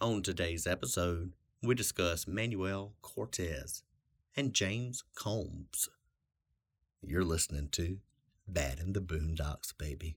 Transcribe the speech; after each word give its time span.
On 0.00 0.22
today's 0.22 0.64
episode, 0.64 1.32
we 1.60 1.74
discuss 1.74 2.28
Manuel 2.28 2.92
Cortez 3.02 3.82
and 4.36 4.54
James 4.54 5.02
Combs. 5.16 5.88
You're 7.02 7.24
listening 7.24 7.68
to 7.72 7.98
Bad 8.46 8.78
in 8.78 8.92
the 8.92 9.00
Boondocks, 9.00 9.76
baby. 9.76 10.14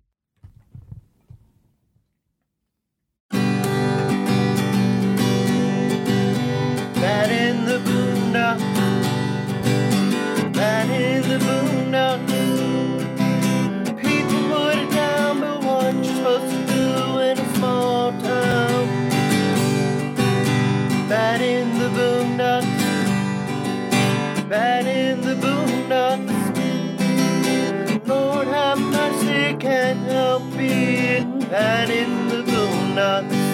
Being 31.51 31.59
bad 31.59 31.89
in 31.89 32.27
the 32.29 32.43
Boondocks. 32.43 33.51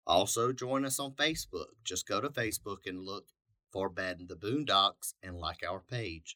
Also, 0.05 0.51
join 0.51 0.83
us 0.83 0.99
on 0.99 1.13
Facebook. 1.13 1.67
Just 1.85 2.05
go 2.05 2.19
to 2.19 2.27
Facebook 2.27 2.79
and 2.85 3.05
look 3.05 3.27
for 3.71 3.87
Bad 3.87 4.19
in 4.19 4.27
the 4.27 4.35
Boondocks 4.35 5.13
and 5.23 5.37
like 5.37 5.61
our 5.65 5.79
page. 5.79 6.35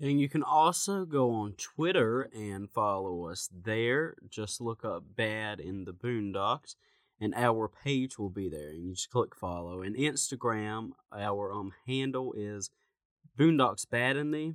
And 0.00 0.18
you 0.18 0.30
can 0.30 0.42
also 0.42 1.04
go 1.04 1.30
on 1.32 1.52
Twitter 1.58 2.30
and 2.34 2.70
follow 2.70 3.28
us 3.28 3.50
there. 3.52 4.14
Just 4.30 4.62
look 4.62 4.82
up 4.82 5.04
Bad 5.14 5.60
in 5.60 5.84
the 5.84 5.92
Boondocks 5.92 6.74
and 7.20 7.34
our 7.34 7.68
page 7.68 8.18
will 8.18 8.30
be 8.30 8.48
there. 8.48 8.70
And 8.70 8.82
you 8.82 8.94
just 8.94 9.10
click 9.10 9.36
follow. 9.36 9.82
And 9.82 9.94
Instagram, 9.94 10.92
our 11.14 11.52
um 11.52 11.72
handle 11.86 12.32
is 12.34 12.70
Boondocks 13.38 13.88
Bad 13.88 14.16
in 14.16 14.30
the. 14.30 14.54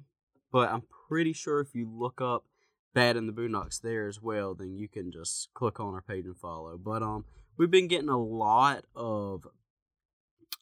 But 0.51 0.69
I'm 0.69 0.83
pretty 1.07 1.33
sure 1.33 1.59
if 1.59 1.75
you 1.75 1.89
look 1.89 2.21
up 2.21 2.45
Bad 2.93 3.15
in 3.15 3.27
the 3.27 3.33
Boondocks 3.33 3.79
there 3.81 4.07
as 4.07 4.21
well, 4.21 4.55
then 4.55 4.75
you 4.75 4.87
can 4.87 5.11
just 5.11 5.49
click 5.53 5.79
on 5.79 5.93
our 5.93 6.01
page 6.01 6.25
and 6.25 6.37
follow. 6.37 6.77
But 6.77 7.03
um 7.03 7.25
we've 7.57 7.71
been 7.71 7.87
getting 7.87 8.09
a 8.09 8.17
lot 8.17 8.85
of 8.95 9.45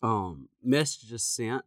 um 0.01 0.49
messages 0.63 1.23
sent 1.23 1.63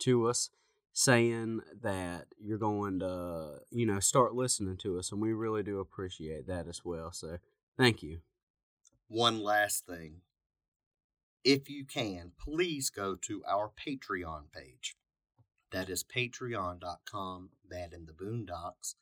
to 0.00 0.28
us 0.28 0.50
saying 0.92 1.60
that 1.82 2.26
you're 2.38 2.58
going 2.58 2.98
to 2.98 3.60
you 3.70 3.86
know 3.86 4.00
start 4.00 4.34
listening 4.34 4.76
to 4.76 4.98
us 4.98 5.12
and 5.12 5.20
we 5.22 5.32
really 5.32 5.62
do 5.62 5.78
appreciate 5.78 6.46
that 6.48 6.66
as 6.66 6.84
well 6.84 7.12
so 7.12 7.38
thank 7.78 8.02
you 8.02 8.20
One 9.08 9.40
last 9.42 9.86
thing. 9.86 10.20
If 11.42 11.70
you 11.70 11.84
can, 11.84 12.32
please 12.38 12.90
go 12.90 13.16
to 13.16 13.42
our 13.48 13.70
Patreon 13.70 14.52
page. 14.52 14.94
That 15.72 15.88
is 15.88 16.04
patreon.com, 16.04 17.50
Bad 17.68 17.92
in 17.92 18.06
the 18.06 18.12
Boondocks. 18.12 18.94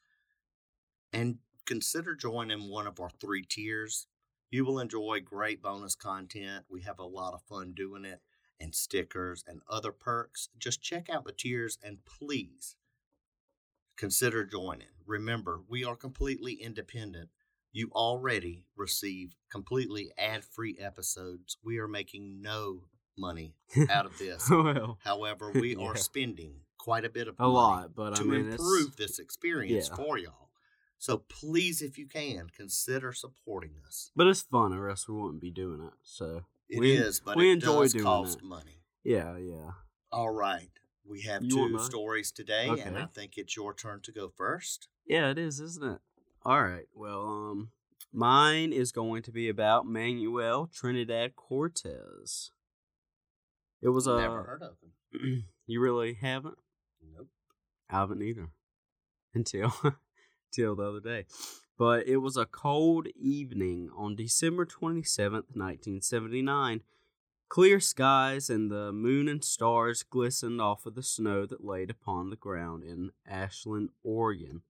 And 1.13 1.39
consider 1.65 2.15
joining 2.15 2.69
one 2.69 2.87
of 2.87 3.01
our 3.01 3.11
three 3.11 3.45
tiers. 3.45 4.07
You 4.51 4.65
will 4.65 4.79
enjoy 4.79 5.21
great 5.21 5.63
bonus 5.63 5.95
content. 5.95 6.65
We 6.71 6.83
have 6.83 6.99
a 6.99 7.05
lot 7.05 7.35
of 7.35 7.43
fun 7.43 7.73
doing 7.75 8.05
it, 8.05 8.21
and 8.61 8.75
stickers 8.75 9.45
and 9.47 9.61
other 9.69 9.93
perks. 9.93 10.49
Just 10.59 10.83
check 10.83 11.09
out 11.09 11.25
the 11.25 11.33
tiers 11.33 11.79
and 11.83 11.99
please 12.05 12.77
consider 13.97 14.45
joining. 14.45 14.89
Remember, 15.07 15.61
we 15.69 15.85
are 15.85 15.97
completely 15.97 16.55
independent. 16.55 17.31
You 17.73 17.91
already 17.95 18.65
receive 18.77 19.35
completely 19.51 20.11
ad 20.19 20.45
free 20.45 20.77
episodes. 20.79 21.57
We 21.63 21.79
are 21.79 21.89
making 21.89 22.41
no 22.41 22.85
money 23.19 23.55
out 23.91 24.07
of 24.07 24.17
this. 24.25 24.49
well 24.51 24.99
However, 25.05 25.51
we 25.55 25.77
are 25.77 25.97
spending 25.97 26.61
quite 26.79 27.05
a 27.05 27.11
bit 27.11 27.29
of 27.29 27.35
a 27.39 27.43
money 27.43 27.55
lot 27.55 27.95
but 27.95 28.15
to 28.17 28.23
i 28.23 28.25
mean 28.25 28.51
improve 28.53 28.87
it's, 28.89 28.97
this 28.97 29.19
experience 29.19 29.89
yeah. 29.91 29.97
for 29.97 30.17
y'all. 30.19 30.49
So 31.01 31.19
please, 31.29 31.81
if 31.83 31.97
you 31.99 32.07
can, 32.09 32.49
consider 32.57 33.13
supporting 33.13 33.73
us. 33.87 34.11
but 34.17 34.27
it's 34.27 34.43
fun 34.43 34.73
or 34.73 34.89
else 34.89 35.09
we 35.09 35.15
wouldn't 35.15 35.41
be 35.41 35.51
doing 35.51 35.81
it 35.81 35.93
so 36.03 36.43
It 36.69 36.79
We- 36.81 36.93
is, 36.97 37.21
but 37.21 37.37
we 37.37 37.51
it 37.51 37.55
enjoy 37.55 37.83
does 37.83 37.93
doing 37.93 38.05
cost 38.05 38.39
that. 38.39 38.45
money. 38.45 38.83
yeah 39.05 39.37
yeah 39.37 39.71
All 40.13 40.31
right. 40.31 40.71
We 41.05 41.23
have 41.23 41.43
You 41.43 41.51
two 41.51 41.79
stories 41.79 42.31
today, 42.31 42.69
and 42.85 42.99
I 42.99 43.07
think 43.07 43.39
it's 43.39 43.57
your 43.57 43.73
turn 43.73 44.01
to 44.03 44.13
go 44.13 44.29
first. 44.37 44.89
Yeah, 45.07 45.31
it 45.31 45.39
is, 45.39 45.59
isn't 45.59 45.83
it? 45.95 46.01
All 46.45 46.63
right. 46.63 46.85
Well, 46.95 47.23
um, 47.27 47.71
mine 48.13 48.75
is 48.75 48.93
going 48.93 49.23
to 49.23 49.33
be 49.33 49.49
about 49.49 49.87
Manuel 49.87 50.69
Trinidad 50.71 51.35
Cortez. 51.35 52.51
It 53.83 53.91
was 53.91 54.07
a. 54.07 54.17
Never 54.17 54.41
uh, 54.41 54.45
heard 54.45 54.63
of 54.63 54.77
him. 54.83 55.45
you 55.67 55.81
really 55.81 56.15
haven't? 56.15 56.59
Nope. 57.17 57.29
I 57.91 57.99
haven't 57.99 58.23
either. 58.23 58.49
Until 59.35 59.73
until 60.53 60.77
the 60.77 60.83
other 60.83 61.01
day. 61.01 61.27
But 61.77 62.09
it 62.09 62.17
was 62.17 62.37
a 62.37 62.45
cold 62.47 63.07
evening 63.15 63.91
on 63.97 64.17
December 64.17 64.67
27th, 64.67 65.55
1979. 65.55 66.83
Clear 67.49 67.81
skies 67.81 68.51
and 68.51 68.71
the 68.71 68.93
moon 68.93 69.29
and 69.29 69.43
stars 69.43 70.03
glistened 70.03 70.61
off 70.61 70.85
of 70.85 70.95
the 70.95 71.03
snow 71.03 71.47
that 71.47 71.65
laid 71.65 71.89
upon 71.89 72.31
the 72.31 72.37
ground 72.37 72.83
in 72.83 73.13
Ashland, 73.27 73.91
Oregon. 74.03 74.63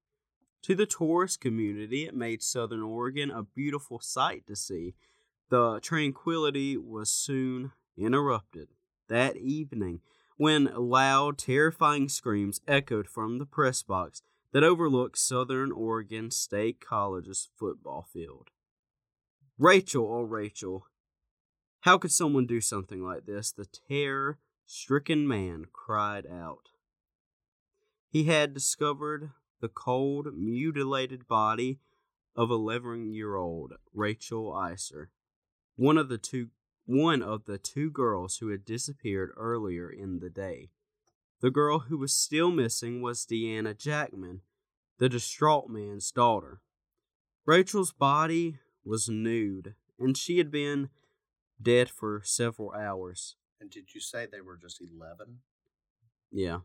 To 0.62 0.74
the 0.74 0.86
tourist 0.86 1.40
community, 1.40 2.04
it 2.04 2.14
made 2.14 2.42
Southern 2.42 2.82
Oregon 2.82 3.30
a 3.30 3.42
beautiful 3.42 4.00
sight 4.00 4.46
to 4.46 4.54
see. 4.54 4.94
The 5.48 5.80
tranquility 5.80 6.76
was 6.76 7.10
soon 7.10 7.72
interrupted. 7.96 8.68
That 9.08 9.36
evening, 9.36 10.00
when 10.36 10.70
loud, 10.74 11.38
terrifying 11.38 12.08
screams 12.08 12.60
echoed 12.68 13.08
from 13.08 13.38
the 13.38 13.46
press 13.46 13.82
box 13.82 14.22
that 14.52 14.64
overlooked 14.64 15.18
Southern 15.18 15.72
Oregon 15.72 16.30
State 16.30 16.80
College's 16.80 17.48
football 17.58 18.06
field. 18.12 18.48
Rachel, 19.58 20.06
oh 20.10 20.22
Rachel, 20.22 20.86
how 21.80 21.98
could 21.98 22.12
someone 22.12 22.46
do 22.46 22.60
something 22.60 23.02
like 23.02 23.26
this? 23.26 23.50
The 23.50 23.66
terror 23.66 24.38
stricken 24.66 25.26
man 25.26 25.66
cried 25.72 26.26
out. 26.26 26.68
He 28.10 28.24
had 28.24 28.54
discovered 28.54 29.30
the 29.60 29.68
cold, 29.68 30.28
mutilated 30.36 31.26
body 31.26 31.80
of 32.36 32.50
11 32.50 33.12
year 33.12 33.34
old 33.34 33.74
Rachel 33.92 34.52
Iser, 34.52 35.10
one 35.76 35.98
of 35.98 36.08
the 36.08 36.18
two 36.18 36.48
one 36.88 37.22
of 37.22 37.44
the 37.44 37.58
two 37.58 37.90
girls 37.90 38.38
who 38.38 38.48
had 38.48 38.64
disappeared 38.64 39.30
earlier 39.36 39.90
in 39.90 40.20
the 40.20 40.30
day. 40.30 40.70
The 41.42 41.50
girl 41.50 41.80
who 41.80 41.98
was 41.98 42.14
still 42.14 42.50
missing 42.50 43.02
was 43.02 43.26
Deanna 43.26 43.76
Jackman, 43.76 44.40
the 44.98 45.10
distraught 45.10 45.68
man's 45.68 46.10
daughter. 46.10 46.62
Rachel's 47.44 47.92
body 47.92 48.56
was 48.86 49.06
nude, 49.06 49.74
and 49.98 50.16
she 50.16 50.38
had 50.38 50.50
been 50.50 50.88
dead 51.60 51.90
for 51.90 52.22
several 52.24 52.72
hours. 52.72 53.36
And 53.60 53.68
did 53.68 53.94
you 53.94 54.00
say 54.00 54.24
they 54.24 54.40
were 54.40 54.56
just 54.56 54.80
11? 54.80 55.40
Yeah. 56.32 56.60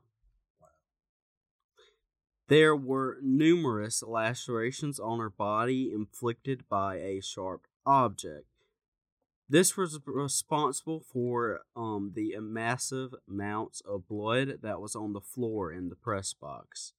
There 2.47 2.77
were 2.77 3.17
numerous 3.21 4.01
lacerations 4.01 5.01
on 5.01 5.19
her 5.19 5.29
body 5.29 5.91
inflicted 5.93 6.69
by 6.69 6.95
a 6.95 7.19
sharp 7.19 7.67
object. 7.85 8.52
This 9.49 9.75
was 9.75 9.99
responsible 10.05 11.01
for 11.01 11.61
um, 11.75 12.13
the 12.15 12.35
massive 12.39 13.13
amounts 13.29 13.81
of 13.81 14.07
blood 14.07 14.59
that 14.61 14.79
was 14.79 14.95
on 14.95 15.13
the 15.13 15.21
floor 15.21 15.71
in 15.71 15.89
the 15.89 15.95
press 15.95 16.33
box. 16.33 16.93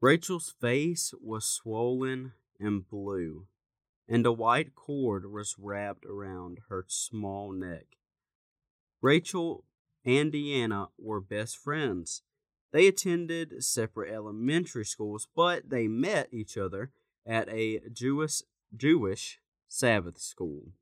Rachel's 0.00 0.54
face 0.60 1.12
was 1.20 1.44
swollen 1.44 2.32
and 2.58 2.88
blue, 2.88 3.46
and 4.08 4.24
a 4.24 4.32
white 4.32 4.74
cord 4.74 5.30
was 5.30 5.56
wrapped 5.58 6.06
around 6.06 6.60
her 6.68 6.84
small 6.88 7.52
neck. 7.52 7.86
Rachel 9.02 9.64
and 10.04 10.32
Deanna 10.32 10.88
were 10.98 11.20
best 11.20 11.58
friends. 11.58 12.22
They 12.72 12.86
attended 12.86 13.62
separate 13.64 14.12
elementary 14.12 14.84
schools, 14.84 15.26
but 15.34 15.68
they 15.68 15.88
met 15.88 16.28
each 16.32 16.56
other 16.56 16.92
at 17.26 17.48
a 17.48 17.80
Jewish 17.92 18.42
Jewish 18.74 19.40
Sabbath 19.68 20.18
school. 20.18 20.72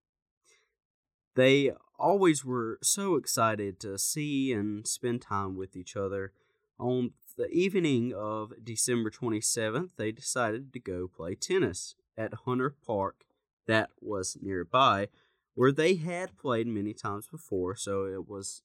They 1.38 1.70
always 2.00 2.44
were 2.44 2.80
so 2.82 3.14
excited 3.14 3.78
to 3.78 3.96
see 3.96 4.52
and 4.52 4.84
spend 4.84 5.22
time 5.22 5.54
with 5.54 5.76
each 5.76 5.94
other. 5.94 6.32
On 6.80 7.12
the 7.36 7.48
evening 7.50 8.12
of 8.12 8.52
December 8.64 9.08
27th, 9.08 9.90
they 9.96 10.10
decided 10.10 10.72
to 10.72 10.80
go 10.80 11.06
play 11.06 11.36
tennis 11.36 11.94
at 12.16 12.34
Hunter 12.44 12.74
Park, 12.84 13.22
that 13.68 13.90
was 14.00 14.36
nearby, 14.42 15.10
where 15.54 15.70
they 15.70 15.94
had 15.94 16.36
played 16.36 16.66
many 16.66 16.92
times 16.92 17.28
before, 17.30 17.76
so 17.76 18.06
it 18.06 18.28
was, 18.28 18.62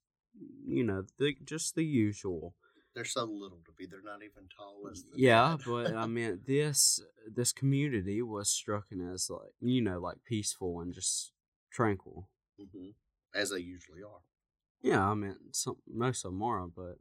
you 0.65 0.83
know, 0.83 1.03
the, 1.19 1.35
just 1.45 1.75
the 1.75 1.85
usual. 1.85 2.55
They're 2.95 3.05
so 3.05 3.25
little 3.25 3.59
to 3.65 3.71
be. 3.77 3.85
They're 3.85 4.01
not 4.03 4.23
even 4.23 4.49
tall 4.57 4.89
as. 4.91 5.05
Yeah, 5.13 5.57
but 5.63 5.93
I 5.93 6.07
mean, 6.17 6.39
this 6.47 6.99
this 7.31 7.53
community 7.53 8.23
was 8.23 8.49
struck 8.49 8.85
as 9.13 9.29
like 9.29 9.53
you 9.61 9.81
know, 9.81 9.99
like 9.99 10.23
peaceful 10.25 10.79
and 10.79 10.91
just 10.91 11.33
tranquil. 11.71 12.29
Hmm 12.57 12.89
as 13.35 13.49
they 13.49 13.57
usually 13.57 14.03
are. 14.03 14.21
Yeah, 14.81 15.09
I 15.09 15.15
mean, 15.15 15.35
some 15.51 15.77
most 15.91 16.23
of 16.25 16.31
them 16.31 16.43
are, 16.43 16.67
but 16.67 16.97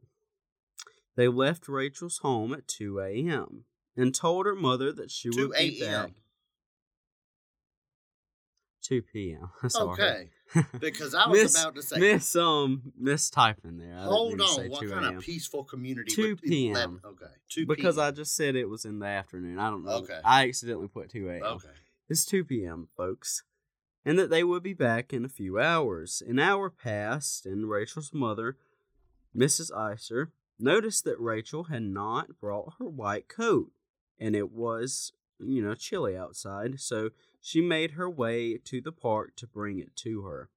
they 1.15 1.27
left 1.27 1.67
Rachel's 1.67 2.19
home 2.19 2.53
at 2.53 2.67
two 2.67 2.99
a.m. 2.99 3.65
and 3.95 4.15
told 4.15 4.45
her 4.45 4.55
mother 4.55 4.91
that 4.93 5.11
she 5.11 5.29
would 5.29 5.51
be 5.51 5.79
back 5.79 5.89
a.m. 5.89 6.15
two 8.81 9.01
p.m. 9.01 9.49
Sorry. 9.69 9.91
Okay, 9.91 10.29
because 10.79 11.13
I 11.13 11.27
was 11.27 11.43
Miss- 11.43 11.55
about 11.55 11.75
to 11.75 11.81
say. 11.81 11.99
Miss 11.99 12.35
um 12.35 12.93
mistyping 13.01 13.79
there. 13.79 13.97
I 13.97 14.05
hold 14.05 14.29
mean 14.29 14.37
to 14.39 14.53
say 14.53 14.63
on, 14.65 14.69
what 14.69 14.81
2 14.81 14.89
kind 14.89 15.15
of 15.17 15.23
peaceful 15.23 15.63
community? 15.63 16.13
2 16.13 16.35
p.m.. 16.37 16.75
11 16.75 16.99
Okay, 17.05 17.33
two 17.49 17.65
because 17.65 17.97
I 17.97 18.11
just 18.11 18.35
said 18.35 18.55
it 18.55 18.69
was 18.69 18.85
in 18.85 18.99
the 18.99 19.05
afternoon. 19.07 19.59
I 19.59 19.69
don't 19.69 19.83
know. 19.83 19.91
Okay. 19.91 20.19
I 20.23 20.47
accidentally 20.47 20.87
put 20.87 21.09
two 21.11 21.29
a.m. 21.29 21.43
Okay. 21.43 21.67
It's 22.09 22.25
2 22.25 22.43
p.m., 22.43 22.89
folks, 22.97 23.43
and 24.05 24.19
that 24.19 24.29
they 24.29 24.43
would 24.43 24.63
be 24.63 24.73
back 24.73 25.13
in 25.13 25.23
a 25.23 25.29
few 25.29 25.59
hours. 25.59 26.21
An 26.25 26.39
hour 26.39 26.69
passed, 26.69 27.45
and 27.45 27.69
Rachel's 27.69 28.13
mother, 28.13 28.57
Mrs. 29.35 29.75
Iser, 29.75 30.31
noticed 30.59 31.03
that 31.05 31.19
Rachel 31.19 31.65
had 31.65 31.83
not 31.83 32.39
brought 32.39 32.75
her 32.79 32.87
white 32.87 33.27
coat, 33.27 33.71
and 34.19 34.35
it 34.35 34.51
was, 34.51 35.13
you 35.39 35.61
know, 35.61 35.75
chilly 35.75 36.17
outside, 36.17 36.79
so 36.79 37.09
she 37.41 37.61
made 37.61 37.91
her 37.91 38.09
way 38.09 38.57
to 38.57 38.81
the 38.81 38.91
park 38.91 39.35
to 39.37 39.47
bring 39.47 39.79
it 39.79 39.95
to 39.97 40.23
her. 40.23 40.49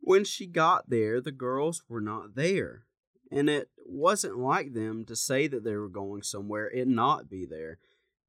When 0.00 0.24
she 0.24 0.46
got 0.46 0.88
there, 0.88 1.20
the 1.20 1.32
girls 1.32 1.82
were 1.88 2.00
not 2.00 2.34
there, 2.34 2.84
and 3.30 3.50
it 3.50 3.68
wasn't 3.84 4.38
like 4.38 4.72
them 4.72 5.04
to 5.04 5.14
say 5.14 5.46
that 5.48 5.64
they 5.64 5.76
were 5.76 5.88
going 5.88 6.22
somewhere 6.22 6.66
and 6.66 6.96
not 6.96 7.28
be 7.28 7.44
there. 7.44 7.78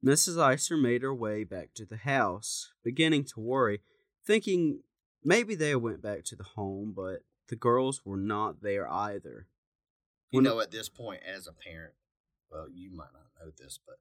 Mrs. 0.04 0.40
Iser 0.40 0.76
made 0.76 1.02
her 1.02 1.14
way 1.14 1.44
back 1.44 1.70
to 1.74 1.84
the 1.84 1.98
house, 1.98 2.72
beginning 2.82 3.24
to 3.24 3.40
worry, 3.40 3.80
thinking 4.26 4.80
maybe 5.22 5.54
they 5.54 5.76
went 5.76 6.00
back 6.02 6.24
to 6.24 6.36
the 6.36 6.44
home, 6.44 6.92
but 6.96 7.20
the 7.48 7.56
girls 7.56 8.02
were 8.04 8.16
not 8.16 8.62
there 8.62 8.88
either. 8.90 9.46
You 10.30 10.38
When- 10.38 10.44
know, 10.44 10.60
at 10.60 10.70
this 10.70 10.88
point, 10.88 11.22
as 11.24 11.46
a 11.46 11.52
parent, 11.52 11.94
well, 12.50 12.68
you 12.70 12.90
might 12.90 13.12
not 13.12 13.26
know 13.38 13.50
this, 13.58 13.78
but 13.84 13.96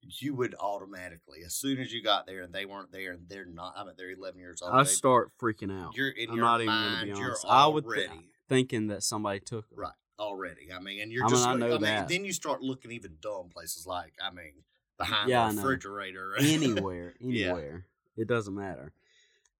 you 0.00 0.34
would 0.34 0.54
automatically, 0.56 1.42
as 1.44 1.54
soon 1.54 1.78
as 1.78 1.92
you 1.92 2.02
got 2.02 2.26
there 2.26 2.42
and 2.42 2.52
they 2.52 2.66
weren't 2.66 2.92
there 2.92 3.12
and 3.12 3.28
they're 3.28 3.44
not, 3.46 3.74
I 3.76 3.84
mean, 3.84 3.94
they're 3.96 4.10
11 4.10 4.38
years 4.40 4.60
old. 4.62 4.72
I 4.74 4.82
start 4.84 5.32
freaking 5.40 5.72
out, 5.72 5.96
You're 5.96 6.10
in 6.10 6.30
I'm 6.30 6.36
your 6.36 6.44
not 6.44 6.60
even 6.60 6.66
mind, 6.74 7.08
gonna 7.10 7.18
be 7.20 7.24
honest. 7.24 7.44
I 7.48 7.66
would 7.66 7.84
th- 7.88 8.10
thinking 8.48 8.88
that 8.88 9.02
somebody 9.02 9.40
took 9.40 9.68
her. 9.70 9.76
right 9.76 9.94
already. 10.18 10.72
I 10.72 10.78
mean, 10.78 11.00
and 11.00 11.10
you're 11.10 11.24
I 11.24 11.26
mean, 11.26 11.34
just. 11.34 11.46
I 11.48 11.54
know 11.56 11.66
I 11.66 11.70
mean, 11.72 11.80
that. 11.82 12.08
then 12.08 12.24
you 12.24 12.32
start 12.32 12.62
looking 12.62 12.90
even 12.92 13.16
dumb 13.20 13.48
places 13.48 13.86
like, 13.86 14.14
I 14.22 14.30
mean, 14.30 14.64
behind 14.98 15.28
Yeah, 15.30 15.50
the 15.50 15.56
refrigerator. 15.56 16.34
anywhere, 16.40 17.14
Yeah. 17.20 17.46
anywhere. 17.52 17.86
It 18.16 18.28
doesn't 18.28 18.54
matter. 18.54 18.92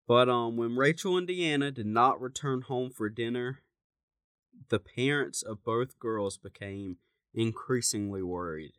But 0.06 0.28
um, 0.28 0.56
when 0.56 0.76
Rachel 0.76 1.16
and 1.16 1.26
Deanna 1.28 1.72
did 1.72 1.86
not 1.86 2.20
return 2.20 2.62
home 2.62 2.90
for 2.90 3.08
dinner, 3.08 3.60
the 4.68 4.78
parents 4.78 5.42
of 5.42 5.64
both 5.64 5.98
girls 5.98 6.36
became 6.36 6.98
increasingly 7.34 8.22
worried. 8.22 8.72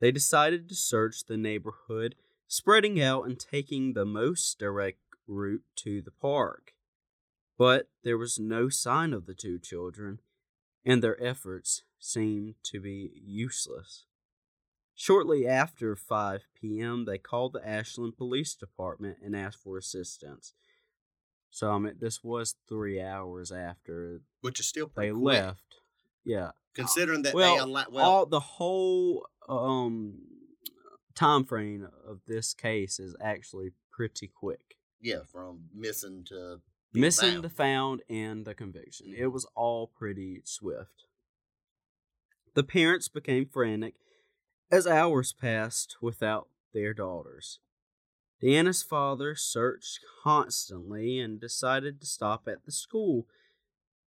They 0.00 0.10
decided 0.12 0.68
to 0.68 0.74
search 0.74 1.24
the 1.24 1.36
neighborhood, 1.36 2.14
spreading 2.46 3.00
out 3.00 3.24
and 3.26 3.38
taking 3.38 3.92
the 3.92 4.06
most 4.06 4.58
direct 4.58 4.98
route 5.26 5.64
to 5.76 6.00
the 6.00 6.10
park. 6.12 6.72
But 7.58 7.88
there 8.04 8.16
was 8.16 8.38
no 8.38 8.68
sign 8.68 9.12
of 9.12 9.26
the 9.26 9.34
two 9.34 9.58
children, 9.58 10.20
and 10.84 11.02
their 11.02 11.20
efforts 11.22 11.82
seemed 11.98 12.54
to 12.64 12.80
be 12.80 13.10
useless. 13.22 14.04
Shortly 15.00 15.46
after 15.46 15.94
5 15.94 16.42
p.m., 16.60 17.04
they 17.04 17.18
called 17.18 17.52
the 17.52 17.64
Ashland 17.64 18.16
Police 18.16 18.56
Department 18.56 19.18
and 19.24 19.36
asked 19.36 19.62
for 19.62 19.78
assistance. 19.78 20.54
So, 21.50 21.70
I 21.70 21.78
mean, 21.78 21.94
this 22.00 22.24
was 22.24 22.56
three 22.68 23.00
hours 23.00 23.52
after 23.52 24.22
which 24.40 24.58
is 24.58 24.66
still 24.66 24.88
they 24.88 24.92
pretty 24.94 25.12
quick, 25.12 25.22
left. 25.36 25.74
Yeah. 26.24 26.50
considering 26.74 27.22
that 27.22 27.32
well, 27.32 27.54
they 27.54 27.62
allow. 27.62 27.84
Well, 27.92 28.04
all 28.10 28.26
the 28.26 28.40
whole 28.40 29.24
um 29.48 30.18
time 31.14 31.44
frame 31.44 31.86
of 32.04 32.18
this 32.26 32.52
case 32.52 32.98
is 32.98 33.14
actually 33.22 33.70
pretty 33.92 34.26
quick. 34.26 34.74
yeah, 35.00 35.20
from 35.30 35.68
missing 35.72 36.24
to 36.30 36.60
Missing 36.92 37.30
found. 37.34 37.44
the 37.44 37.48
found 37.50 38.02
and 38.10 38.44
the 38.44 38.54
conviction. 38.54 39.14
It 39.16 39.28
was 39.28 39.46
all 39.54 39.86
pretty 39.86 40.40
swift. 40.44 41.04
The 42.54 42.64
parents 42.64 43.06
became 43.08 43.46
frantic 43.46 43.94
as 44.70 44.86
hours 44.86 45.32
passed 45.32 45.96
without 46.00 46.48
their 46.72 46.94
daughters. 46.94 47.60
Deanna's 48.42 48.82
father 48.82 49.34
searched 49.34 50.00
constantly 50.22 51.18
and 51.18 51.40
decided 51.40 52.00
to 52.00 52.06
stop 52.06 52.46
at 52.46 52.64
the 52.64 52.72
school 52.72 53.26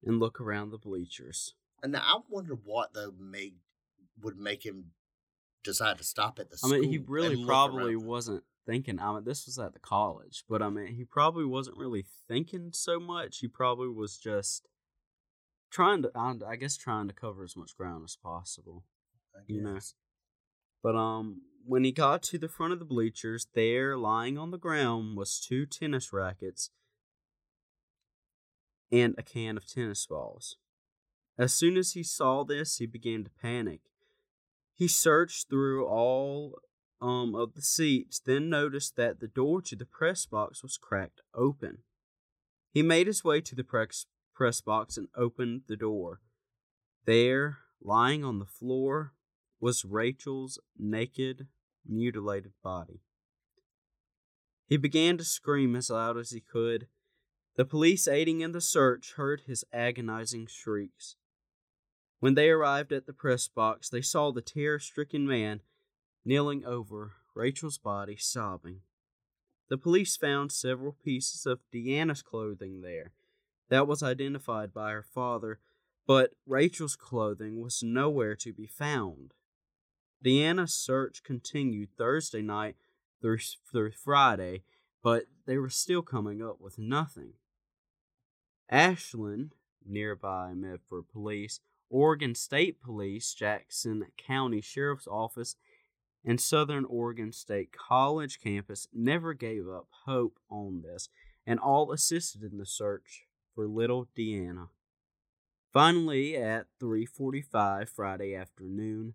and 0.05 0.19
look 0.19 0.41
around 0.41 0.71
the 0.71 0.79
bleachers. 0.79 1.55
And 1.83 1.93
now 1.93 2.03
I 2.03 2.19
wonder 2.29 2.55
what 2.55 2.95
though 2.95 3.13
made 3.19 3.55
would 4.21 4.39
make 4.39 4.65
him 4.65 4.93
decide 5.63 5.99
to 5.99 6.05
stop 6.05 6.39
at 6.39 6.51
the 6.51 6.59
I 6.65 6.69
mean, 6.69 6.85
he 6.85 6.99
really 6.99 7.45
probably 7.45 7.97
wasn't 7.97 8.45
thinking. 8.65 8.99
I 8.99 9.13
mean, 9.15 9.25
this 9.25 9.47
was 9.47 9.59
at 9.59 9.75
the 9.75 9.79
college, 9.79 10.45
but 10.49 10.63
I 10.63 10.71
mean, 10.71 10.89
he 10.89 11.05
probably 11.05 11.45
wasn't 11.45 11.77
really 11.77 12.05
thinking 12.27 12.71
so 12.73 12.99
much. 12.99 13.39
He 13.39 13.49
probably 13.49 13.89
was 13.89 14.17
just 14.17 14.67
trying 15.71 16.03
to, 16.03 16.11
I 16.17 16.57
guess, 16.57 16.77
trying 16.77 17.09
to 17.09 17.15
cover 17.15 17.45
as 17.45 17.57
much 17.57 17.77
ground 17.77 18.05
as 18.05 18.17
possible. 18.17 18.85
I 19.35 19.41
you 19.47 19.61
know. 19.61 19.79
But 20.87 20.95
um, 20.95 21.41
when 21.65 21.83
he 21.83 21.91
got 21.91 22.23
to 22.23 22.39
the 22.39 22.47
front 22.47 22.73
of 22.73 22.79
the 22.79 22.85
bleachers, 22.85 23.49
there, 23.55 23.97
lying 23.97 24.39
on 24.39 24.53
the 24.53 24.57
ground, 24.57 25.17
was 25.17 25.41
two 25.41 25.67
tennis 25.67 26.13
rackets 26.13 26.71
and 28.93 29.13
a 29.19 29.25
can 29.25 29.57
of 29.57 29.67
tennis 29.67 30.07
balls. 30.07 30.59
As 31.37 31.53
soon 31.53 31.77
as 31.77 31.95
he 31.95 32.05
saw 32.05 32.45
this, 32.45 32.77
he 32.77 32.87
began 32.87 33.25
to 33.25 33.31
panic. 33.43 33.81
He 34.77 34.87
searched 34.87 35.49
through 35.51 35.85
all 35.87 36.61
um 37.01 37.35
of 37.35 37.55
the 37.55 37.63
seats, 37.63 38.21
then 38.21 38.49
noticed 38.49 38.95
that 38.95 39.19
the 39.19 39.27
door 39.27 39.61
to 39.63 39.75
the 39.75 39.87
press 39.87 40.25
box 40.25 40.63
was 40.63 40.79
cracked 40.79 41.21
open. 41.35 41.79
He 42.71 42.83
made 42.83 43.09
his 43.09 43.25
way 43.25 43.41
to 43.41 43.57
the 43.57 43.65
press 43.65 44.07
press 44.37 44.61
box 44.61 44.97
and 44.97 45.09
opened 45.17 45.63
the 45.67 45.77
door. 45.77 46.21
There, 47.07 47.59
lying 47.83 48.25
on 48.25 48.39
the 48.39 48.47
floor, 48.47 49.15
was 49.61 49.85
Rachel's 49.85 50.59
naked, 50.79 51.47
mutilated 51.87 52.53
body. 52.63 53.01
He 54.67 54.77
began 54.77 55.17
to 55.19 55.25
scream 55.25 55.77
as 55.77 55.91
loud 55.91 56.19
as 56.19 56.31
he 56.31 56.41
could. 56.41 56.89
The 57.57 57.65
police 57.65 58.07
aiding 58.09 58.41
in 58.41 58.53
the 58.53 58.61
search 58.61 59.15
heard 59.15 59.43
his 59.47 59.65
agonizing 59.73 60.47
shrieks. 60.47 61.17
When 62.19 62.35
they 62.35 62.51
arrived 62.51 62.93
at 62.93 63.07
the 63.07 63.13
press 63.13 63.49
box, 63.49 63.89
they 63.89 64.03
saw 64.03 64.33
the 64.33 64.43
terror 64.43 64.79
stricken 64.79 65.27
man 65.27 65.61
kneeling 66.25 66.65
over 66.65 67.13
Rachel's 67.35 67.79
body, 67.79 68.17
sobbing. 68.17 68.81
The 69.69 69.79
police 69.79 70.17
found 70.17 70.53
several 70.53 70.93
pieces 70.93 71.47
of 71.47 71.61
Deanna's 71.73 72.23
clothing 72.23 72.83
there. 72.83 73.13
That 73.69 73.87
was 73.87 74.03
identified 74.03 74.73
by 74.73 74.93
her 74.93 75.03
father, 75.03 75.61
but 76.07 76.31
Rachel's 76.47 76.97
clothing 76.97 77.61
was 77.61 77.83
nowhere 77.83 78.37
to 78.37 78.53
be 78.53 78.67
found. 78.67 79.35
Deanna's 80.27 80.75
search 80.75 81.23
continued 81.23 81.91
Thursday 81.97 82.43
night 82.43 82.75
through, 83.21 83.39
through 83.71 83.93
Friday, 83.93 84.65
but 85.01 85.27
they 85.47 85.57
were 85.57 85.71
still 85.71 86.03
coming 86.03 86.43
up 86.43 86.61
with 86.61 86.79
nothing. 86.81 87.35
Ashland, 88.69 89.55
nearby 89.87 90.53
Medford 90.53 91.05
Police, 91.13 91.61
Oregon 91.89 92.35
State 92.35 92.83
Police, 92.83 93.33
Jackson 93.35 94.07
County 94.17 94.61
Sheriff's 94.61 95.07
Office, 95.07 95.55
and 96.25 96.41
Southern 96.41 96.85
Oregon 96.87 97.31
State 97.31 97.71
College 97.71 98.41
campus 98.41 98.89
never 98.93 99.33
gave 99.33 99.69
up 99.69 99.87
hope 100.07 100.41
on 100.51 100.83
this, 100.83 101.09
and 101.47 101.61
all 101.61 101.93
assisted 101.93 102.43
in 102.43 102.59
the 102.59 102.67
search 102.67 103.27
for 103.55 103.69
little 103.69 104.09
Deanna. 104.19 104.71
Finally, 105.73 106.37
at 106.37 106.67
3:45 106.81 107.89
Friday 107.89 108.35
afternoon, 108.35 109.15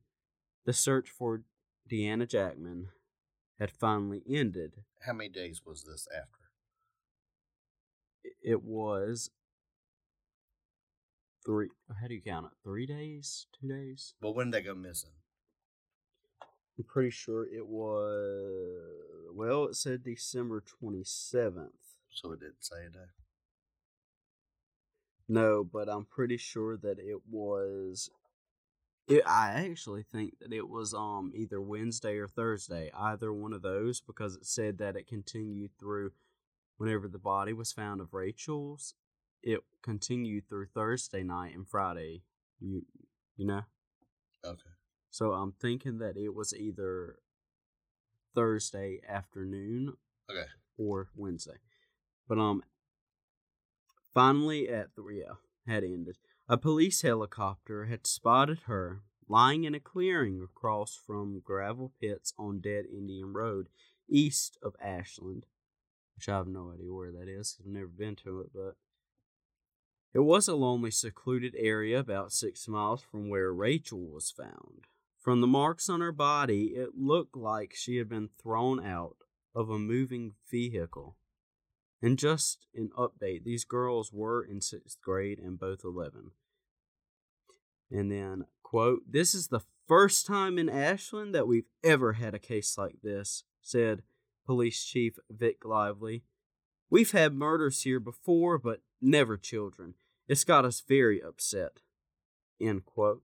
the 0.65 0.73
search 0.73 1.09
for 1.09 1.43
Deanna 1.89 2.27
Jackman 2.27 2.87
had 3.59 3.71
finally 3.71 4.23
ended. 4.29 4.83
How 5.05 5.13
many 5.13 5.29
days 5.29 5.61
was 5.65 5.83
this 5.83 6.07
after? 6.15 6.39
It 8.43 8.63
was 8.63 9.29
three. 11.45 11.69
How 11.99 12.07
do 12.07 12.13
you 12.13 12.21
count 12.21 12.47
it? 12.47 12.51
Three 12.63 12.85
days? 12.85 13.47
Two 13.59 13.67
days? 13.67 14.13
But 14.21 14.35
when 14.35 14.51
did 14.51 14.63
they 14.63 14.67
go 14.67 14.75
missing? 14.75 15.11
I'm 16.77 16.85
pretty 16.85 17.11
sure 17.11 17.45
it 17.45 17.67
was. 17.67 19.31
Well, 19.33 19.65
it 19.65 19.75
said 19.75 20.03
December 20.03 20.63
27th. 20.83 21.69
So 22.13 22.31
it 22.33 22.39
didn't 22.39 22.63
say 22.63 22.85
a 22.87 22.89
day. 22.89 23.11
No, 25.27 25.63
but 25.63 25.87
I'm 25.87 26.05
pretty 26.05 26.37
sure 26.37 26.77
that 26.77 26.99
it 26.99 27.21
was. 27.29 28.09
It, 29.07 29.23
I 29.25 29.65
actually 29.69 30.03
think 30.03 30.39
that 30.39 30.53
it 30.53 30.69
was 30.69 30.93
um 30.93 31.31
either 31.35 31.59
Wednesday 31.61 32.17
or 32.17 32.27
Thursday, 32.27 32.91
either 32.97 33.33
one 33.33 33.53
of 33.53 33.61
those, 33.61 33.99
because 33.99 34.35
it 34.35 34.45
said 34.45 34.77
that 34.77 34.95
it 34.95 35.07
continued 35.07 35.71
through 35.79 36.11
whenever 36.77 37.07
the 37.07 37.19
body 37.19 37.53
was 37.53 37.71
found 37.71 37.99
of 38.01 38.13
Rachel's. 38.13 38.93
It 39.43 39.61
continued 39.81 40.47
through 40.47 40.67
Thursday 40.67 41.23
night 41.23 41.55
and 41.55 41.67
Friday. 41.67 42.23
You 42.59 42.83
you 43.35 43.45
know. 43.45 43.63
Okay. 44.45 44.61
So 45.09 45.33
I'm 45.33 45.51
thinking 45.51 45.97
that 45.97 46.15
it 46.15 46.33
was 46.33 46.53
either 46.53 47.17
Thursday 48.33 49.01
afternoon 49.07 49.93
Okay. 50.29 50.45
or 50.77 51.09
Wednesday. 51.15 51.57
But 52.27 52.37
um 52.37 52.63
finally 54.13 54.69
at 54.69 54.95
the 54.95 55.03
yeah, 55.11 55.33
had 55.71 55.83
ended. 55.83 56.17
A 56.51 56.57
police 56.57 57.01
helicopter 57.01 57.85
had 57.85 58.05
spotted 58.05 58.63
her 58.65 59.03
lying 59.29 59.63
in 59.63 59.73
a 59.73 59.79
clearing 59.79 60.41
across 60.41 60.97
from 60.97 61.39
gravel 61.39 61.93
pits 62.01 62.33
on 62.37 62.59
Dead 62.59 62.83
Indian 62.91 63.31
Road, 63.31 63.69
east 64.09 64.57
of 64.61 64.75
Ashland. 64.83 65.45
Which 66.17 66.27
I 66.27 66.35
have 66.35 66.49
no 66.49 66.73
idea 66.73 66.91
where 66.91 67.13
that 67.13 67.29
is. 67.29 67.55
I've 67.57 67.67
never 67.71 67.87
been 67.87 68.17
to 68.17 68.41
it, 68.41 68.49
but 68.53 68.75
it 70.13 70.19
was 70.19 70.49
a 70.49 70.55
lonely, 70.55 70.91
secluded 70.91 71.55
area 71.57 71.99
about 71.99 72.33
six 72.33 72.67
miles 72.67 73.01
from 73.01 73.29
where 73.29 73.53
Rachel 73.53 74.05
was 74.05 74.29
found. 74.29 74.87
From 75.21 75.39
the 75.39 75.47
marks 75.47 75.87
on 75.87 76.01
her 76.01 76.11
body, 76.11 76.73
it 76.75 76.97
looked 76.97 77.37
like 77.37 77.71
she 77.73 77.95
had 77.95 78.09
been 78.09 78.27
thrown 78.43 78.85
out 78.85 79.15
of 79.55 79.69
a 79.69 79.79
moving 79.79 80.33
vehicle. 80.49 81.15
And 82.01 82.17
just 82.17 82.65
an 82.73 82.89
update 82.97 83.43
these 83.43 83.63
girls 83.63 84.11
were 84.11 84.43
in 84.43 84.61
sixth 84.61 84.99
grade 85.01 85.39
and 85.39 85.59
both 85.59 85.83
11. 85.83 86.31
And 87.91 88.11
then, 88.11 88.45
quote, 88.63 89.03
This 89.07 89.35
is 89.35 89.47
the 89.47 89.61
first 89.87 90.25
time 90.25 90.57
in 90.57 90.69
Ashland 90.69 91.35
that 91.35 91.47
we've 91.47 91.67
ever 91.83 92.13
had 92.13 92.33
a 92.33 92.39
case 92.39 92.77
like 92.77 93.01
this, 93.03 93.43
said 93.61 94.01
Police 94.45 94.83
Chief 94.83 95.17
Vic 95.29 95.63
Lively. 95.63 96.23
We've 96.89 97.11
had 97.11 97.33
murders 97.33 97.83
here 97.83 97.99
before, 97.99 98.57
but 98.57 98.81
never 99.01 99.37
children. 99.37 99.93
It's 100.27 100.43
got 100.43 100.65
us 100.65 100.81
very 100.87 101.21
upset. 101.21 101.81
End 102.59 102.85
quote. 102.85 103.23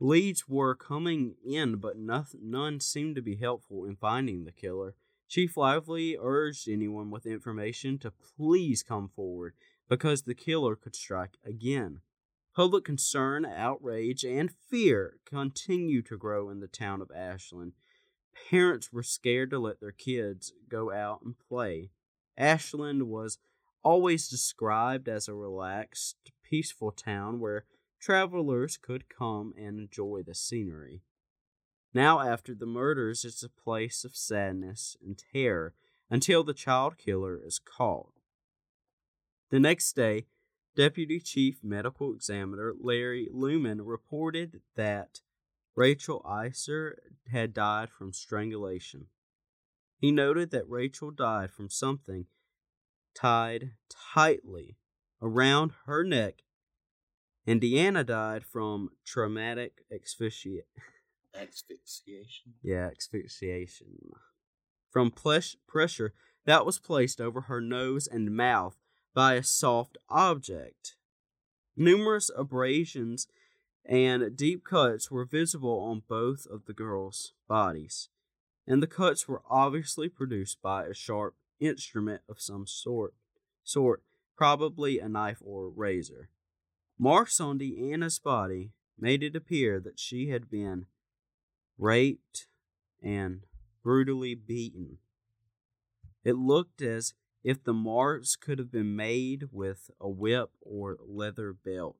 Leads 0.00 0.48
were 0.48 0.74
coming 0.74 1.36
in, 1.44 1.76
but 1.76 1.96
none 1.96 2.80
seemed 2.80 3.14
to 3.14 3.22
be 3.22 3.36
helpful 3.36 3.84
in 3.84 3.96
finding 3.96 4.44
the 4.44 4.52
killer. 4.52 4.96
Chief 5.32 5.56
Lively 5.56 6.14
urged 6.20 6.68
anyone 6.68 7.10
with 7.10 7.24
information 7.24 7.98
to 8.00 8.10
please 8.10 8.82
come 8.82 9.08
forward 9.08 9.54
because 9.88 10.24
the 10.24 10.34
killer 10.34 10.76
could 10.76 10.94
strike 10.94 11.38
again. 11.42 12.02
Public 12.54 12.84
concern, 12.84 13.46
outrage, 13.46 14.24
and 14.24 14.50
fear 14.68 15.20
continued 15.24 16.04
to 16.04 16.18
grow 16.18 16.50
in 16.50 16.60
the 16.60 16.68
town 16.68 17.00
of 17.00 17.10
Ashland. 17.16 17.72
Parents 18.50 18.92
were 18.92 19.02
scared 19.02 19.48
to 19.52 19.58
let 19.58 19.80
their 19.80 19.90
kids 19.90 20.52
go 20.68 20.92
out 20.92 21.22
and 21.24 21.36
play. 21.48 21.88
Ashland 22.36 23.08
was 23.08 23.38
always 23.82 24.28
described 24.28 25.08
as 25.08 25.28
a 25.28 25.34
relaxed, 25.34 26.30
peaceful 26.42 26.92
town 26.92 27.40
where 27.40 27.64
travelers 27.98 28.76
could 28.76 29.08
come 29.08 29.54
and 29.56 29.80
enjoy 29.80 30.20
the 30.22 30.34
scenery. 30.34 31.00
Now, 31.94 32.20
after 32.20 32.54
the 32.54 32.66
murders, 32.66 33.24
it's 33.24 33.42
a 33.42 33.48
place 33.48 34.04
of 34.04 34.16
sadness 34.16 34.96
and 35.04 35.20
terror 35.32 35.74
until 36.08 36.42
the 36.42 36.54
child 36.54 36.96
killer 36.96 37.38
is 37.42 37.58
caught. 37.58 38.12
The 39.50 39.60
next 39.60 39.94
day, 39.94 40.26
Deputy 40.74 41.20
Chief 41.20 41.62
Medical 41.62 42.14
Examiner 42.14 42.72
Larry 42.80 43.28
Lewman 43.30 43.82
reported 43.82 44.62
that 44.74 45.20
Rachel 45.74 46.24
Iser 46.26 46.98
had 47.30 47.52
died 47.52 47.90
from 47.90 48.14
strangulation. 48.14 49.06
He 49.98 50.10
noted 50.10 50.50
that 50.50 50.68
Rachel 50.68 51.10
died 51.10 51.50
from 51.50 51.68
something 51.68 52.26
tied 53.14 53.72
tightly 54.14 54.78
around 55.20 55.72
her 55.84 56.02
neck, 56.04 56.42
and 57.46 57.60
Deanna 57.60 58.04
died 58.04 58.44
from 58.44 58.90
traumatic 59.04 59.84
asphyxiation. 59.92 60.64
Asphyxiation. 61.34 62.54
Yeah, 62.62 62.90
asphyxiation. 62.96 64.12
From 64.90 65.10
plesh- 65.10 65.56
pressure 65.66 66.12
that 66.44 66.66
was 66.66 66.78
placed 66.78 67.20
over 67.20 67.42
her 67.42 67.60
nose 67.60 68.06
and 68.06 68.36
mouth 68.36 68.76
by 69.14 69.34
a 69.34 69.42
soft 69.42 69.96
object. 70.08 70.96
Numerous 71.76 72.30
abrasions 72.36 73.28
and 73.84 74.36
deep 74.36 74.64
cuts 74.64 75.10
were 75.10 75.24
visible 75.24 75.80
on 75.80 76.02
both 76.08 76.46
of 76.46 76.66
the 76.66 76.72
girls' 76.72 77.32
bodies, 77.48 78.08
and 78.66 78.82
the 78.82 78.86
cuts 78.86 79.26
were 79.26 79.42
obviously 79.48 80.08
produced 80.08 80.62
by 80.62 80.84
a 80.84 80.94
sharp 80.94 81.34
instrument 81.58 82.22
of 82.28 82.40
some 82.40 82.66
sort, 82.66 83.14
sort, 83.64 84.02
probably 84.36 84.98
a 84.98 85.08
knife 85.08 85.38
or 85.44 85.68
razor. 85.68 86.28
Marks 86.98 87.40
on 87.40 87.58
Deanna's 87.58 88.18
body 88.18 88.72
made 88.98 89.22
it 89.22 89.34
appear 89.34 89.80
that 89.80 89.98
she 89.98 90.28
had 90.28 90.50
been 90.50 90.86
raped 91.82 92.46
and 93.02 93.44
brutally 93.82 94.34
beaten. 94.36 94.98
It 96.24 96.36
looked 96.36 96.80
as 96.80 97.14
if 97.42 97.64
the 97.64 97.72
marks 97.72 98.36
could 98.36 98.60
have 98.60 98.70
been 98.70 98.94
made 98.94 99.48
with 99.50 99.90
a 100.00 100.08
whip 100.08 100.50
or 100.60 100.96
leather 101.04 101.52
belt. 101.52 101.96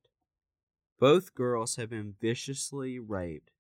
Both 1.00 1.34
girls 1.34 1.74
had 1.74 1.90
been 1.90 2.14
viciously 2.20 3.00
raped, 3.00 3.50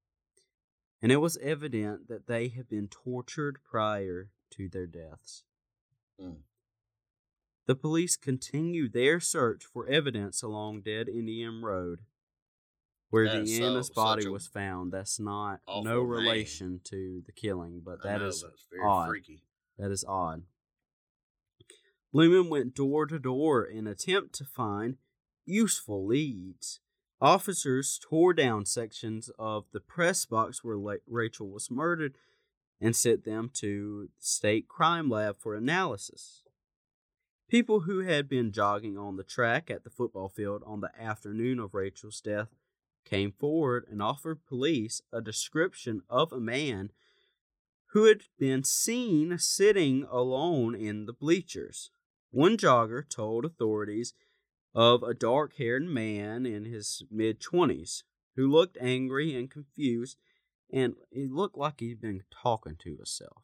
and 1.02 1.10
it 1.10 1.16
was 1.16 1.36
evident 1.38 2.06
that 2.06 2.28
they 2.28 2.46
had 2.48 2.68
been 2.68 2.86
tortured 2.86 3.58
prior 3.64 4.30
to 4.50 4.68
their 4.68 4.86
deaths. 4.86 5.42
Mm. 6.20 6.42
The 7.66 7.74
police 7.74 8.16
continued 8.16 8.92
their 8.92 9.18
search 9.18 9.64
for 9.64 9.88
evidence 9.88 10.40
along 10.40 10.82
Dead 10.82 11.08
Indian 11.08 11.62
Road, 11.62 12.02
where 13.12 13.26
That 13.28 13.42
is 13.42 13.56
so- 13.56 13.62
Deanna's 13.62 13.90
body 13.90 14.26
was 14.26 14.46
found. 14.46 14.90
That's 14.90 15.20
not 15.20 15.60
no 15.68 15.98
name. 16.00 16.06
relation 16.08 16.80
to 16.84 17.22
the 17.26 17.32
killing, 17.32 17.82
but 17.84 18.02
that 18.02 18.20
know, 18.20 18.28
is 18.28 18.42
but 18.42 18.80
odd. 18.82 19.08
freaky. 19.08 19.42
that 19.78 19.90
is 19.90 20.02
odd. 20.08 20.44
Lewman 22.12 22.48
went 22.50 22.74
door 22.74 23.04
to 23.06 23.18
door 23.18 23.64
in 23.64 23.86
attempt 23.86 24.34
to 24.36 24.44
find 24.44 24.96
useful 25.44 26.06
leads. 26.06 26.80
Officers 27.20 28.00
tore 28.02 28.32
down 28.34 28.64
sections 28.64 29.30
of 29.38 29.66
the 29.72 29.80
press 29.80 30.24
box 30.24 30.64
where 30.64 30.76
La- 30.76 30.94
Rachel 31.06 31.48
was 31.50 31.70
murdered 31.70 32.16
and 32.80 32.96
sent 32.96 33.24
them 33.24 33.50
to 33.54 34.08
the 34.18 34.24
state 34.24 34.68
crime 34.68 35.08
lab 35.08 35.36
for 35.38 35.54
analysis. 35.54 36.42
People 37.48 37.80
who 37.80 38.00
had 38.00 38.28
been 38.28 38.52
jogging 38.52 38.96
on 38.96 39.16
the 39.16 39.22
track 39.22 39.70
at 39.70 39.84
the 39.84 39.90
football 39.90 40.28
field 40.30 40.62
on 40.66 40.80
the 40.80 40.90
afternoon 40.98 41.58
of 41.58 41.74
Rachel's 41.74 42.20
death 42.22 42.48
came 43.04 43.32
forward 43.32 43.86
and 43.90 44.02
offered 44.02 44.46
police 44.46 45.02
a 45.12 45.20
description 45.20 46.02
of 46.08 46.32
a 46.32 46.40
man 46.40 46.90
who 47.92 48.04
had 48.04 48.22
been 48.38 48.64
seen 48.64 49.36
sitting 49.38 50.06
alone 50.10 50.74
in 50.74 51.06
the 51.06 51.12
bleachers. 51.12 51.90
One 52.30 52.56
jogger 52.56 53.06
told 53.06 53.44
authorities 53.44 54.14
of 54.74 55.02
a 55.02 55.12
dark 55.12 55.56
haired 55.58 55.84
man 55.84 56.46
in 56.46 56.64
his 56.64 57.02
mid 57.10 57.40
20s 57.40 58.04
who 58.36 58.50
looked 58.50 58.78
angry 58.80 59.34
and 59.34 59.50
confused, 59.50 60.16
and 60.72 60.94
he 61.10 61.26
looked 61.26 61.58
like 61.58 61.80
he'd 61.80 62.00
been 62.00 62.22
talking 62.42 62.76
to 62.80 62.96
himself. 62.96 63.42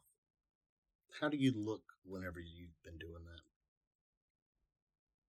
How 1.21 1.29
do 1.29 1.37
you 1.37 1.53
look 1.55 1.83
whenever 2.03 2.39
you've 2.39 2.81
been 2.83 2.97
doing 2.97 3.25
that? 3.25 3.41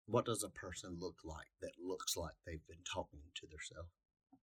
What 0.06 0.26
does 0.26 0.44
a 0.44 0.48
person 0.48 0.98
look 1.00 1.16
like 1.24 1.48
that 1.60 1.72
looks 1.84 2.16
like 2.16 2.34
they've 2.46 2.66
been 2.68 2.84
talking 2.84 3.20
to 3.34 3.46
themselves? 3.46 3.90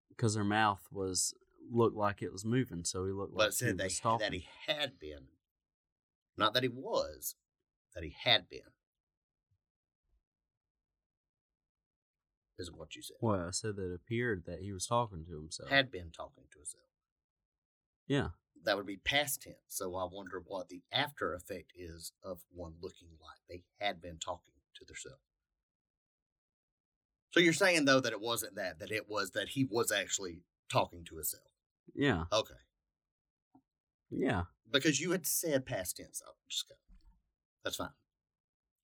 Because 0.08 0.34
her 0.36 0.44
mouth 0.44 0.86
was 0.90 1.34
looked 1.70 1.96
like 1.96 2.22
it 2.22 2.32
was 2.32 2.44
moving, 2.44 2.84
so 2.84 3.04
he 3.06 3.12
looked 3.12 3.34
But 3.34 3.44
like 3.44 3.52
said 3.52 3.66
he 3.68 3.72
they, 3.74 3.84
was 3.84 4.00
talking. 4.00 4.24
that 4.24 4.32
he 4.32 4.46
had 4.66 4.98
been. 4.98 5.28
Not 6.38 6.54
that 6.54 6.62
he 6.62 6.68
was, 6.68 7.34
that 7.94 8.04
he 8.04 8.14
had 8.24 8.48
been. 8.48 8.60
Is 12.58 12.72
what 12.72 12.96
you 12.96 13.02
said. 13.02 13.16
Well, 13.20 13.46
I 13.48 13.50
said 13.50 13.76
that 13.76 13.90
it 13.90 13.94
appeared 13.94 14.44
that 14.46 14.60
he 14.60 14.72
was 14.72 14.86
talking 14.86 15.24
to 15.26 15.34
himself. 15.36 15.68
Had 15.68 15.90
been 15.90 16.10
talking 16.10 16.44
to 16.52 16.58
himself. 16.58 16.84
yeah, 18.06 18.28
That 18.64 18.76
would 18.78 18.86
be 18.86 18.96
past 18.96 19.42
tense. 19.42 19.56
So 19.68 19.94
I 19.94 20.06
wonder 20.10 20.42
what 20.44 20.68
the 20.70 20.82
after 20.90 21.34
effect 21.34 21.72
is 21.76 22.12
of 22.24 22.40
one 22.50 22.74
looking 22.80 23.08
like 23.20 23.40
they 23.48 23.62
had 23.84 24.00
been 24.00 24.16
talking 24.18 24.54
to 24.76 24.84
themselves. 24.86 25.20
So 27.36 27.42
you're 27.42 27.52
saying 27.52 27.84
though 27.84 28.00
that 28.00 28.12
it 28.12 28.20
wasn't 28.20 28.54
that, 28.56 28.78
that 28.78 28.90
it 28.90 29.10
was 29.10 29.32
that 29.32 29.48
he 29.50 29.64
was 29.70 29.92
actually 29.92 30.40
talking 30.70 31.04
to 31.04 31.16
himself. 31.16 31.42
yeah, 31.94 32.24
Okay. 32.32 32.54
yeah. 34.10 34.44
because 34.72 35.00
you 35.00 35.10
had 35.10 35.26
said 35.26 35.66
past 35.66 35.98
tense. 35.98 36.22
I'll 36.26 36.36
just 36.48 36.66
go. 36.68 36.76
That's 37.62 37.76
fine. 37.76 37.90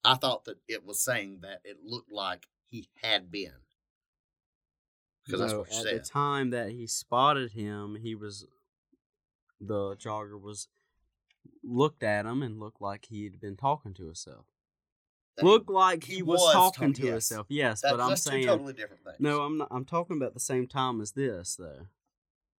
I 0.04 0.16
thought 0.16 0.44
that 0.44 0.58
it 0.68 0.84
was 0.84 1.02
saying 1.02 1.38
that 1.42 1.60
it 1.64 1.78
looked 1.82 2.12
like 2.12 2.48
he 2.68 2.88
had 3.02 3.30
been. 3.30 3.52
Because 5.24 5.40
that's 5.40 5.54
what 5.54 5.70
you 5.70 5.76
at 5.78 5.82
said. 5.84 5.94
the 6.04 6.08
time 6.08 6.50
that 6.50 6.70
he 6.70 6.86
spotted 6.86 7.52
him, 7.52 7.96
he 8.02 8.14
was 8.14 8.44
the 9.60 9.96
jogger 9.96 10.38
was 10.40 10.68
looked 11.62 12.02
at 12.02 12.26
him 12.26 12.42
and 12.42 12.58
looked 12.58 12.82
like 12.82 13.06
he 13.08 13.24
had 13.24 13.40
been 13.40 13.56
talking 13.56 13.94
to 13.94 14.04
himself. 14.06 14.46
That 15.36 15.46
Looked 15.46 15.70
like 15.70 16.04
he 16.04 16.16
he, 16.16 16.22
was, 16.22 16.40
was 16.40 16.52
talking 16.52 16.92
talk- 16.92 16.96
to 17.00 17.02
yes. 17.02 17.12
himself. 17.12 17.46
Yes, 17.48 17.80
that- 17.80 17.92
but 17.92 18.00
I'm 18.00 18.16
saying 18.16 18.46
totally 18.46 18.74
different 18.74 19.02
things. 19.04 19.16
no. 19.18 19.40
I'm 19.42 19.58
not. 19.58 19.68
I'm 19.70 19.84
talking 19.84 20.16
about 20.16 20.34
the 20.34 20.40
same 20.40 20.66
time 20.66 21.00
as 21.00 21.12
this 21.12 21.56
though. 21.56 21.86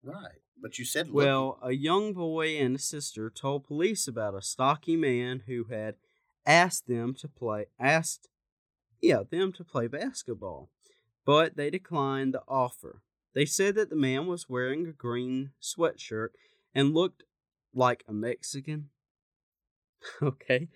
right. 0.02 0.38
But 0.60 0.78
you 0.78 0.84
said 0.84 1.06
looking. 1.08 1.14
Well, 1.16 1.58
a 1.62 1.72
young 1.72 2.14
boy 2.14 2.56
and 2.56 2.76
a 2.76 2.78
sister 2.78 3.30
told 3.30 3.64
police 3.64 4.08
about 4.08 4.34
a 4.34 4.42
stocky 4.42 4.96
man 4.96 5.42
who 5.46 5.64
had 5.64 5.96
asked 6.46 6.86
them 6.88 7.14
to 7.14 7.28
play 7.28 7.66
asked 7.78 8.28
yeah, 9.00 9.22
them 9.30 9.52
to 9.52 9.64
play 9.64 9.86
basketball, 9.86 10.70
but 11.26 11.56
they 11.56 11.68
declined 11.70 12.32
the 12.32 12.42
offer. 12.48 13.02
They 13.34 13.44
said 13.44 13.74
that 13.74 13.90
the 13.90 13.96
man 13.96 14.26
was 14.26 14.48
wearing 14.48 14.86
a 14.86 14.92
green 14.92 15.50
sweatshirt 15.60 16.28
and 16.74 16.94
looked 16.94 17.24
like 17.74 18.02
a 18.08 18.12
Mexican. 18.14 18.88
okay. 20.22 20.68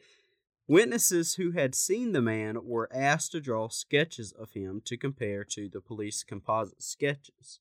Witnesses 0.68 1.34
who 1.34 1.52
had 1.52 1.74
seen 1.74 2.12
the 2.12 2.22
man 2.22 2.64
were 2.64 2.88
asked 2.94 3.32
to 3.32 3.40
draw 3.40 3.68
sketches 3.68 4.32
of 4.32 4.52
him 4.52 4.82
to 4.84 4.96
compare 4.96 5.42
to 5.44 5.68
the 5.68 5.80
police 5.80 6.22
composite 6.22 6.82
sketches 6.82 7.60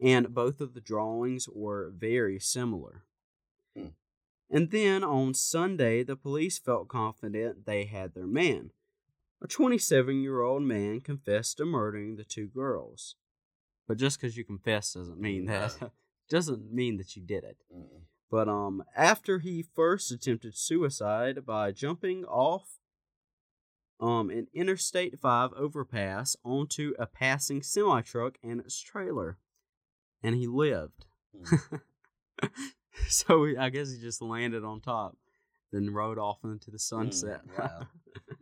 and 0.00 0.34
both 0.34 0.60
of 0.60 0.74
the 0.74 0.80
drawings 0.80 1.48
were 1.48 1.92
very 1.94 2.38
similar. 2.40 3.04
Hmm. 3.76 3.88
And 4.50 4.70
then 4.70 5.04
on 5.04 5.34
Sunday, 5.34 6.02
the 6.02 6.16
police 6.16 6.58
felt 6.58 6.88
confident 6.88 7.66
they 7.66 7.84
had 7.84 8.14
their 8.14 8.26
man. 8.26 8.70
A 9.42 9.46
27 9.46 10.20
year 10.22 10.40
old 10.40 10.62
man 10.62 11.00
confessed 11.00 11.58
to 11.58 11.64
murdering 11.64 12.16
the 12.16 12.24
two 12.24 12.46
girls. 12.46 13.16
But 13.86 13.98
just 13.98 14.20
because 14.20 14.36
you 14.36 14.44
confess 14.44 14.94
doesn't 14.94 15.20
mean 15.20 15.46
that 15.46 15.80
No. 15.80 15.90
doesn't 16.28 16.72
mean 16.72 16.96
that 16.98 17.16
you 17.16 17.22
did 17.22 17.44
it. 17.44 17.58
Mm-mm. 17.74 18.02
But 18.30 18.48
um, 18.48 18.84
after 18.96 19.40
he 19.40 19.62
first 19.74 20.12
attempted 20.12 20.56
suicide 20.56 21.44
by 21.44 21.72
jumping 21.72 22.24
off 22.24 22.78
um 23.98 24.30
an 24.30 24.46
Interstate 24.54 25.18
5 25.18 25.52
overpass 25.54 26.34
onto 26.44 26.94
a 26.98 27.06
passing 27.06 27.62
semi 27.62 28.00
truck 28.02 28.38
and 28.42 28.60
its 28.60 28.80
trailer, 28.80 29.38
and 30.22 30.34
he 30.36 30.46
lived. 30.46 31.06
Mm. 31.36 31.80
so 33.08 33.44
he- 33.44 33.56
I 33.56 33.68
guess 33.70 33.90
he 33.92 33.98
just 34.00 34.22
landed 34.22 34.64
on 34.64 34.80
top, 34.80 35.16
then 35.72 35.92
rode 35.92 36.18
off 36.18 36.38
into 36.44 36.70
the 36.70 36.78
sunset. 36.78 37.40
wow. 37.58 37.82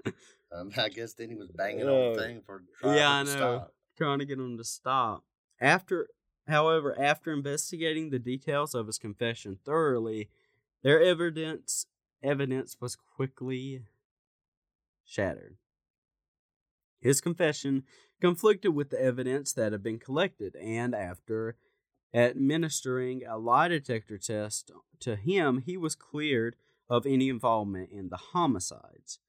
um, 0.52 0.70
I 0.76 0.88
guess 0.90 1.14
then 1.14 1.30
he 1.30 1.34
was 1.36 1.50
banging 1.50 1.88
Oh. 1.88 2.10
on 2.10 2.16
the 2.16 2.22
thing 2.22 2.42
for 2.44 2.62
trying 2.80 2.96
Yeah, 2.96 3.20
I 3.20 3.24
to 3.24 3.30
know. 3.30 3.36
stop. 3.36 3.74
trying 3.96 4.18
to 4.20 4.24
get 4.26 4.38
him 4.38 4.56
to 4.58 4.64
stop. 4.64 5.24
After, 5.60 6.08
however, 6.48 6.98
after 6.98 7.32
investigating 7.32 8.10
the 8.10 8.18
details 8.18 8.74
of 8.74 8.86
his 8.86 8.98
confession 8.98 9.58
thoroughly, 9.64 10.28
their 10.82 11.02
evidence 11.02 11.86
evidence 12.22 12.76
was 12.80 12.96
quickly 12.96 13.82
shattered. 15.04 15.56
His 17.00 17.20
confession 17.20 17.84
conflicted 18.20 18.74
with 18.74 18.90
the 18.90 19.00
evidence 19.00 19.52
that 19.52 19.72
had 19.72 19.82
been 19.82 19.98
collected, 19.98 20.56
and 20.56 20.94
after 20.94 21.56
administering 22.12 23.24
a 23.24 23.38
lie 23.38 23.68
detector 23.68 24.18
test 24.18 24.72
to 25.00 25.16
him, 25.16 25.62
he 25.64 25.76
was 25.76 25.94
cleared 25.94 26.56
of 26.88 27.06
any 27.06 27.28
involvement 27.28 27.90
in 27.90 28.08
the 28.08 28.16
homicides. 28.16 29.20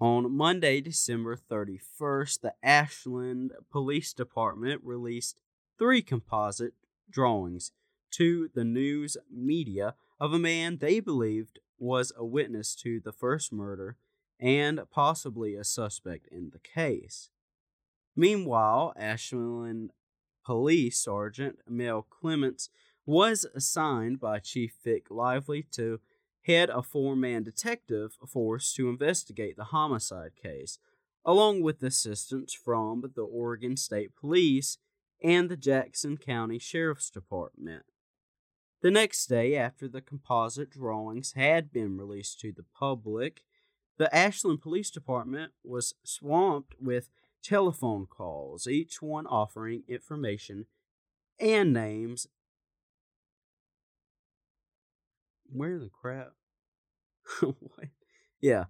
On 0.00 0.32
Monday, 0.32 0.80
December 0.80 1.36
31st, 1.36 2.40
the 2.40 2.54
Ashland 2.62 3.52
Police 3.70 4.12
Department 4.12 4.82
released 4.84 5.40
three 5.78 6.02
composite 6.02 6.74
drawings 7.10 7.72
to 8.12 8.50
the 8.54 8.64
news 8.64 9.16
media 9.30 9.94
of 10.20 10.32
a 10.32 10.38
man 10.38 10.78
they 10.78 11.00
believed 11.00 11.58
was 11.78 12.12
a 12.16 12.24
witness 12.24 12.74
to 12.76 13.00
the 13.00 13.12
first 13.12 13.52
murder 13.52 13.96
and 14.38 14.80
possibly 14.90 15.54
a 15.54 15.64
suspect 15.64 16.28
in 16.30 16.50
the 16.52 16.58
case. 16.58 17.30
Meanwhile, 18.14 18.92
Ashland 18.96 19.90
Police 20.44 20.98
Sergeant 20.98 21.58
Mel 21.68 22.02
Clements 22.02 22.68
was 23.06 23.46
assigned 23.54 24.20
by 24.20 24.38
Chief 24.38 24.74
Vic 24.84 25.06
Lively 25.10 25.66
to 25.72 26.00
head 26.42 26.70
a 26.70 26.82
four 26.82 27.16
man 27.16 27.42
detective 27.42 28.16
force 28.26 28.72
to 28.74 28.88
investigate 28.88 29.56
the 29.56 29.64
homicide 29.64 30.32
case, 30.40 30.78
along 31.24 31.62
with 31.62 31.82
assistance 31.82 32.52
from 32.52 33.12
the 33.14 33.22
Oregon 33.22 33.76
State 33.76 34.14
Police 34.14 34.78
and 35.22 35.48
the 35.48 35.56
Jackson 35.56 36.16
County 36.16 36.58
Sheriff's 36.58 37.10
Department. 37.10 37.84
The 38.82 38.90
next 38.90 39.26
day, 39.26 39.54
after 39.56 39.86
the 39.86 40.00
composite 40.00 40.70
drawings 40.70 41.34
had 41.36 41.72
been 41.72 41.96
released 41.96 42.40
to 42.40 42.52
the 42.52 42.64
public, 42.76 43.42
the 43.96 44.12
Ashland 44.14 44.60
Police 44.60 44.90
Department 44.90 45.52
was 45.62 45.94
swamped 46.02 46.74
with 46.80 47.08
telephone 47.42 48.06
calls, 48.06 48.66
each 48.66 49.00
one 49.00 49.26
offering 49.26 49.84
information 49.86 50.66
and 51.38 51.72
names. 51.72 52.26
Where 55.52 55.78
the 55.78 55.90
crap? 55.90 56.32
what? 57.40 57.88
Yeah. 58.40 58.64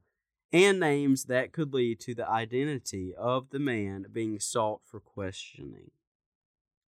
And 0.52 0.78
names 0.78 1.24
that 1.24 1.52
could 1.52 1.72
lead 1.72 2.00
to 2.00 2.14
the 2.14 2.28
identity 2.28 3.14
of 3.16 3.48
the 3.48 3.58
man 3.58 4.06
being 4.12 4.38
sought 4.38 4.82
for 4.84 5.00
questioning. 5.00 5.92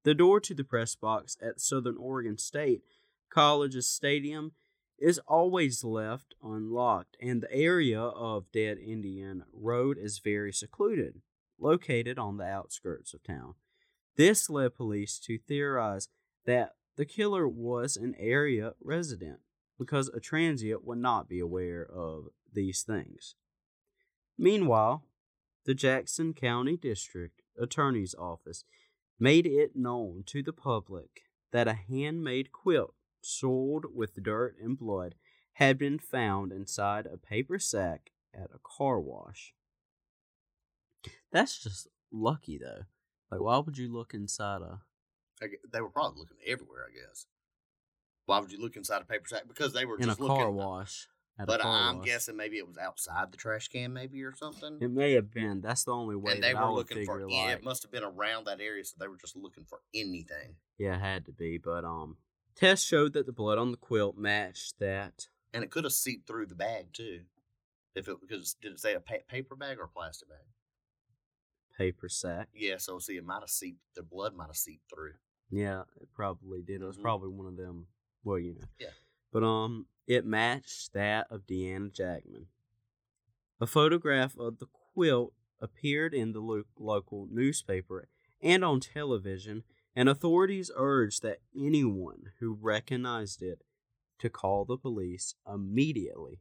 The 0.04 0.14
door 0.14 0.40
to 0.40 0.54
the 0.54 0.64
press 0.64 0.94
box 0.94 1.36
at 1.40 1.60
Southern 1.60 1.96
Oregon 1.96 2.38
State 2.38 2.82
College's 3.30 3.88
stadium 3.88 4.52
is 4.98 5.18
always 5.26 5.82
left 5.82 6.34
unlocked, 6.42 7.16
and 7.20 7.40
the 7.40 7.52
area 7.52 8.00
of 8.00 8.52
Dead 8.52 8.78
Indian 8.78 9.44
Road 9.52 9.96
is 9.98 10.18
very 10.18 10.52
secluded, 10.52 11.22
located 11.58 12.18
on 12.18 12.36
the 12.36 12.44
outskirts 12.44 13.14
of 13.14 13.22
town. 13.22 13.54
This 14.16 14.50
led 14.50 14.74
police 14.74 15.18
to 15.20 15.38
theorize 15.38 16.08
that 16.44 16.74
the 16.96 17.06
killer 17.06 17.48
was 17.48 17.96
an 17.96 18.14
area 18.18 18.74
resident 18.80 19.40
because 19.78 20.08
a 20.08 20.20
transient 20.20 20.84
would 20.84 20.98
not 20.98 21.28
be 21.28 21.40
aware 21.40 21.84
of 21.84 22.26
these 22.52 22.82
things. 22.82 23.34
Meanwhile, 24.36 25.04
the 25.64 25.74
Jackson 25.74 26.34
County 26.34 26.76
District 26.76 27.40
Attorney's 27.58 28.14
Office 28.14 28.64
made 29.22 29.46
it 29.46 29.76
known 29.76 30.24
to 30.26 30.42
the 30.42 30.52
public 30.52 31.22
that 31.52 31.68
a 31.68 31.74
handmade 31.74 32.50
quilt 32.50 32.92
soiled 33.20 33.84
with 33.94 34.20
dirt 34.20 34.56
and 34.60 34.76
blood 34.76 35.14
had 35.54 35.78
been 35.78 35.96
found 35.96 36.50
inside 36.50 37.06
a 37.06 37.16
paper 37.16 37.56
sack 37.56 38.10
at 38.34 38.50
a 38.52 38.58
car 38.64 38.98
wash. 38.98 39.54
That's 41.30 41.62
just 41.62 41.86
lucky, 42.10 42.58
though. 42.58 42.82
Like, 43.30 43.40
why 43.40 43.58
would 43.58 43.78
you 43.78 43.92
look 43.92 44.12
inside 44.12 44.60
a. 44.60 44.80
They 45.72 45.80
were 45.80 45.88
probably 45.88 46.18
looking 46.18 46.38
everywhere, 46.44 46.86
I 46.90 46.92
guess. 46.92 47.26
Why 48.26 48.40
would 48.40 48.50
you 48.50 48.60
look 48.60 48.74
inside 48.74 49.02
a 49.02 49.04
paper 49.04 49.28
sack? 49.28 49.44
Because 49.46 49.72
they 49.72 49.84
were 49.84 49.98
in 49.98 50.10
a 50.10 50.16
car 50.16 50.26
looking. 50.26 50.46
Uh, 50.46 50.50
wash? 50.50 51.06
But 51.44 51.64
I'm 51.64 52.02
guessing 52.02 52.36
maybe 52.36 52.58
it 52.58 52.66
was 52.68 52.78
outside 52.78 53.32
the 53.32 53.36
trash 53.36 53.68
can, 53.68 53.92
maybe 53.92 54.22
or 54.22 54.34
something. 54.34 54.78
It 54.80 54.90
may 54.90 55.12
have 55.14 55.30
been. 55.32 55.60
That's 55.60 55.84
the 55.84 55.92
only 55.92 56.14
way 56.14 56.32
and 56.34 56.42
they 56.42 56.54
were 56.54 56.70
looking 56.72 57.04
for. 57.04 57.18
figure. 57.20 57.28
yeah, 57.30 57.52
it 57.52 57.64
must 57.64 57.82
have 57.82 57.90
been 57.90 58.04
around 58.04 58.46
that 58.46 58.60
area, 58.60 58.84
so 58.84 58.96
they 59.00 59.08
were 59.08 59.16
just 59.16 59.34
looking 59.34 59.64
for 59.64 59.80
anything. 59.94 60.54
yeah, 60.78 60.96
it 60.96 61.00
had 61.00 61.24
to 61.26 61.32
be. 61.32 61.58
But 61.58 61.84
um, 61.84 62.16
tests 62.54 62.86
showed 62.86 63.14
that 63.14 63.26
the 63.26 63.32
blood 63.32 63.58
on 63.58 63.70
the 63.70 63.76
quilt 63.76 64.16
matched 64.16 64.78
that 64.78 65.26
And 65.54 65.64
it 65.64 65.70
could 65.70 65.84
have 65.84 65.92
seeped 65.94 66.26
through 66.28 66.46
the 66.46 66.54
bag 66.54 66.92
too. 66.92 67.22
If 67.94 68.08
it 68.08 68.16
because 68.20 68.54
did 68.62 68.72
it 68.72 68.80
say 68.80 68.94
a 68.94 69.00
pa- 69.00 69.24
paper 69.28 69.56
bag 69.56 69.78
or 69.78 69.84
a 69.84 69.88
plastic 69.88 70.28
bag? 70.28 70.38
Paper 71.76 72.08
sack. 72.08 72.48
Yeah, 72.54 72.76
so 72.76 72.98
see, 72.98 73.16
it 73.16 73.24
might 73.24 73.40
have 73.40 73.50
seeped. 73.50 73.80
The 73.96 74.02
blood 74.02 74.34
might 74.36 74.46
have 74.48 74.56
seeped 74.56 74.88
through. 74.94 75.14
Yeah, 75.50 75.82
it 76.00 76.08
probably 76.14 76.62
did. 76.62 76.82
It 76.82 76.84
was 76.86 76.98
Mhm. 76.98 77.02
probably 77.02 77.30
one 77.30 77.46
of 77.46 77.56
them. 77.56 77.86
Well, 78.24 78.38
you 78.38 78.54
know. 78.54 78.66
Yeah. 78.78 78.88
But 79.32 79.42
um, 79.42 79.86
it 80.06 80.26
matched 80.26 80.92
that 80.92 81.26
of 81.30 81.46
Deanna 81.46 81.92
Jackman. 81.92 82.46
A 83.60 83.66
photograph 83.66 84.36
of 84.38 84.58
the 84.58 84.66
quilt 84.66 85.32
appeared 85.60 86.12
in 86.12 86.32
the 86.32 86.40
lo- 86.40 86.64
local 86.78 87.28
newspaper 87.30 88.08
and 88.42 88.64
on 88.64 88.80
television, 88.80 89.62
and 89.94 90.08
authorities 90.08 90.70
urged 90.74 91.22
that 91.22 91.40
anyone 91.56 92.32
who 92.40 92.58
recognized 92.60 93.42
it 93.42 93.62
to 94.18 94.28
call 94.28 94.64
the 94.64 94.76
police 94.76 95.34
immediately. 95.52 96.40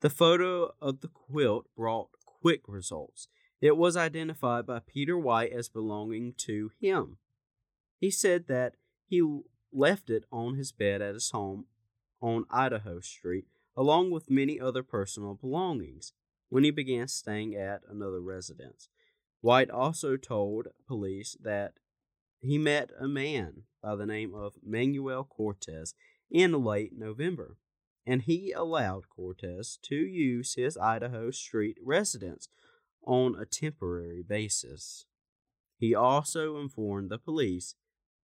The 0.00 0.10
photo 0.10 0.74
of 0.80 1.00
the 1.00 1.08
quilt 1.08 1.66
brought 1.76 2.08
quick 2.24 2.62
results. 2.66 3.28
It 3.60 3.76
was 3.76 3.96
identified 3.96 4.66
by 4.66 4.80
Peter 4.80 5.18
White 5.18 5.52
as 5.52 5.68
belonging 5.68 6.34
to 6.38 6.70
him. 6.80 7.18
He 7.98 8.10
said 8.10 8.46
that 8.46 8.74
he 9.06 9.20
left 9.72 10.10
it 10.10 10.24
on 10.32 10.54
his 10.54 10.72
bed 10.72 11.02
at 11.02 11.14
his 11.14 11.30
home 11.30 11.66
on 12.20 12.46
Idaho 12.50 13.00
Street, 13.00 13.46
along 13.76 14.10
with 14.10 14.30
many 14.30 14.58
other 14.58 14.82
personal 14.82 15.34
belongings, 15.34 16.12
when 16.48 16.64
he 16.64 16.70
began 16.70 17.08
staying 17.08 17.54
at 17.54 17.82
another 17.88 18.20
residence. 18.20 18.88
White 19.40 19.70
also 19.70 20.16
told 20.16 20.68
police 20.86 21.36
that 21.40 21.74
he 22.40 22.58
met 22.58 22.90
a 22.98 23.06
man 23.06 23.64
by 23.82 23.94
the 23.94 24.06
name 24.06 24.34
of 24.34 24.54
Manuel 24.64 25.24
Cortez 25.24 25.94
in 26.30 26.64
late 26.64 26.92
November, 26.96 27.56
and 28.06 28.22
he 28.22 28.52
allowed 28.52 29.08
Cortez 29.08 29.78
to 29.82 29.96
use 29.96 30.54
his 30.54 30.76
Idaho 30.76 31.30
Street 31.30 31.76
residence 31.84 32.48
on 33.04 33.36
a 33.38 33.44
temporary 33.44 34.22
basis. 34.26 35.06
He 35.78 35.94
also 35.94 36.58
informed 36.58 37.10
the 37.10 37.18
police 37.18 37.74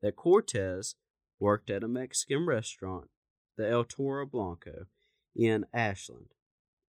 that 0.02 0.16
Cortez 0.16 0.96
worked 1.42 1.70
at 1.70 1.84
a 1.84 1.88
Mexican 1.88 2.46
restaurant, 2.46 3.10
the 3.58 3.68
El 3.68 3.84
Toro 3.84 4.26
Blanco, 4.26 4.86
in 5.36 5.66
Ashland. 5.74 6.28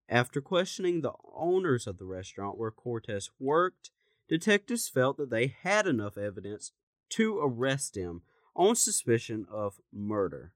After 0.09 0.41
questioning 0.41 1.01
the 1.01 1.15
owners 1.35 1.87
of 1.87 1.99
the 1.99 2.05
restaurant 2.05 2.59
where 2.59 2.71
Cortez 2.71 3.31
worked, 3.41 3.91
detectives 4.29 4.88
felt 4.88 5.17
that 5.17 5.31
they 5.31 5.57
had 5.62 5.87
enough 5.87 6.19
evidence 6.19 6.73
to 7.11 7.38
arrest 7.38 7.97
him 7.97 8.23
on 8.55 8.77
suspicion 8.77 9.47
of 9.51 9.81
murder. 9.93 10.53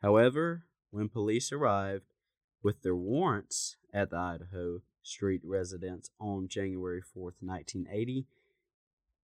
However, 0.00 0.64
when 0.90 1.10
police 1.10 1.52
arrived 1.52 2.14
with 2.62 2.82
their 2.82 2.96
warrants 2.96 3.76
at 3.92 4.10
the 4.10 4.16
Idaho 4.16 4.80
Street 5.02 5.42
residence 5.44 6.10
on 6.18 6.48
January 6.48 7.02
4th, 7.02 7.36
1980, 7.40 8.26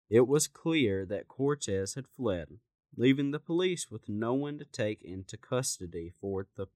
it 0.10 0.28
was 0.28 0.48
clear 0.48 1.06
that 1.06 1.28
Cortez 1.28 1.96
had 1.96 2.08
fled, 2.08 2.60
leaving 2.96 3.32
the 3.32 3.40
police 3.40 3.90
with 3.90 4.08
no 4.10 4.34
one 4.34 4.58
to 4.60 4.66
take 4.66 5.02
into 5.04 5.38
custody 5.38 6.12
for 6.20 6.48
the 6.56 6.68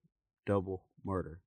double 0.45 0.85
murder. 1.03 1.39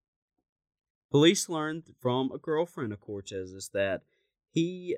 Police 1.11 1.49
learned 1.49 1.85
from 2.01 2.31
a 2.33 2.39
girlfriend 2.39 2.93
of 2.93 3.01
Cortez's 3.01 3.71
that 3.73 4.03
he 4.51 4.97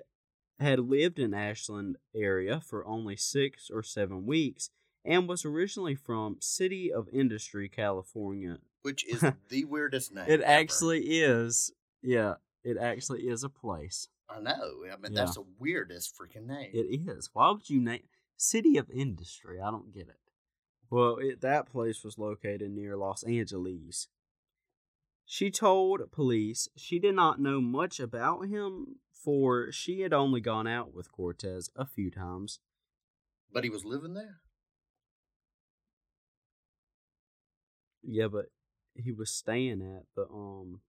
had 0.59 0.79
lived 0.81 1.19
in 1.19 1.33
Ashland 1.33 1.97
area 2.15 2.61
for 2.61 2.85
only 2.87 3.17
six 3.17 3.71
or 3.73 3.83
seven 3.83 4.27
weeks 4.27 4.71
and 5.05 5.29
was 5.29 5.45
originally 5.45 5.95
from 5.95 6.37
City 6.41 6.93
of 6.93 7.09
Industry, 7.13 7.69
California. 7.69 8.59
Which 8.83 9.05
is 9.07 9.21
the 9.49 9.65
weirdest 9.65 10.13
name. 10.13 10.25
It 10.27 10.41
ever. 10.41 10.45
actually 10.45 11.01
is, 11.21 11.73
yeah, 12.03 12.35
it 12.65 12.77
actually 12.77 13.23
is 13.29 13.45
a 13.45 13.49
place. 13.49 14.09
I 14.29 14.41
know. 14.41 14.53
I 14.85 14.97
mean, 14.97 15.13
Yeah. 15.13 15.25
that's 15.25 15.37
the 15.37 15.45
weirdest 15.59 16.15
freaking 16.17 16.47
name. 16.47 16.71
It 16.75 17.09
is. 17.09 17.31
Why 17.33 17.51
would 17.51 17.71
you 17.71 17.81
name 17.81 18.03
City 18.40 18.79
of 18.79 18.88
Industry? 18.90 19.61
I 19.61 19.70
don't 19.70 19.92
get 19.92 20.09
it. 20.09 20.16
Well, 20.88 21.18
it, 21.20 21.40
that 21.42 21.70
place 21.70 22.03
was 22.03 22.16
located 22.18 22.70
near 22.70 22.96
Los 22.96 23.22
Angeles. 23.22 24.09
She 25.26 25.50
told 25.50 26.11
police 26.11 26.68
she 26.74 26.98
did 26.98 27.14
not 27.14 27.38
know 27.38 27.61
much 27.61 28.00
about 28.00 28.46
him, 28.48 28.96
for 29.12 29.70
she 29.70 30.00
had 30.00 30.12
only 30.14 30.40
gone 30.40 30.66
out 30.66 30.94
with 30.94 31.12
Cortez 31.12 31.70
a 31.76 31.85
few 31.85 32.11
times. 32.11 32.61
but 33.53 33.62
he 33.62 33.70
was 33.70 33.85
living 33.85 34.14
there. 34.14 34.40
Yeah, 38.03 38.29
but 38.29 38.46
he 38.94 39.12
was 39.12 39.31
staying 39.31 39.83
at 39.83 40.05
the 40.16 40.26
um 40.33 40.81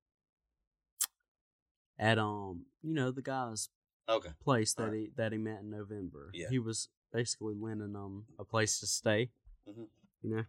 at 2.00 2.18
um 2.18 2.66
you 2.82 2.94
know 2.94 3.12
the 3.12 3.22
guy's 3.22 3.70
Okay. 4.10 4.32
place 4.44 4.74
that 4.74 4.84
Alright. 4.84 4.98
he 4.98 5.12
that 5.18 5.32
he 5.32 5.38
met 5.38 5.60
in 5.62 5.70
November. 5.70 6.32
Yeah. 6.34 6.48
He 6.50 6.58
was 6.60 6.90
basically 7.12 7.56
lending 7.56 7.94
them 7.94 8.26
a 8.40 8.44
place 8.46 8.80
to 8.80 8.88
stay. 8.88 9.32
Mhm. 9.68 9.88
You 10.22 10.30
know. 10.30 10.46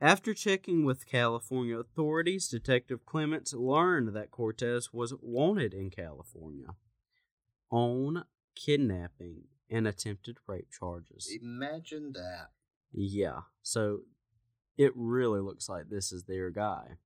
After 0.00 0.34
checking 0.34 0.84
with 0.84 1.06
California 1.06 1.78
authorities, 1.78 2.48
Detective 2.48 3.06
Clements 3.06 3.52
learned 3.54 4.08
that 4.16 4.32
Cortez 4.32 4.92
was 4.92 5.14
wanted 5.20 5.72
in 5.74 5.90
California 5.90 6.76
on 7.70 8.24
kidnapping 8.56 9.44
and 9.70 9.86
attempted 9.86 10.38
rape 10.46 10.70
charges. 10.70 11.30
Imagine 11.40 12.12
that. 12.12 12.50
Yeah. 12.92 13.42
So 13.62 14.00
it 14.76 14.92
really 14.94 15.40
looks 15.40 15.68
like 15.68 15.88
this 15.88 16.12
is 16.12 16.24
their 16.24 16.50
guy. 16.50 16.98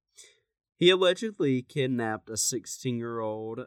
He 0.79 0.91
allegedly 0.91 1.63
kidnapped 1.63 2.29
a 2.31 2.37
16 2.37 2.97
year 2.97 3.21
old. 3.21 3.67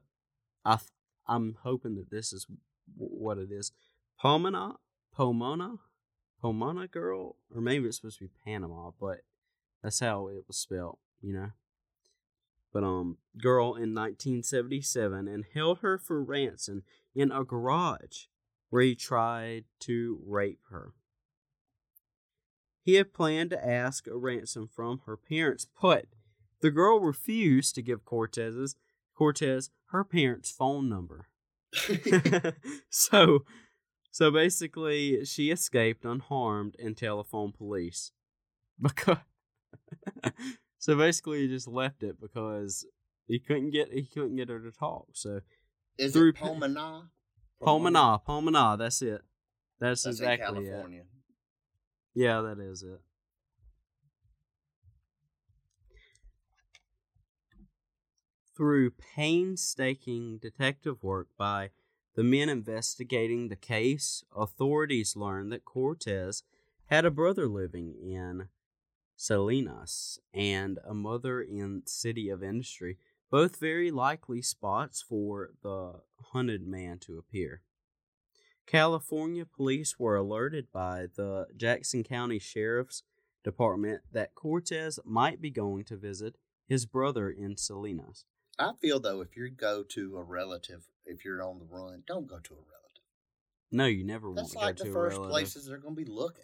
I 0.65 0.79
I'm 1.27 1.57
hoping 1.61 1.95
that 1.95 2.09
this 2.09 2.33
is 2.33 2.45
w- 2.45 2.59
what 2.95 3.37
it 3.37 3.51
is. 3.51 3.71
Pomona? 4.19 4.77
Pomona? 5.19 5.75
Pomona 6.41 6.87
girl? 6.87 7.35
Or 7.53 7.59
maybe 7.59 7.85
it's 7.85 7.97
supposed 7.97 8.19
to 8.19 8.23
be 8.23 8.31
Panama, 8.45 8.91
but 8.97 9.17
that's 9.83 9.99
how 9.99 10.29
it 10.29 10.45
was 10.47 10.55
spelled, 10.55 10.99
you 11.21 11.33
know? 11.33 11.49
But, 12.71 12.85
um, 12.85 13.17
girl 13.37 13.75
in 13.75 13.93
1977 13.93 15.27
and 15.27 15.43
held 15.53 15.79
her 15.79 15.97
for 15.97 16.23
ransom 16.23 16.83
in 17.13 17.33
a 17.33 17.43
garage 17.43 18.27
where 18.69 18.81
he 18.81 18.95
tried 18.95 19.65
to 19.79 20.21
rape 20.25 20.61
her. 20.69 20.93
He 22.81 22.93
had 22.93 23.13
planned 23.13 23.49
to 23.49 23.67
ask 23.67 24.07
a 24.07 24.15
ransom 24.15 24.69
from 24.73 25.01
her 25.05 25.17
parents, 25.17 25.67
but 25.81 26.05
the 26.61 26.71
girl 26.71 27.01
refused 27.01 27.75
to 27.75 27.81
give 27.81 28.05
Cortez's 28.05 28.77
Cortez 29.13 29.69
her 29.87 30.05
parents' 30.05 30.49
phone 30.49 30.87
number. 30.87 31.27
so 32.89 33.43
so 34.19 34.29
basically 34.31 35.23
she 35.23 35.49
escaped 35.49 36.03
unharmed 36.03 36.75
and 36.77 36.97
telephoned 36.97 37.53
police. 37.53 38.11
Because 38.81 39.15
so 40.77 40.97
basically 40.97 41.43
he 41.43 41.47
just 41.47 41.69
left 41.69 42.03
it 42.03 42.19
because 42.19 42.85
he 43.29 43.39
couldn't 43.39 43.69
get 43.69 43.93
he 43.93 44.03
couldn't 44.03 44.35
get 44.35 44.49
her 44.49 44.59
to 44.59 44.71
talk. 44.71 45.07
So 45.13 45.39
Is 45.97 46.11
Through 46.11 46.31
it 46.31 46.35
pa- 46.35 46.47
Pomona? 46.47 47.11
Pomona, 47.61 48.19
Pomona, 48.25 48.75
that's 48.77 49.01
it. 49.01 49.21
That's, 49.79 50.03
That's 50.03 50.19
exactly 50.19 50.67
in 50.67 50.93
it. 50.95 51.07
Yeah, 52.13 52.41
that 52.41 52.59
is 52.59 52.83
it. 52.83 52.99
Through 58.57 58.91
painstaking 59.15 60.39
detective 60.39 61.03
work 61.03 61.27
by 61.37 61.69
the 62.19 62.23
men 62.25 62.49
investigating 62.49 63.47
the 63.47 63.55
case, 63.55 64.25
authorities 64.35 65.15
learned 65.15 65.53
that 65.53 65.63
Cortez 65.63 66.43
had 66.87 67.05
a 67.05 67.11
brother 67.11 67.47
living 67.47 67.93
in 67.93 68.49
Salinas 69.15 70.19
and 70.33 70.79
a 70.85 70.93
mother 70.93 71.41
in 71.41 71.83
City 71.85 72.27
of 72.27 72.43
Industry, 72.43 72.97
both 73.31 73.57
very 73.57 73.89
likely 73.89 74.41
spots 74.41 75.01
for 75.01 75.51
the 75.63 76.01
hunted 76.33 76.67
man 76.67 76.99
to 76.99 77.17
appear. 77.17 77.61
California 78.67 79.45
police 79.45 79.97
were 79.97 80.17
alerted 80.17 80.73
by 80.73 81.07
the 81.15 81.47
Jackson 81.55 82.03
County 82.03 82.37
Sheriff's 82.37 83.01
Department 83.45 84.01
that 84.11 84.35
Cortez 84.35 84.99
might 85.05 85.39
be 85.39 85.51
going 85.51 85.85
to 85.85 85.95
visit 85.95 86.35
his 86.67 86.85
brother 86.85 87.29
in 87.29 87.55
Salinas. 87.55 88.25
I 88.59 88.73
feel 88.81 88.99
though, 88.99 89.21
if 89.21 89.37
you 89.37 89.49
go 89.49 89.83
to 89.83 90.17
a 90.17 90.23
relative, 90.23 90.83
if 91.05 91.23
you're 91.23 91.41
on 91.41 91.59
the 91.59 91.65
run, 91.65 92.03
don't 92.05 92.27
go 92.27 92.39
to 92.39 92.53
a 92.53 92.57
relative. 92.57 93.03
No, 93.71 93.85
you 93.85 94.03
never 94.03 94.27
want 94.27 94.37
That's 94.37 94.53
to 94.53 94.59
like 94.59 94.77
go 94.77 94.83
the 94.85 94.89
to 94.91 94.95
a 94.97 95.01
relative. 95.01 95.11
That's 95.11 95.19
like 95.19 95.25
the 95.25 95.29
first 95.29 95.53
places 95.53 95.65
they're 95.67 95.77
going 95.77 95.95
to 95.95 96.03
be 96.03 96.09
looking. 96.11 96.43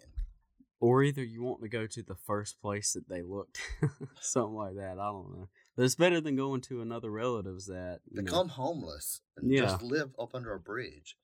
Or 0.78 1.02
either 1.02 1.24
you 1.24 1.42
want 1.42 1.62
to 1.62 1.68
go 1.68 1.86
to 1.86 2.02
the 2.02 2.14
first 2.26 2.60
place 2.60 2.92
that 2.92 3.08
they 3.08 3.22
looked, 3.22 3.60
something 4.20 4.54
like 4.54 4.76
that. 4.76 4.98
I 4.98 5.06
don't 5.06 5.32
know. 5.32 5.48
But 5.74 5.84
it's 5.84 5.94
better 5.94 6.20
than 6.20 6.36
going 6.36 6.60
to 6.62 6.80
another 6.82 7.10
relative's 7.10 7.66
that 7.66 8.00
you 8.10 8.18
know, 8.18 8.24
Become 8.24 8.48
homeless 8.50 9.22
and 9.36 9.50
Yeah. 9.50 9.62
just 9.62 9.82
live 9.82 10.10
up 10.18 10.34
under 10.34 10.52
a 10.52 10.60
bridge. 10.60 11.16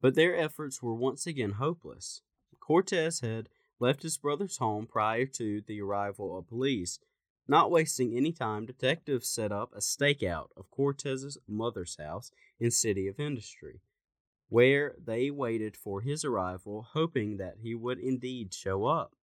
But 0.00 0.14
their 0.14 0.36
efforts 0.36 0.82
were 0.82 0.94
once 0.94 1.26
again 1.26 1.52
hopeless. 1.52 2.22
Cortez 2.60 3.20
had 3.20 3.48
left 3.80 4.02
his 4.02 4.16
brother's 4.16 4.58
home 4.58 4.86
prior 4.86 5.26
to 5.26 5.62
the 5.66 5.80
arrival 5.80 6.38
of 6.38 6.48
police, 6.48 6.98
Not 7.48 7.70
wasting 7.70 8.16
any 8.16 8.32
time, 8.32 8.66
detectives 8.66 9.28
set 9.28 9.52
up 9.52 9.72
a 9.74 9.80
stakeout 9.80 10.48
of 10.56 10.70
Cortez's 10.70 11.38
mother's 11.48 11.96
house 11.98 12.30
in 12.60 12.70
City 12.70 13.08
of 13.08 13.18
Industry, 13.18 13.80
where 14.48 14.94
they 15.02 15.30
waited 15.30 15.76
for 15.76 16.00
his 16.00 16.24
arrival, 16.24 16.86
hoping 16.92 17.36
that 17.38 17.56
he 17.62 17.74
would 17.74 17.98
indeed 17.98 18.54
show 18.54 18.84
up. 18.84 19.14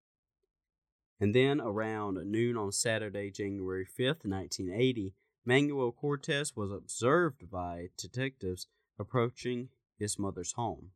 And 1.21 1.35
then, 1.35 1.61
around 1.61 2.15
noon 2.31 2.57
on 2.57 2.73
Saturday, 2.73 3.31
January 3.31 3.85
5th, 3.85 4.25
1980, 4.25 5.15
Manuel 5.45 5.93
Cortez 5.93 6.55
was 6.55 6.71
observed 6.71 7.51
by 7.51 7.89
detectives 7.97 8.67
approaching 8.99 9.69
his 9.99 10.19
mother's 10.19 10.53
home. 10.53 10.91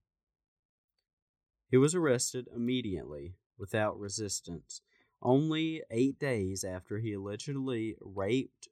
He 1.71 1.77
was 1.77 1.95
arrested 1.95 2.49
immediately, 2.55 3.37
without 3.57 3.99
resistance, 3.99 4.83
only 5.23 5.83
eight 5.91 6.19
days 6.19 6.65
after 6.65 6.99
he 6.99 7.13
allegedly 7.13 7.97
raped, 8.01 8.69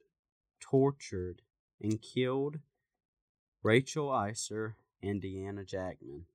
tortured, 0.59 1.41
and 1.81 2.01
killed 2.01 2.59
Rachel 3.63 4.09
Iser 4.11 4.75
and 5.01 5.21
Deanna 5.21 5.65
Jackman. 5.65 6.25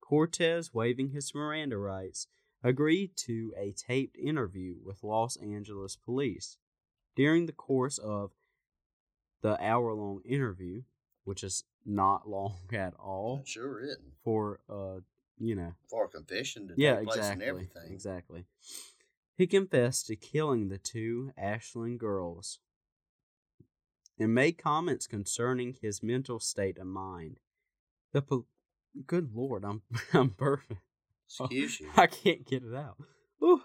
Cortez, 0.00 0.74
waiving 0.74 1.10
his 1.10 1.34
Miranda 1.34 1.78
rights, 1.78 2.26
agreed 2.62 3.16
to 3.16 3.52
a 3.56 3.72
taped 3.72 4.16
interview 4.16 4.74
with 4.84 5.02
Los 5.02 5.36
Angeles 5.36 5.96
police. 5.96 6.58
During 7.16 7.46
the 7.46 7.52
course 7.52 7.98
of 7.98 8.32
the 9.42 9.62
hour 9.64 9.92
long 9.94 10.20
interview, 10.24 10.82
which 11.24 11.42
is 11.42 11.64
not 11.86 12.28
long 12.28 12.56
at 12.72 12.94
all 12.94 13.42
Sure 13.44 13.80
isn't. 13.80 14.00
for 14.24 14.60
uh 14.68 15.00
you 15.40 15.54
know 15.56 15.72
For 15.88 16.04
a 16.04 16.08
confession 16.08 16.68
to 16.68 16.74
yeah 16.76 16.96
take 16.96 17.06
place 17.06 17.16
exactly 17.16 17.32
and 17.32 17.42
everything. 17.50 17.92
exactly 17.92 18.44
he 19.36 19.46
confessed 19.46 20.06
to 20.08 20.16
killing 20.16 20.68
the 20.68 20.78
two 20.78 21.32
ashland 21.36 21.98
girls 21.98 22.58
and 24.18 24.34
made 24.34 24.58
comments 24.58 25.06
concerning 25.06 25.76
his 25.80 26.02
mental 26.02 26.38
state 26.38 26.78
of 26.78 26.86
mind 26.86 27.38
the 28.12 28.22
pol- 28.22 28.46
good 29.06 29.30
lord 29.34 29.64
i'm 29.64 29.82
i'm 30.12 30.30
perfect 30.30 30.80
oh, 31.40 31.44
Excuse 31.44 31.80
you. 31.80 31.88
I 31.96 32.06
can't 32.08 32.44
get 32.44 32.64
it 32.64 32.74
out. 32.74 32.96
Ooh. 33.42 33.62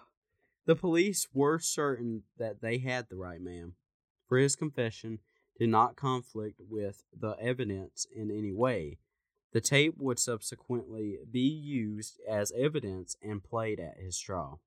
The 0.66 0.76
police 0.76 1.26
were 1.34 1.58
certain 1.58 2.22
that 2.38 2.60
they 2.60 2.78
had 2.78 3.08
the 3.08 3.16
right 3.16 3.40
man, 3.40 3.72
for 4.28 4.38
his 4.38 4.54
confession 4.54 5.18
did 5.58 5.68
not 5.70 5.96
conflict 5.96 6.60
with 6.70 7.02
the 7.12 7.36
evidence 7.40 8.06
in 8.14 8.30
any 8.30 8.52
way. 8.52 8.98
The 9.56 9.62
tape 9.62 9.94
would 9.96 10.18
subsequently 10.18 11.16
be 11.30 11.48
used 11.48 12.20
as 12.28 12.52
evidence 12.54 13.16
and 13.22 13.42
played 13.42 13.80
at 13.80 13.96
his 13.96 14.20
trial. 14.20 14.60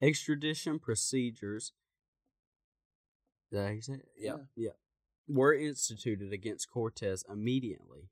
Extradition 0.00 0.78
procedures 0.78 1.72
did 3.50 3.80
it? 3.88 4.08
Yeah, 4.16 4.36
yeah. 4.54 4.70
Were 5.26 5.52
instituted 5.52 6.32
against 6.32 6.70
Cortez 6.70 7.24
immediately. 7.28 8.10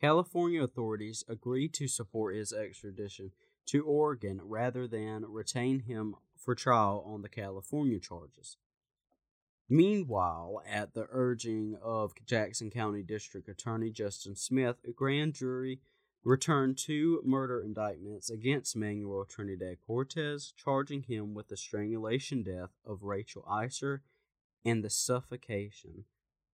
California 0.00 0.64
authorities 0.64 1.22
agreed 1.28 1.74
to 1.74 1.86
support 1.86 2.34
his 2.34 2.52
extradition 2.52 3.30
to 3.66 3.84
Oregon 3.84 4.40
rather 4.42 4.88
than 4.88 5.24
retain 5.28 5.78
him 5.78 6.16
for 6.36 6.56
trial 6.56 7.04
on 7.06 7.22
the 7.22 7.28
California 7.28 8.00
charges. 8.00 8.56
Meanwhile, 9.68 10.62
at 10.66 10.94
the 10.94 11.06
urging 11.10 11.76
of 11.82 12.14
Jackson 12.24 12.70
County 12.70 13.02
District 13.02 13.48
Attorney 13.48 13.90
Justin 13.90 14.34
Smith, 14.34 14.76
a 14.86 14.92
grand 14.92 15.34
jury 15.34 15.80
returned 16.24 16.78
two 16.78 17.20
murder 17.24 17.60
indictments 17.60 18.30
against 18.30 18.76
Manuel 18.76 19.24
Trinidad 19.24 19.78
Cortez, 19.86 20.52
charging 20.56 21.02
him 21.02 21.34
with 21.34 21.48
the 21.48 21.56
strangulation 21.56 22.42
death 22.42 22.70
of 22.84 23.02
Rachel 23.02 23.44
Iser 23.48 24.02
and 24.64 24.82
the 24.82 24.90
suffocation 24.90 26.04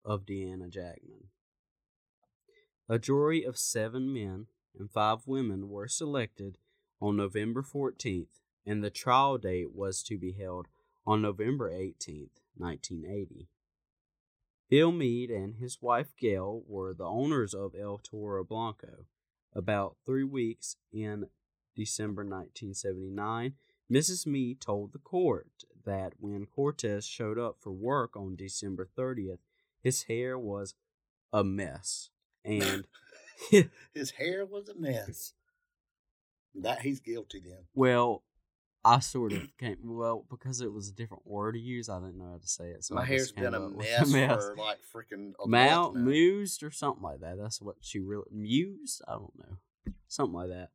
of 0.05 0.27
Deanna 0.27 0.69
Jackman. 0.69 1.29
A 2.89 2.99
jury 2.99 3.45
of 3.45 3.57
seven 3.57 4.13
men 4.13 4.47
and 4.79 4.91
five 4.91 5.27
women 5.27 5.69
were 5.69 5.89
selected 5.89 6.59
on 7.01 7.17
November 7.17 7.63
14th, 7.63 8.41
and 8.67 8.83
the 8.83 8.91
trial 8.91 9.39
date 9.39 9.73
was 9.73 10.03
to 10.03 10.19
be 10.19 10.33
held 10.33 10.67
on 11.07 11.23
November 11.23 11.71
18th, 11.71 12.41
1980. 12.57 13.49
Bill 14.71 14.93
Meade 14.93 15.31
and 15.31 15.57
his 15.57 15.79
wife 15.81 16.15
Gail 16.19 16.63
were 16.67 16.95
the 16.95 17.05
owners 17.05 17.55
of 17.55 17.75
El 17.79 17.99
Toro 17.99 18.45
Blanco. 18.45 19.07
About 19.55 19.97
three 20.05 20.25
weeks 20.25 20.77
in 20.93 21.27
December 21.77 22.23
1979, 22.23 23.55
Mrs. 23.93 24.27
Meade 24.27 24.61
told 24.61 24.93
the 24.93 24.99
court 24.99 25.65
that 25.85 26.15
when 26.19 26.47
Cortez 26.47 27.07
showed 27.07 27.39
up 27.39 27.59
for 27.61 27.71
work 27.73 28.17
on 28.17 28.37
December 28.37 28.89
30th, 28.99 29.39
his 29.83 30.05
hair 30.05 30.39
was 30.39 30.75
a 31.33 31.45
mess. 31.45 32.11
And 32.45 32.87
His 33.93 34.13
hair 34.13 34.45
was 34.45 34.69
a 34.69 34.75
mess. 34.75 35.33
That 36.55 36.83
he's 36.83 37.01
guilty 37.01 37.43
then. 37.45 37.65
well, 37.75 38.23
I 38.85 38.99
sort 39.01 39.33
of 39.33 39.49
came 39.59 39.79
well 39.83 40.27
because 40.29 40.61
it 40.61 40.73
was 40.73 40.89
a 40.91 40.93
different 40.93 41.27
word 41.27 41.53
to 41.53 41.59
use. 41.59 41.89
I 41.89 41.99
didn't 42.01 42.19
know 42.19 42.33
how 42.33 42.39
to 42.39 42.47
say 42.47 42.67
it. 42.69 42.85
So 42.85 42.95
My 42.95 43.03
I 43.03 43.05
hair's 43.07 43.33
been 43.33 43.55
a 43.55 43.61
up 43.67 43.73
with 43.73 43.87
mess, 44.13 44.13
for 44.13 44.55
like 44.59 44.79
freaking 44.95 45.33
a 45.43 45.49
Mount 45.49 45.97
mused 45.97 46.63
or 46.63 46.71
something 46.71 47.03
like 47.03 47.21
that. 47.21 47.39
That's 47.39 47.61
what 47.63 47.77
she 47.81 47.99
really 48.01 48.29
mused. 48.31 49.01
I 49.09 49.13
don't 49.13 49.33
know, 49.39 49.93
something 50.09 50.35
like 50.35 50.51
that. 50.51 50.71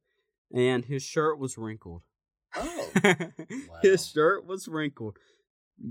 And 0.51 0.85
his 0.85 1.03
shirt 1.03 1.37
was 1.37 1.57
wrinkled. 1.57 2.01
Oh, 2.55 2.89
wow. 3.03 3.13
His 3.83 4.07
shirt 4.07 4.45
was 4.47 4.67
wrinkled. 4.67 5.17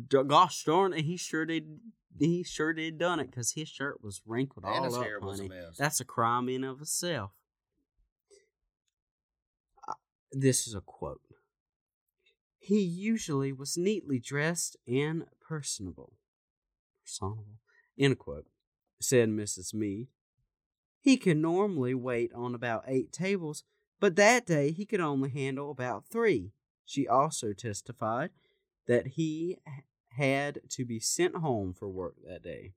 D- 0.09 0.25
Gosh 0.27 0.65
darn 0.65 0.93
it, 0.93 1.05
he 1.05 1.17
sure 1.17 1.47
did. 1.47 1.79
He 2.19 2.43
sure 2.43 2.73
did 2.73 2.99
done 2.99 3.21
it 3.21 3.31
because 3.31 3.53
his 3.53 3.69
shirt 3.69 4.03
was 4.03 4.23
wrinkled 4.27 4.65
and 4.65 4.75
all 4.75 4.85
his 4.85 4.97
up, 4.97 5.05
hair 5.05 5.21
was 5.21 5.39
a 5.39 5.45
honey. 5.45 5.55
mess. 5.55 5.77
That's 5.79 6.01
a 6.01 6.05
crime 6.05 6.49
in 6.49 6.65
of 6.65 6.81
itself. 6.81 7.31
Uh, 9.87 9.93
This 10.33 10.67
is 10.67 10.75
a 10.75 10.81
quote. 10.81 11.21
He 12.69 12.83
usually 12.83 13.51
was 13.51 13.79
neatly 13.79 14.19
dressed 14.19 14.77
and 14.87 15.25
personable. 15.41 16.19
Personable. 17.03 17.61
End 17.99 18.19
quote. 18.19 18.45
Said 19.01 19.31
Mrs. 19.31 19.73
Meade. 19.73 20.09
He 21.01 21.17
can 21.17 21.41
normally 21.41 21.95
wait 21.95 22.31
on 22.35 22.55
about 22.55 22.85
eight 22.87 23.11
tables, 23.11 23.65
but 24.01 24.17
that 24.17 24.45
day 24.45 24.71
he 24.73 24.85
could 24.85 25.01
only 25.01 25.31
handle 25.31 25.71
about 25.71 26.11
three. 26.11 26.53
She 26.85 27.09
also 27.09 27.55
testified 27.55 28.33
that 28.87 29.07
he 29.07 29.57
had 30.19 30.61
to 30.69 30.85
be 30.85 31.01
sent 31.01 31.37
home 31.37 31.73
for 31.73 31.89
work 31.89 32.17
that 32.27 32.43
day. 32.43 32.73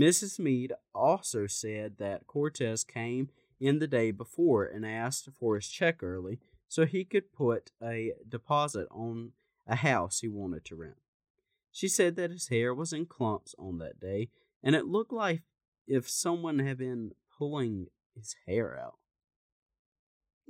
Mrs. 0.00 0.38
Meade 0.38 0.72
also 0.94 1.46
said 1.46 1.98
that 1.98 2.26
Cortez 2.26 2.84
came 2.84 3.28
in 3.60 3.80
the 3.80 3.86
day 3.86 4.12
before 4.12 4.64
and 4.64 4.86
asked 4.86 5.28
for 5.38 5.56
his 5.56 5.68
check 5.68 6.02
early 6.02 6.40
so 6.70 6.86
he 6.86 7.04
could 7.04 7.32
put 7.32 7.72
a 7.82 8.12
deposit 8.28 8.86
on 8.92 9.32
a 9.66 9.74
house 9.74 10.20
he 10.20 10.28
wanted 10.28 10.64
to 10.64 10.76
rent. 10.76 10.98
She 11.72 11.88
said 11.88 12.14
that 12.14 12.30
his 12.30 12.46
hair 12.46 12.72
was 12.72 12.92
in 12.92 13.06
clumps 13.06 13.56
on 13.58 13.78
that 13.78 13.98
day, 13.98 14.28
and 14.62 14.76
it 14.76 14.86
looked 14.86 15.12
like 15.12 15.42
if 15.88 16.08
someone 16.08 16.60
had 16.60 16.78
been 16.78 17.10
pulling 17.36 17.88
his 18.14 18.36
hair 18.46 18.78
out, 18.78 18.98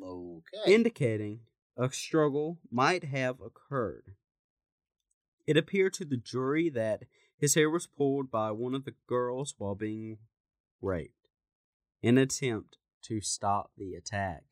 okay. 0.03 0.75
indicating 0.75 1.41
a 1.75 1.91
struggle 1.91 2.59
might 2.71 3.05
have 3.05 3.41
occurred. 3.41 4.15
It 5.47 5.57
appeared 5.57 5.95
to 5.95 6.05
the 6.05 6.19
jury 6.19 6.69
that 6.69 7.05
his 7.39 7.55
hair 7.55 7.71
was 7.71 7.87
pulled 7.87 8.31
by 8.31 8.51
one 8.51 8.75
of 8.75 8.85
the 8.85 8.95
girls 9.07 9.55
while 9.57 9.75
being 9.75 10.19
raped, 10.83 11.29
in 12.03 12.19
an 12.19 12.25
attempt 12.25 12.77
to 13.05 13.23
stop 13.23 13.71
the 13.79 13.95
attack. 13.95 14.43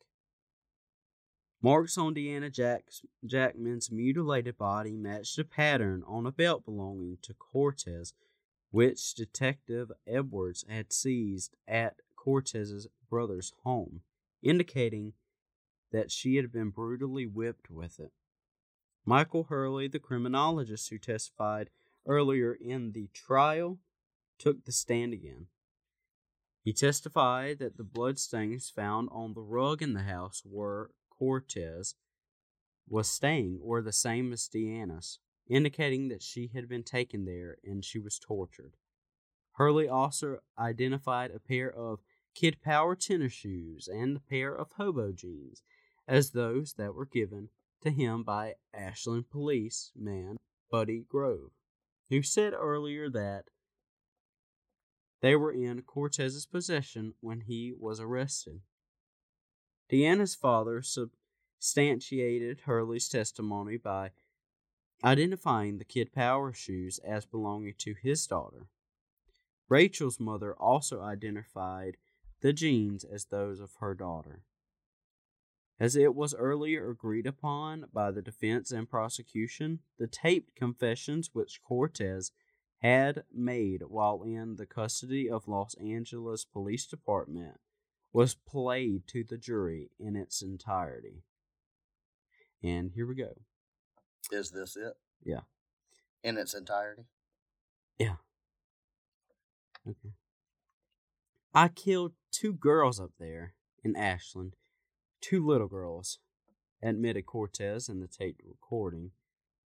Marks 1.61 1.97
on 1.97 2.15
Deanna 2.15 2.49
Jack's, 2.49 3.01
Jackman's 3.25 3.91
mutilated 3.91 4.57
body 4.57 4.95
matched 4.95 5.37
a 5.39 5.43
pattern 5.43 6.03
on 6.07 6.25
a 6.25 6.31
belt 6.31 6.63
belonging 6.63 7.17
to 7.21 7.33
Cortez, 7.33 8.13
which 8.71 9.13
Detective 9.13 9.91
Edwards 10.07 10.63
had 10.69 10.93
seized 10.93 11.57
at 11.67 11.97
Cortez's 12.15 12.87
brother's 13.09 13.51
home, 13.63 14.01
indicating 14.41 15.13
that 15.91 16.11
she 16.11 16.37
had 16.37 16.51
been 16.51 16.69
brutally 16.69 17.25
whipped 17.25 17.69
with 17.69 17.99
it. 17.99 18.13
Michael 19.05 19.45
Hurley, 19.45 19.89
the 19.89 19.99
criminologist 19.99 20.89
who 20.89 20.97
testified 20.97 21.69
earlier 22.05 22.53
in 22.53 22.93
the 22.93 23.09
trial, 23.13 23.79
took 24.37 24.63
the 24.63 24.71
stand 24.71 25.11
again. 25.11 25.47
He 26.63 26.71
testified 26.71 27.59
that 27.59 27.75
the 27.75 27.83
bloodstains 27.83 28.69
found 28.69 29.09
on 29.11 29.33
the 29.33 29.41
rug 29.41 29.81
in 29.81 29.93
the 29.93 30.03
house 30.03 30.43
were 30.45 30.91
Cortez 31.19 31.95
was 32.87 33.11
staying 33.11 33.59
were 33.61 33.81
the 33.81 33.91
same 33.91 34.31
as 34.31 34.47
Deanna's, 34.47 35.19
indicating 35.47 36.07
that 36.07 36.23
she 36.23 36.49
had 36.53 36.69
been 36.69 36.83
taken 36.83 37.25
there 37.25 37.57
and 37.63 37.83
she 37.83 37.99
was 37.99 38.17
tortured. 38.17 38.77
Hurley 39.53 39.89
also 39.89 40.37
identified 40.57 41.31
a 41.31 41.39
pair 41.39 41.69
of 41.69 41.99
Kid 42.33 42.61
Power 42.61 42.95
tennis 42.95 43.33
shoes 43.33 43.89
and 43.91 44.17
a 44.17 44.21
pair 44.21 44.55
of 44.55 44.71
hobo 44.77 45.11
jeans 45.11 45.61
as 46.07 46.31
those 46.31 46.73
that 46.75 46.93
were 46.95 47.05
given 47.05 47.49
to 47.81 47.91
him 47.91 48.23
by 48.23 48.55
Ashland 48.73 49.29
police 49.29 49.91
man 49.95 50.37
Buddy 50.71 51.05
Grove, 51.09 51.51
who 52.09 52.21
said 52.21 52.53
earlier 52.53 53.09
that 53.09 53.45
they 55.21 55.35
were 55.35 55.51
in 55.51 55.81
Cortez's 55.81 56.45
possession 56.45 57.13
when 57.19 57.41
he 57.41 57.73
was 57.77 57.99
arrested. 57.99 58.61
Deanna's 59.89 60.35
father 60.35 60.83
substantiated 60.83 62.61
Hurley's 62.61 63.09
testimony 63.09 63.77
by 63.77 64.11
identifying 65.03 65.77
the 65.77 65.85
Kid 65.85 66.13
Power 66.13 66.53
shoes 66.53 66.99
as 66.99 67.25
belonging 67.25 67.73
to 67.79 67.95
his 67.95 68.27
daughter. 68.27 68.67
Rachel's 69.67 70.19
mother 70.19 70.53
also 70.53 71.01
identified 71.01 71.97
the 72.41 72.53
jeans 72.53 73.03
as 73.03 73.25
those 73.25 73.59
of 73.59 73.75
her 73.79 73.95
daughter. 73.95 74.41
As 75.79 75.95
it 75.95 76.13
was 76.13 76.35
earlier 76.35 76.89
agreed 76.89 77.25
upon 77.25 77.85
by 77.93 78.11
the 78.11 78.21
defense 78.21 78.71
and 78.71 78.89
prosecution, 78.89 79.79
the 79.97 80.07
taped 80.07 80.55
confessions 80.55 81.29
which 81.33 81.61
Cortez 81.63 82.31
had 82.79 83.23
made 83.33 83.83
while 83.87 84.23
in 84.23 84.57
the 84.57 84.65
custody 84.65 85.29
of 85.29 85.47
Los 85.47 85.73
Angeles 85.75 86.45
Police 86.45 86.85
Department 86.85 87.59
was 88.11 88.35
played 88.35 89.07
to 89.07 89.23
the 89.23 89.37
jury 89.37 89.89
in 89.99 90.15
its 90.15 90.41
entirety. 90.41 91.23
And 92.63 92.91
here 92.93 93.05
we 93.05 93.15
go. 93.15 93.33
Is 94.31 94.51
this 94.51 94.75
it? 94.75 94.93
Yeah. 95.23 95.41
In 96.23 96.37
its 96.37 96.53
entirety? 96.53 97.03
Yeah. 97.97 98.15
Okay. 99.87 100.13
I 101.53 101.67
killed 101.67 102.13
two 102.31 102.53
girls 102.53 102.99
up 102.99 103.11
there 103.19 103.53
in 103.83 103.95
Ashland, 103.95 104.55
two 105.21 105.45
little 105.45 105.67
girls, 105.67 106.19
admitted 106.81 107.25
Cortez 107.25 107.89
in 107.89 107.99
the 107.99 108.07
tape 108.07 108.41
recording. 108.45 109.11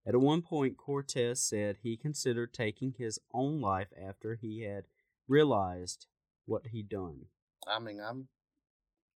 At 0.07 0.17
one 0.17 0.43
point, 0.43 0.77
Cortez 0.77 1.41
said 1.41 1.79
he 1.83 1.97
considered 1.97 2.53
taking 2.53 2.95
his 2.99 3.19
own 3.33 3.61
life 3.61 3.89
after 4.01 4.35
he 4.35 4.63
had 4.63 4.85
realized 5.29 6.07
what 6.45 6.69
he'd 6.73 6.89
done. 6.89 7.27
I 7.67 7.79
mean, 7.79 8.01
I'm 8.01 8.29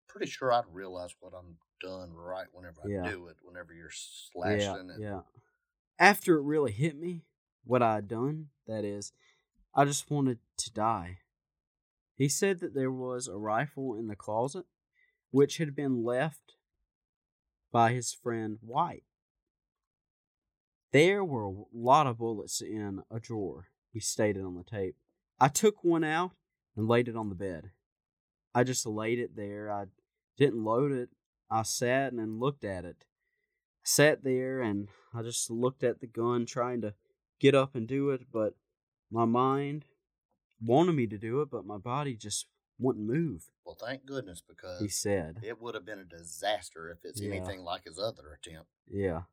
pretty 0.09 0.27
sure 0.31 0.53
I'd 0.53 0.65
realize 0.73 1.15
what 1.21 1.33
I'm 1.37 1.57
done 1.81 2.13
right 2.15 2.47
whenever 2.53 2.81
I 2.85 2.89
Yeah. 2.89 3.11
do 3.11 3.27
it, 3.29 3.37
whenever 3.43 3.73
you're 3.75 3.91
slashing 3.91 4.89
yeah, 4.89 4.95
it. 4.95 5.01
yeah. 5.01 5.23
After 5.99 6.37
it 6.37 6.43
really 6.43 6.73
hit 6.73 6.97
me, 6.97 7.23
what 7.65 7.83
I'd 7.83 8.09
done, 8.09 8.51
that 8.67 8.85
is, 8.85 9.13
I 9.75 9.85
just 9.85 10.11
wanted 10.11 10.39
to 10.59 10.73
die. 10.73 11.19
He 12.17 12.29
said 12.29 12.61
that 12.61 12.75
there 12.75 12.93
was 12.93 13.27
a 13.27 13.37
rifle 13.37 13.95
in 13.97 14.07
the 14.07 14.17
closet, 14.17 14.67
which 15.31 15.57
had 15.57 15.75
been 15.75 16.05
left 16.05 16.55
by 17.73 17.93
his 17.93 18.13
friend 18.13 18.59
White. 18.61 19.05
There 20.93 21.25
were 21.25 21.45
a 21.47 21.65
lot 21.73 22.07
of 22.07 22.19
bullets 22.19 22.61
in 22.61 23.03
a 23.11 23.19
drawer, 23.19 23.69
he 23.93 23.99
stated 23.99 24.45
on 24.45 24.55
the 24.55 24.63
tape. 24.63 24.97
I 25.41 25.49
took 25.49 25.83
one 25.83 26.05
out 26.05 26.33
and 26.77 26.87
laid 26.87 27.09
it 27.09 27.17
on 27.17 27.31
the 27.31 27.35
bed. 27.35 27.73
I 28.55 28.63
just 28.65 28.87
laid 28.87 29.19
it 29.19 29.37
there. 29.37 29.71
I 29.73 29.87
didn't 30.37 30.65
load 30.65 30.93
it. 30.93 31.11
I 31.51 31.63
sat 31.63 32.13
and 32.13 32.41
looked 32.41 32.65
at 32.65 32.85
it. 32.85 33.05
sat 33.87 34.25
there 34.25 34.61
and 34.63 34.89
I 35.13 35.23
just 35.23 35.51
looked 35.51 35.85
at 35.85 36.01
the 36.01 36.07
gun 36.07 36.47
trying 36.47 36.81
to 36.81 36.95
get 37.39 37.55
up 37.55 37.75
and 37.75 37.87
do 37.87 38.11
it, 38.11 38.23
but 38.33 38.55
my 39.11 39.27
mind 39.27 39.85
wanted 40.61 40.93
me 40.93 41.07
to 41.09 41.19
do 41.19 41.43
it, 41.43 41.51
but 41.51 41.67
my 41.67 41.77
body 41.77 42.15
just 42.17 42.47
wouldn't 42.79 43.07
move, 43.07 43.51
Well, 43.65 43.77
thank 43.79 44.07
goodness 44.07 44.41
because 44.41 44.81
he 44.81 44.89
said. 44.89 45.41
it 45.45 45.61
would 45.61 45.75
have 45.75 45.85
been 45.85 45.99
a 45.99 46.05
disaster 46.05 46.91
if 46.91 47.05
it's 47.05 47.21
Yeah. 47.21 47.35
anything 47.35 47.61
like 47.61 47.85
his 47.85 47.99
other 47.99 48.33
attempt. 48.33 48.71
Yeah. 48.87 49.25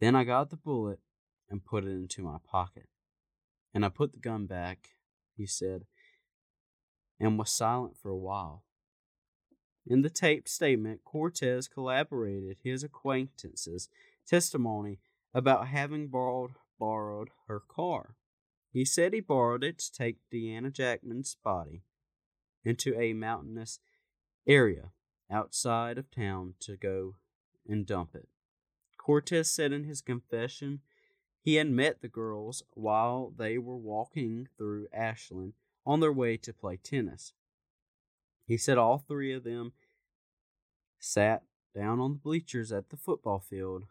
Then 0.00 0.14
I 0.14 0.22
got 0.24 0.50
the 0.50 0.56
bullet 0.56 1.00
and 1.48 1.64
put 1.64 1.84
it 1.84 1.90
into 1.90 2.22
my 2.22 2.38
pocket. 2.44 2.88
And 3.74 3.84
I 3.84 3.88
put 3.88 4.12
the 4.12 4.18
gun 4.20 4.46
back, 4.46 4.90
he 5.36 5.44
said, 5.46 5.86
and 7.20 7.38
was 7.38 7.50
silent 7.50 7.96
for 7.96 8.10
a 8.10 8.16
while. 8.16 8.64
In 9.86 10.02
the 10.02 10.10
taped 10.10 10.48
statement, 10.48 11.04
Cortez 11.04 11.68
collaborated 11.68 12.56
his 12.62 12.82
acquaintances' 12.82 13.88
testimony 14.26 14.98
about 15.34 15.68
having 15.68 16.08
borrowed, 16.08 16.52
borrowed 16.78 17.30
her 17.48 17.60
car. 17.60 18.16
He 18.72 18.84
said 18.84 19.12
he 19.12 19.20
borrowed 19.20 19.62
it 19.62 19.78
to 19.78 19.92
take 19.92 20.18
Deanna 20.32 20.72
Jackman's 20.72 21.36
body 21.42 21.82
into 22.64 22.98
a 22.98 23.12
mountainous 23.12 23.78
area 24.46 24.90
outside 25.30 25.98
of 25.98 26.10
town 26.10 26.54
to 26.60 26.76
go 26.76 27.16
and 27.68 27.86
dump 27.86 28.14
it. 28.14 28.28
Cortez 28.96 29.50
said 29.50 29.72
in 29.72 29.84
his 29.84 30.00
confession 30.00 30.80
he 31.40 31.56
had 31.56 31.68
met 31.68 32.00
the 32.00 32.08
girls 32.08 32.62
while 32.72 33.32
they 33.36 33.58
were 33.58 33.76
walking 33.76 34.48
through 34.56 34.88
Ashland 34.92 35.52
on 35.86 36.00
their 36.00 36.12
way 36.12 36.36
to 36.38 36.52
play 36.52 36.76
tennis. 36.76 37.32
He 38.46 38.56
said 38.56 38.78
all 38.78 38.98
three 38.98 39.32
of 39.32 39.44
them 39.44 39.72
sat 40.98 41.42
down 41.74 42.00
on 42.00 42.12
the 42.12 42.18
bleachers 42.18 42.72
at 42.72 42.90
the 42.90 42.96
football 42.96 43.40
field 43.40 43.84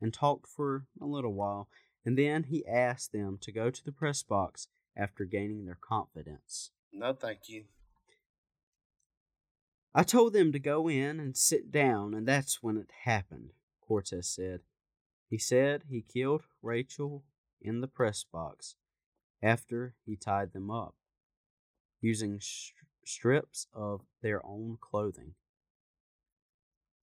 and 0.00 0.12
talked 0.12 0.46
for 0.46 0.86
a 1.00 1.06
little 1.06 1.32
while, 1.32 1.68
and 2.04 2.18
then 2.18 2.44
he 2.44 2.66
asked 2.66 3.12
them 3.12 3.38
to 3.40 3.52
go 3.52 3.70
to 3.70 3.84
the 3.84 3.92
press 3.92 4.22
box 4.22 4.68
after 4.96 5.24
gaining 5.24 5.64
their 5.64 5.78
confidence. 5.80 6.70
No, 6.92 7.12
thank 7.12 7.48
you. 7.48 7.64
I 9.94 10.02
told 10.02 10.32
them 10.32 10.52
to 10.52 10.58
go 10.58 10.88
in 10.88 11.20
and 11.20 11.36
sit 11.36 11.70
down, 11.70 12.14
and 12.14 12.26
that's 12.26 12.62
when 12.62 12.76
it 12.76 12.90
happened, 13.04 13.50
Cortez 13.86 14.28
said. 14.28 14.60
He 15.28 15.38
said 15.38 15.84
he 15.88 16.02
killed 16.02 16.42
Rachel 16.62 17.24
in 17.60 17.80
the 17.80 17.88
press 17.88 18.24
box 18.24 18.74
after 19.42 19.94
he 20.04 20.16
tied 20.16 20.52
them 20.52 20.70
up, 20.70 20.94
using 22.02 22.38
sh- 22.38 22.72
strips 23.06 23.66
of 23.72 24.02
their 24.20 24.44
own 24.44 24.76
clothing. 24.80 25.32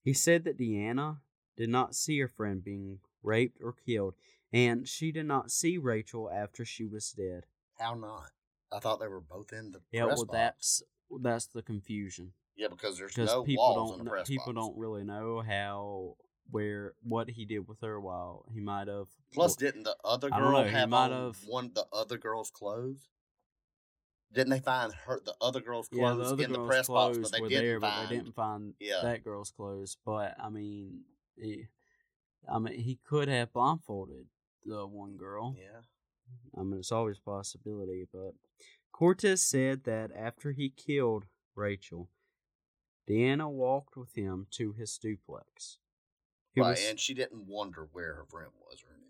He 0.04 0.14
said 0.14 0.44
that 0.44 0.58
Deanna 0.60 1.18
did 1.58 1.70
not 1.70 1.96
see 1.96 2.20
her 2.20 2.28
friend 2.28 2.64
being 2.64 3.00
raped 3.24 3.60
or 3.62 3.74
killed, 3.74 4.14
and 4.54 4.88
she 4.88 5.12
did 5.12 5.26
not 5.26 5.52
see 5.52 5.78
Rachel 5.78 6.30
after 6.32 6.64
she 6.64 6.86
was 6.86 7.12
dead. 7.12 7.46
How 7.80 7.94
not? 7.96 8.30
I 8.72 8.80
thought 8.80 9.00
they 9.00 9.08
were 9.08 9.20
both 9.22 9.52
in 9.52 9.72
the 9.72 9.82
Yeah, 9.92 10.06
well, 10.06 10.26
box. 10.26 10.32
that's 10.32 10.84
that's 11.22 11.46
the 11.48 11.64
confusion. 11.64 12.34
yeah, 12.56 12.68
because 12.68 12.98
there's 13.00 13.14
because 13.16 13.30
no 13.32 13.44
people 13.44 13.64
walls 13.64 13.92
don't 13.92 14.00
in 14.00 14.06
the 14.06 14.12
press 14.12 14.28
people 14.28 14.54
box. 14.54 14.68
don't 14.68 14.78
really 14.78 15.04
know 15.04 15.42
how 15.42 16.16
where 16.52 16.94
what 17.04 17.30
he 17.32 17.46
did 17.46 17.68
with 17.68 17.82
her 17.82 18.00
while 18.00 18.46
he 18.54 18.60
might 18.60 18.88
have 18.88 19.08
Plus, 19.34 19.52
well, 19.52 19.56
didn't 19.72 19.84
the 19.84 19.96
other 20.04 20.30
girl 20.30 20.52
know, 20.52 20.64
have 20.64 20.90
might 20.90 21.12
have- 21.12 21.38
one 21.46 21.72
the 21.74 21.86
other 21.92 22.18
girl's 22.18 22.52
clothes? 22.52 23.10
Didn't 24.32 24.50
they 24.52 24.60
find 24.60 24.94
her 24.94 25.20
the 25.26 25.36
other 25.42 25.60
girl's 25.60 25.88
clothes 25.90 26.00
yeah 26.02 26.14
the 26.14 26.24
other 26.34 26.44
in 26.44 26.52
the 26.52 26.66
press 26.68 26.88
box, 26.88 27.18
but 27.18 27.32
they 27.32 27.42
were 27.42 27.50
didn't 27.50 27.64
there 27.66 27.80
find? 27.80 27.96
but 27.96 28.10
they 28.10 28.16
didn't 28.16 28.36
find 28.36 28.74
Yeah. 28.80 29.02
that 29.02 29.24
girl's 29.24 29.52
clothes 29.52 29.98
but 30.06 30.36
I 30.40 30.50
mean 30.50 31.02
he, 31.36 31.68
I 32.48 32.60
mean 32.60 32.80
he 32.80 33.00
could 33.04 33.28
have 33.28 33.52
blindfolded 33.54 34.28
the 34.66 34.86
one 34.86 35.18
girl 35.18 35.56
Yeah, 35.58 35.82
I 36.58 36.64
mean 36.64 36.80
it's 36.80 36.92
always 36.92 37.18
a 37.18 37.22
possibility 37.22 38.06
but 38.14 38.34
Cortez 38.92 39.42
said 39.42 39.84
that 39.86 40.12
after 40.16 40.52
he 40.52 40.70
killed 40.70 41.26
Rachel 41.56 42.10
Deanna 43.08 43.50
walked 43.50 43.98
with 43.98 44.14
him 44.14 44.46
to 44.52 44.74
his 44.74 44.96
duplex 45.00 45.80
He 46.54 46.62
right. 46.62 46.70
was- 46.72 46.86
and 46.88 47.00
she 47.00 47.16
didn't 47.16 47.48
wonder 47.48 47.90
where 47.92 48.14
her 48.16 48.26
friend 48.26 48.52
was 48.60 48.84
or 48.84 48.94
anything. 48.94 49.06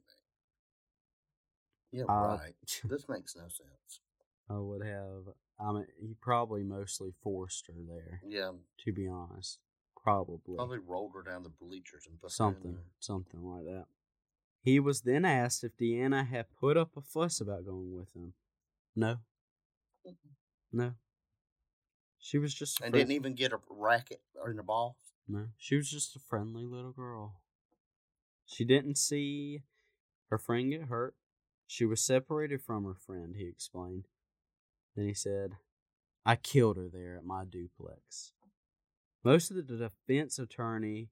Yeah, 1.91 2.03
Uh, 2.03 2.37
right. 2.37 2.81
This 2.85 3.09
makes 3.09 3.35
no 3.35 3.47
sense. 3.49 3.99
I 4.49 4.57
would 4.57 4.85
have. 4.85 5.33
I 5.59 5.71
mean, 5.73 5.85
he 5.99 6.15
probably 6.19 6.63
mostly 6.63 7.13
forced 7.21 7.67
her 7.67 7.73
there. 7.87 8.21
Yeah, 8.27 8.51
To 8.85 8.93
be 8.93 9.07
honest, 9.07 9.59
probably, 10.01 10.55
probably 10.55 10.79
rolled 10.79 11.11
her 11.15 11.21
down 11.29 11.43
the 11.43 11.49
bleachers 11.49 12.07
and 12.07 12.19
put 12.19 12.31
her 12.37 12.45
in 12.47 12.53
something, 12.53 12.77
something 12.99 13.43
like 13.43 13.65
that. 13.65 13.85
He 14.61 14.79
was 14.79 15.01
then 15.01 15.25
asked 15.25 15.63
if 15.63 15.77
Deanna 15.77 16.27
had 16.27 16.45
put 16.59 16.77
up 16.77 16.95
a 16.97 17.01
fuss 17.01 17.39
about 17.41 17.65
going 17.65 17.93
with 17.95 18.13
him. 18.15 18.33
No, 18.95 19.17
no. 20.71 20.93
She 22.17 22.37
was 22.37 22.53
just 22.53 22.79
a 22.81 22.85
and 22.85 22.93
friend- 22.93 23.07
didn't 23.07 23.15
even 23.15 23.35
get 23.35 23.53
a 23.53 23.59
racket 23.69 24.21
or 24.35 24.53
the 24.53 24.63
ball. 24.63 24.97
No, 25.27 25.47
she 25.57 25.75
was 25.75 25.89
just 25.89 26.15
a 26.15 26.19
friendly 26.19 26.65
little 26.65 26.91
girl. 26.91 27.41
She 28.45 28.65
didn't 28.65 28.97
see 28.97 29.61
her 30.29 30.37
friend 30.37 30.71
get 30.71 30.83
hurt. 30.83 31.15
She 31.67 31.85
was 31.85 32.01
separated 32.01 32.61
from 32.63 32.83
her 32.85 32.95
friend, 32.95 33.35
he 33.35 33.45
explained. 33.45 34.07
Then 34.99 35.07
he 35.07 35.13
said, 35.13 35.53
I 36.25 36.35
killed 36.35 36.75
her 36.75 36.89
there 36.91 37.15
at 37.15 37.23
my 37.23 37.45
duplex. 37.45 38.33
Most 39.23 39.49
of 39.49 39.55
the 39.55 39.63
defense 39.63 40.37
attorney, 40.37 41.07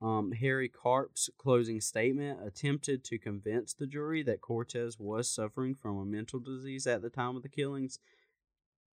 um, 0.00 0.32
Harry 0.32 0.70
Karp's 0.70 1.28
closing 1.36 1.82
statement 1.82 2.38
attempted 2.42 3.04
to 3.04 3.18
convince 3.18 3.74
the 3.74 3.86
jury 3.86 4.22
that 4.22 4.40
Cortez 4.40 4.98
was 4.98 5.28
suffering 5.28 5.74
from 5.74 5.98
a 5.98 6.06
mental 6.06 6.40
disease 6.40 6.86
at 6.86 7.02
the 7.02 7.10
time 7.10 7.36
of 7.36 7.42
the 7.42 7.50
killings 7.50 7.98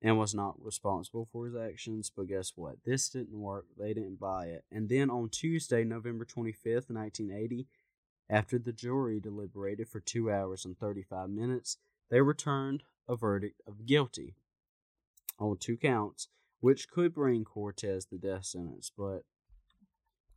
and 0.02 0.20
was 0.20 0.36
not 0.36 0.62
responsible 0.62 1.30
for 1.32 1.46
his 1.46 1.56
actions. 1.56 2.12
But 2.14 2.28
guess 2.28 2.52
what? 2.58 2.84
This 2.84 3.08
didn't 3.08 3.40
work. 3.40 3.68
They 3.80 3.94
didn't 3.94 4.20
buy 4.20 4.48
it. 4.48 4.66
And 4.70 4.90
then 4.90 5.10
on 5.10 5.30
Tuesday, 5.30 5.86
November 5.86 6.26
25th, 6.26 6.90
1980, 6.90 7.66
After 8.30 8.60
the 8.60 8.74
jury 8.74 9.22
deliberated 9.22 9.88
for 9.88 10.02
two 10.02 10.30
hours 10.30 10.66
and 10.66 10.78
35 10.78 11.30
minutes, 11.30 11.78
they 12.10 12.20
returned 12.20 12.84
a 13.08 13.16
verdict 13.16 13.62
of 13.68 13.86
guilty 13.86 14.36
on 15.40 15.58
two 15.58 15.78
counts, 15.78 16.28
which 16.60 16.90
could 16.90 17.14
bring 17.14 17.44
Cortez 17.46 18.08
the 18.08 18.18
death 18.18 18.46
sentence. 18.46 18.92
But 18.96 19.24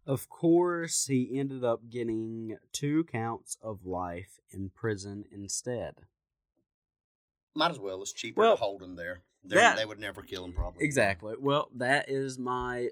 of 0.07 0.29
course, 0.29 1.07
he 1.07 1.39
ended 1.39 1.65
up 1.65 1.89
getting 1.91 2.57
two 2.73 3.05
counts 3.05 3.57
of 3.63 3.87
life 3.87 4.39
in 4.51 4.71
prison 4.71 5.25
instead. 5.31 5.95
Might 7.55 7.71
as 7.73 7.79
well. 7.79 8.01
It's 8.03 8.13
cheaper 8.13 8.41
Well, 8.41 8.57
to 8.57 8.63
hold 8.63 8.83
him 8.83 8.97
there. 8.97 9.23
That- 9.45 9.77
they 9.77 9.87
would 9.87 9.99
never 9.99 10.23
kill 10.23 10.45
him, 10.45 10.53
probably. 10.53 10.85
Exactly. 10.85 11.35
Well, 11.39 11.71
that 11.75 12.09
is 12.09 12.39
my 12.39 12.91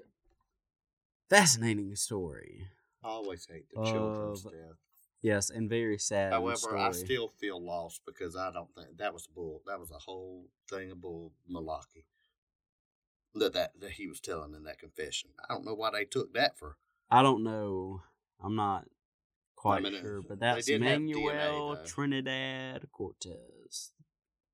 fascinating 1.29 1.95
story. 1.95 2.67
I 3.03 3.07
always 3.09 3.45
hate 3.45 3.69
the 3.69 3.83
children's 3.85 4.43
death. 4.43 4.77
Yes, 5.21 5.49
and 5.49 5.69
very 5.69 5.97
sad. 5.97 6.31
However, 6.31 6.57
story. 6.57 6.79
I 6.79 6.91
still 6.91 7.33
feel 7.39 7.63
lost 7.63 8.01
because 8.05 8.35
I 8.35 8.51
don't 8.51 8.73
think 8.73 8.97
that 8.97 9.13
was 9.13 9.27
a 9.29 9.33
bull. 9.33 9.61
That 9.67 9.79
was 9.79 9.91
a 9.91 9.99
whole 9.99 10.47
thing 10.69 10.91
of 10.91 11.01
bull 11.01 11.33
malarkey. 11.51 12.05
That, 13.35 13.53
that 13.53 13.73
that 13.79 13.91
he 13.91 14.07
was 14.07 14.19
telling 14.21 14.53
in 14.53 14.63
that 14.63 14.79
confession. 14.79 15.31
I 15.47 15.53
don't 15.53 15.65
know 15.65 15.75
why 15.75 15.91
they 15.91 16.05
took 16.05 16.33
that 16.33 16.57
for. 16.57 16.77
I 17.11 17.21
don't 17.21 17.43
know. 17.43 18.01
I'm 18.41 18.55
not 18.55 18.85
quite 19.55 19.83
mean, 19.83 19.99
sure, 19.99 20.21
but 20.21 20.39
that's 20.39 20.69
have 20.69 20.79
DNA, 20.81 20.99
Manuel. 20.99 21.77
Trinidad 21.85 22.87
Cortez. 22.91 23.91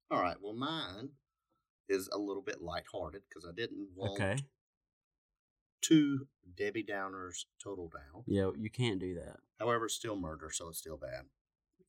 All 0.10 0.20
right. 0.20 0.38
Well, 0.42 0.54
mine 0.54 1.10
is 1.88 2.10
a 2.12 2.18
little 2.18 2.42
bit 2.42 2.62
lighthearted 2.62 3.22
because 3.30 3.48
I 3.48 3.54
didn't 3.54 3.88
want 3.96 4.20
Okay. 4.20 4.44
Two 5.86 6.28
Debbie 6.58 6.84
Downers 6.84 7.46
total 7.62 7.90
down. 7.90 8.24
Yeah, 8.28 8.52
you 8.58 8.70
can't 8.70 9.00
do 9.00 9.16
that. 9.16 9.38
However, 9.60 9.86
it's 9.86 9.96
still 9.96 10.16
murder, 10.16 10.50
so 10.52 10.70
it's 10.70 10.80
still 10.80 10.98
bad. 10.98 11.26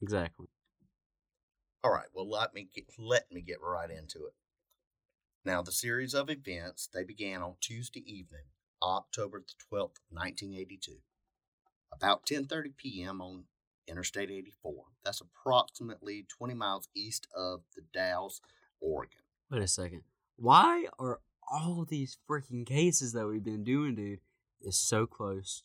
Exactly. 0.03 0.47
All 1.85 1.93
right, 1.93 2.09
well 2.13 2.29
let 2.29 2.53
me 2.53 2.69
get 2.75 2.87
let 2.99 3.31
me 3.31 3.41
get 3.41 3.59
right 3.63 3.91
into 3.91 4.27
it. 4.27 4.35
Now, 5.45 5.63
the 5.63 5.73
series 5.73 6.15
of 6.15 6.29
events 6.29 6.89
they 6.93 7.05
began 7.05 7.43
on 7.43 7.55
Tuesday 7.61 8.03
evening, 8.05 8.47
October 8.83 9.39
the 9.39 9.55
twelfth, 9.69 10.01
nineteen 10.11 10.53
eighty-two, 10.53 10.99
about 11.93 12.27
ten 12.27 12.47
thirty 12.47 12.73
p.m. 12.77 13.21
on 13.21 13.45
Interstate 13.87 14.33
eighty-four. 14.33 14.83
That's 15.05 15.21
approximately 15.21 16.27
twenty 16.29 16.55
miles 16.55 16.89
east 16.97 17.29
of 17.37 17.61
the 17.77 17.83
Dalles, 17.95 18.41
Oregon. 18.81 19.21
Wait 19.49 19.63
a 19.63 19.69
second. 19.69 20.03
Why 20.35 20.87
are 20.99 21.21
all 21.49 21.85
these 21.89 22.19
freaking 22.29 22.67
cases 22.67 23.13
that 23.13 23.27
we've 23.27 23.45
been 23.45 23.65
doing, 23.65 23.95
dude, 23.95 24.21
is 24.63 24.77
so 24.77 25.07
close 25.07 25.63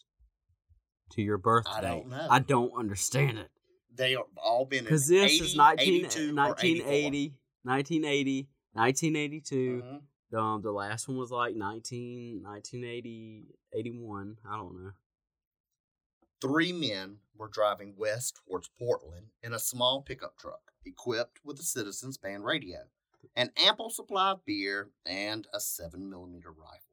to 1.12 1.22
your 1.22 1.38
birthday? 1.38 1.72
I 1.72 1.82
don't 1.82 2.10
know. 2.10 2.28
I 2.30 2.40
don't 2.40 2.72
understand 2.78 3.40
it. 3.40 3.50
They 3.94 4.16
are 4.16 4.26
all 4.38 4.66
been 4.66 4.86
Because 4.86 5.08
this 5.08 5.34
80, 5.34 5.46
is 5.46 5.56
19, 5.56 6.02
1980, 6.36 7.34
1980, 7.64 8.50
1982. 8.74 9.78
84. 9.78 10.00
Mhm. 10.00 10.02
Um, 10.34 10.62
the 10.62 10.72
last 10.72 11.10
one 11.10 11.18
was 11.18 11.30
like 11.30 11.56
19, 11.56 12.42
1980, 12.42 13.48
81. 13.74 14.38
I 14.50 14.56
don't 14.56 14.82
know. 14.82 14.92
Three 16.40 16.72
men 16.72 17.18
were 17.36 17.50
driving 17.50 17.96
west 17.98 18.40
towards 18.48 18.70
Portland 18.80 19.28
in 19.44 19.54
a 19.54 19.60
small 19.60 20.02
pickup 20.02 20.38
truck 20.38 20.72
equipped 20.86 21.40
with 21.44 21.60
a 21.60 21.64
Citizens 21.64 22.18
Band 22.18 22.46
radio, 22.46 22.80
an 23.36 23.52
ample 23.58 23.90
supply 23.90 24.32
of 24.32 24.46
beer, 24.46 24.90
and 25.06 25.48
a 25.54 25.60
7 25.60 26.10
millimeter 26.10 26.52
rifle. 26.52 26.88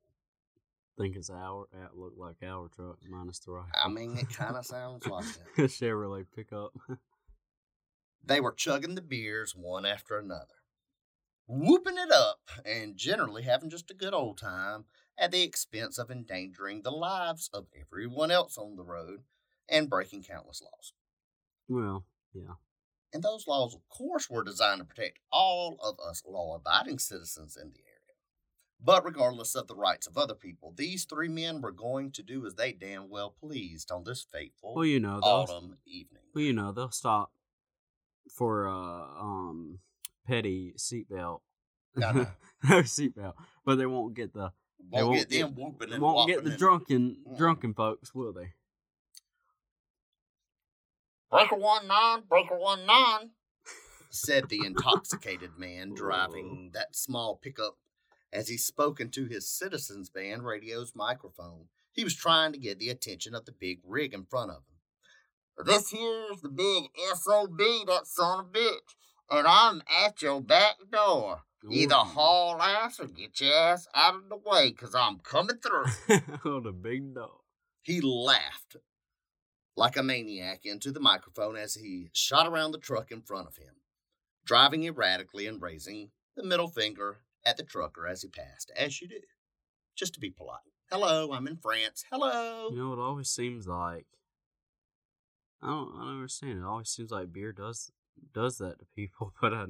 think 0.97 1.17
it's 1.17 1.31
our, 1.31 1.67
uh, 1.75 1.87
it 1.87 1.97
looked 1.97 2.19
like 2.19 2.37
our 2.43 2.69
truck 2.69 2.99
minus 3.09 3.39
the 3.41 3.53
rifle. 3.53 3.71
I 3.83 3.89
mean, 3.89 4.17
it 4.19 4.29
kind 4.37 4.57
of 4.57 4.67
sounds 4.67 5.07
like 5.07 5.25
that. 5.57 5.65
Chevrolet 5.69 6.27
pickup. 6.35 6.73
They 8.25 8.41
were 8.41 8.53
chugging 8.53 8.95
the 8.95 9.01
beers 9.01 9.55
one 9.57 9.87
after 9.87 10.19
another, 10.19 10.57
whooping 11.47 11.97
it 11.97 12.13
up, 12.13 12.41
and 12.63 12.95
generally 12.95 13.43
having 13.43 13.71
just 13.71 13.91
a 13.91 13.95
good 13.95 14.13
old 14.13 14.37
time 14.37 14.85
at 15.17 15.31
the 15.31 15.43
expense 15.43 15.97
of 15.97 16.11
endangering 16.11 16.83
the 16.83 16.91
lives 16.91 17.49
of 17.55 17.69
everyone 17.81 18.31
else 18.31 18.59
on 18.59 18.77
the 18.77 18.85
road 18.85 19.21
and 19.67 19.89
breaking 19.89 20.25
countless 20.25 20.61
laws. 20.61 20.93
well, 21.69 22.05
yeah. 22.35 22.55
And 23.13 23.23
those 23.23 23.47
laws, 23.47 23.75
of 23.75 23.89
course, 23.89 24.29
were 24.29 24.45
designed 24.45 24.81
to 24.81 24.85
protect 24.85 25.19
all 25.33 25.79
of 25.83 25.97
us 26.07 26.23
law 26.27 26.55
abiding 26.57 26.99
citizens 26.99 27.57
in 27.57 27.69
the 27.71 27.79
area. 27.79 27.95
But 28.85 29.05
regardless 29.05 29.55
of 29.57 29.67
the 29.67 29.75
rights 29.75 30.07
of 30.07 30.17
other 30.19 30.35
people, 30.35 30.73
these 30.77 31.05
three 31.05 31.29
men 31.29 31.61
were 31.61 31.73
going 31.73 32.13
to 32.13 32.23
do 32.23 32.47
as 32.47 32.55
they 32.55 32.73
damn 32.73 33.09
well 33.09 33.31
pleased 33.41 33.91
on 33.91 34.05
this 34.05 34.23
fateful 34.31 34.75
Well, 34.75 34.85
you 34.85 35.01
know, 35.01 35.19
autumn 35.23 35.79
evening. 35.87 36.23
well, 36.35 36.45
you 36.45 36.53
know, 36.53 36.71
they'll 36.73 36.91
stop 36.91 37.33
for 38.31 38.69
uh 38.69 39.21
um 39.21 39.79
petty 40.27 40.75
seatbelt. 40.77 41.41
No 42.69 42.81
seatbelt, 42.83 43.35
but 43.65 43.77
they 43.77 43.87
won't 43.87 44.15
get 44.15 44.33
the 44.35 44.53
they 44.93 45.03
Won't, 45.03 45.09
won't 45.17 45.29
get 45.29 45.41
them 45.41 45.55
whooping 45.57 45.93
and 45.93 46.03
won't 46.03 46.29
get 46.29 46.45
the 46.45 46.51
drunken 46.57 47.17
Mm. 47.29 47.37
drunken 47.39 47.73
folks, 47.75 48.15
will 48.15 48.33
they? 48.33 48.53
Breaker 51.31 51.57
one 51.57 51.87
nine, 51.87 52.23
breaker 52.27 52.57
one 52.57 52.87
nine, 52.87 53.33
said 54.09 54.49
the 54.49 54.65
intoxicated 54.65 55.59
man 55.59 55.93
driving 55.95 56.71
that 56.73 56.97
small 56.97 57.37
pickup 57.37 57.77
as 58.33 58.49
he 58.49 58.57
spoke 58.57 58.99
into 58.99 59.27
his 59.27 59.47
citizens 59.47 60.09
band 60.09 60.45
radio's 60.45 60.95
microphone. 60.95 61.67
He 61.93 62.03
was 62.03 62.15
trying 62.15 62.53
to 62.53 62.59
get 62.59 62.79
the 62.79 62.89
attention 62.89 63.35
of 63.35 63.45
the 63.45 63.53
big 63.53 63.81
rig 63.85 64.15
in 64.15 64.25
front 64.25 64.53
of 64.53 64.57
him. 64.57 65.67
This 65.67 65.91
here's 65.91 66.41
the 66.41 66.49
big 66.49 66.85
SOB, 67.15 67.59
that 67.59 68.07
son 68.07 68.41
of 68.41 68.47
a 68.47 68.59
bitch, 68.59 68.95
and 69.31 69.47
I'm 69.47 69.83
at 70.05 70.23
your 70.23 70.41
back 70.41 70.77
door. 70.91 71.43
Either 71.71 71.95
haul 71.97 72.63
ass 72.63 73.01
or 73.01 73.07
get 73.07 73.39
your 73.41 73.53
ass 73.53 73.87
out 73.95 74.15
of 74.15 74.29
the 74.31 74.37
way, 74.37 74.71
cause 74.71 74.95
I'm 74.95 75.19
coming 75.19 75.57
through. 75.57 76.21
oh, 76.45 76.61
the 76.61 76.73
big 76.73 77.15
dog. 77.15 77.41
He 77.83 78.01
laughed 78.01 78.77
like 79.79 79.97
a 79.97 80.03
maniac 80.03 80.63
into 80.65 80.91
the 80.91 80.99
microphone 80.99 81.57
as 81.57 81.77
he 81.77 82.11
shot 82.13 82.49
around 82.49 82.73
the 82.73 82.79
truck 82.79 83.13
in 83.13 83.23
front 83.23 83.47
of 83.47 83.57
him, 83.57 83.77
driving 84.45 84.85
erratically 84.85 85.47
and 85.47 85.63
raising 85.63 86.11
the 86.37 86.43
middle 86.43 86.67
finger 86.67 87.19
at 87.47 87.57
the 87.57 87.63
trucker 87.63 88.05
as 88.05 88.23
he 88.23 88.29
passed, 88.29 88.73
as 88.77 89.01
you 89.01 89.07
do, 89.07 89.21
just 89.97 90.15
to 90.15 90.21
be 90.21 90.31
polite. 90.31 90.59
Hello, 90.91 91.33
I'm 91.33 91.47
in 91.47 91.59
France. 91.59 92.05
Hello. 92.11 92.71
You 92.73 92.77
know, 92.77 92.93
it 92.93 92.99
always 92.99 93.31
seems 93.31 93.69
like 93.69 94.07
I 95.63 95.69
don't, 95.69 95.93
I 95.95 96.01
don't 96.01 96.15
understand. 96.15 96.59
It 96.59 96.65
always 96.65 96.89
seems 96.89 97.13
like 97.13 97.33
beer 97.33 97.53
does 97.53 97.93
does 98.35 98.59
that 98.59 98.81
to 98.81 98.87
people, 98.97 99.33
but 99.41 99.55
I 99.55 99.67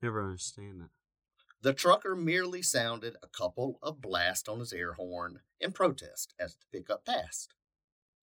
never 0.00 0.22
understand 0.22 0.82
it. 0.82 0.90
The 1.62 1.72
trucker 1.72 2.14
merely 2.14 2.62
sounded 2.62 3.16
a 3.24 3.26
couple 3.26 3.80
of 3.82 4.00
blasts 4.00 4.48
on 4.48 4.60
his 4.60 4.72
air 4.72 4.92
horn 4.92 5.40
in 5.60 5.72
protest 5.72 6.32
as 6.38 6.54
the 6.54 6.78
pickup 6.78 7.04
passed. 7.04 7.54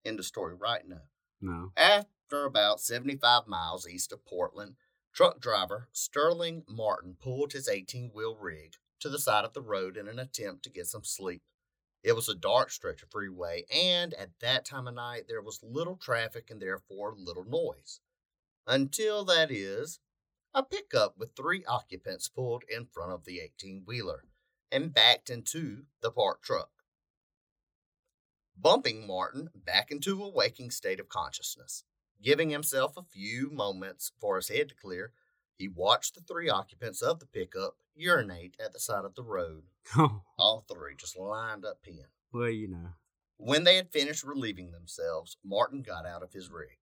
End 0.02 0.18
of 0.18 0.24
story 0.24 0.54
right 0.54 0.88
now. 0.88 1.02
No. 1.40 1.72
After 1.76 2.44
about 2.44 2.80
75 2.80 3.46
miles 3.46 3.86
east 3.88 4.12
of 4.12 4.24
Portland, 4.24 4.76
truck 5.12 5.40
driver 5.40 5.88
Sterling 5.92 6.64
Martin 6.68 7.16
pulled 7.20 7.52
his 7.52 7.68
18 7.68 8.10
wheel 8.14 8.36
rig 8.36 8.74
to 9.00 9.08
the 9.08 9.18
side 9.18 9.44
of 9.44 9.52
the 9.52 9.62
road 9.62 9.96
in 9.96 10.08
an 10.08 10.18
attempt 10.18 10.62
to 10.64 10.70
get 10.70 10.86
some 10.86 11.04
sleep. 11.04 11.42
It 12.02 12.14
was 12.14 12.28
a 12.28 12.34
dark 12.34 12.70
stretch 12.70 13.02
of 13.02 13.10
freeway, 13.10 13.64
and 13.72 14.14
at 14.14 14.38
that 14.40 14.64
time 14.64 14.86
of 14.86 14.94
night, 14.94 15.24
there 15.28 15.42
was 15.42 15.60
little 15.62 15.96
traffic 15.96 16.50
and 16.50 16.60
therefore 16.60 17.14
little 17.16 17.44
noise. 17.44 18.00
Until 18.66 19.24
that 19.24 19.50
is, 19.50 20.00
a 20.54 20.62
pickup 20.62 21.18
with 21.18 21.34
three 21.36 21.64
occupants 21.66 22.28
pulled 22.28 22.64
in 22.68 22.86
front 22.86 23.12
of 23.12 23.24
the 23.24 23.40
18 23.40 23.82
wheeler 23.86 24.24
and 24.70 24.94
backed 24.94 25.30
into 25.30 25.84
the 26.00 26.10
parked 26.10 26.44
truck 26.44 26.70
bumping 28.56 29.06
Martin 29.06 29.50
back 29.54 29.90
into 29.90 30.22
a 30.22 30.28
waking 30.28 30.70
state 30.70 31.00
of 31.00 31.08
consciousness. 31.08 31.84
Giving 32.22 32.50
himself 32.50 32.96
a 32.96 33.02
few 33.02 33.50
moments 33.50 34.12
for 34.20 34.36
his 34.36 34.48
head 34.48 34.70
to 34.70 34.74
clear, 34.74 35.12
he 35.56 35.68
watched 35.68 36.14
the 36.14 36.20
three 36.22 36.48
occupants 36.48 37.02
of 37.02 37.20
the 37.20 37.26
pickup 37.26 37.76
urinate 37.94 38.56
at 38.62 38.72
the 38.72 38.80
side 38.80 39.04
of 39.04 39.14
the 39.14 39.22
road. 39.22 39.64
All 40.38 40.64
three 40.68 40.94
just 40.96 41.18
lined 41.18 41.64
up 41.64 41.78
in. 41.86 42.04
well, 42.32 42.48
you 42.48 42.68
know. 42.68 42.88
When 43.38 43.64
they 43.64 43.76
had 43.76 43.90
finished 43.90 44.24
relieving 44.24 44.70
themselves, 44.72 45.36
Martin 45.44 45.82
got 45.82 46.06
out 46.06 46.22
of 46.22 46.32
his 46.32 46.50
rig. 46.50 46.78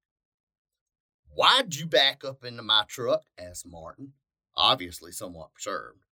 Why'd 1.28 1.74
you 1.74 1.86
back 1.86 2.24
up 2.24 2.44
into 2.44 2.62
my 2.62 2.84
truck? 2.86 3.22
asked 3.36 3.66
Martin, 3.66 4.12
obviously 4.56 5.10
somewhat 5.10 5.52
perturbed. 5.52 6.04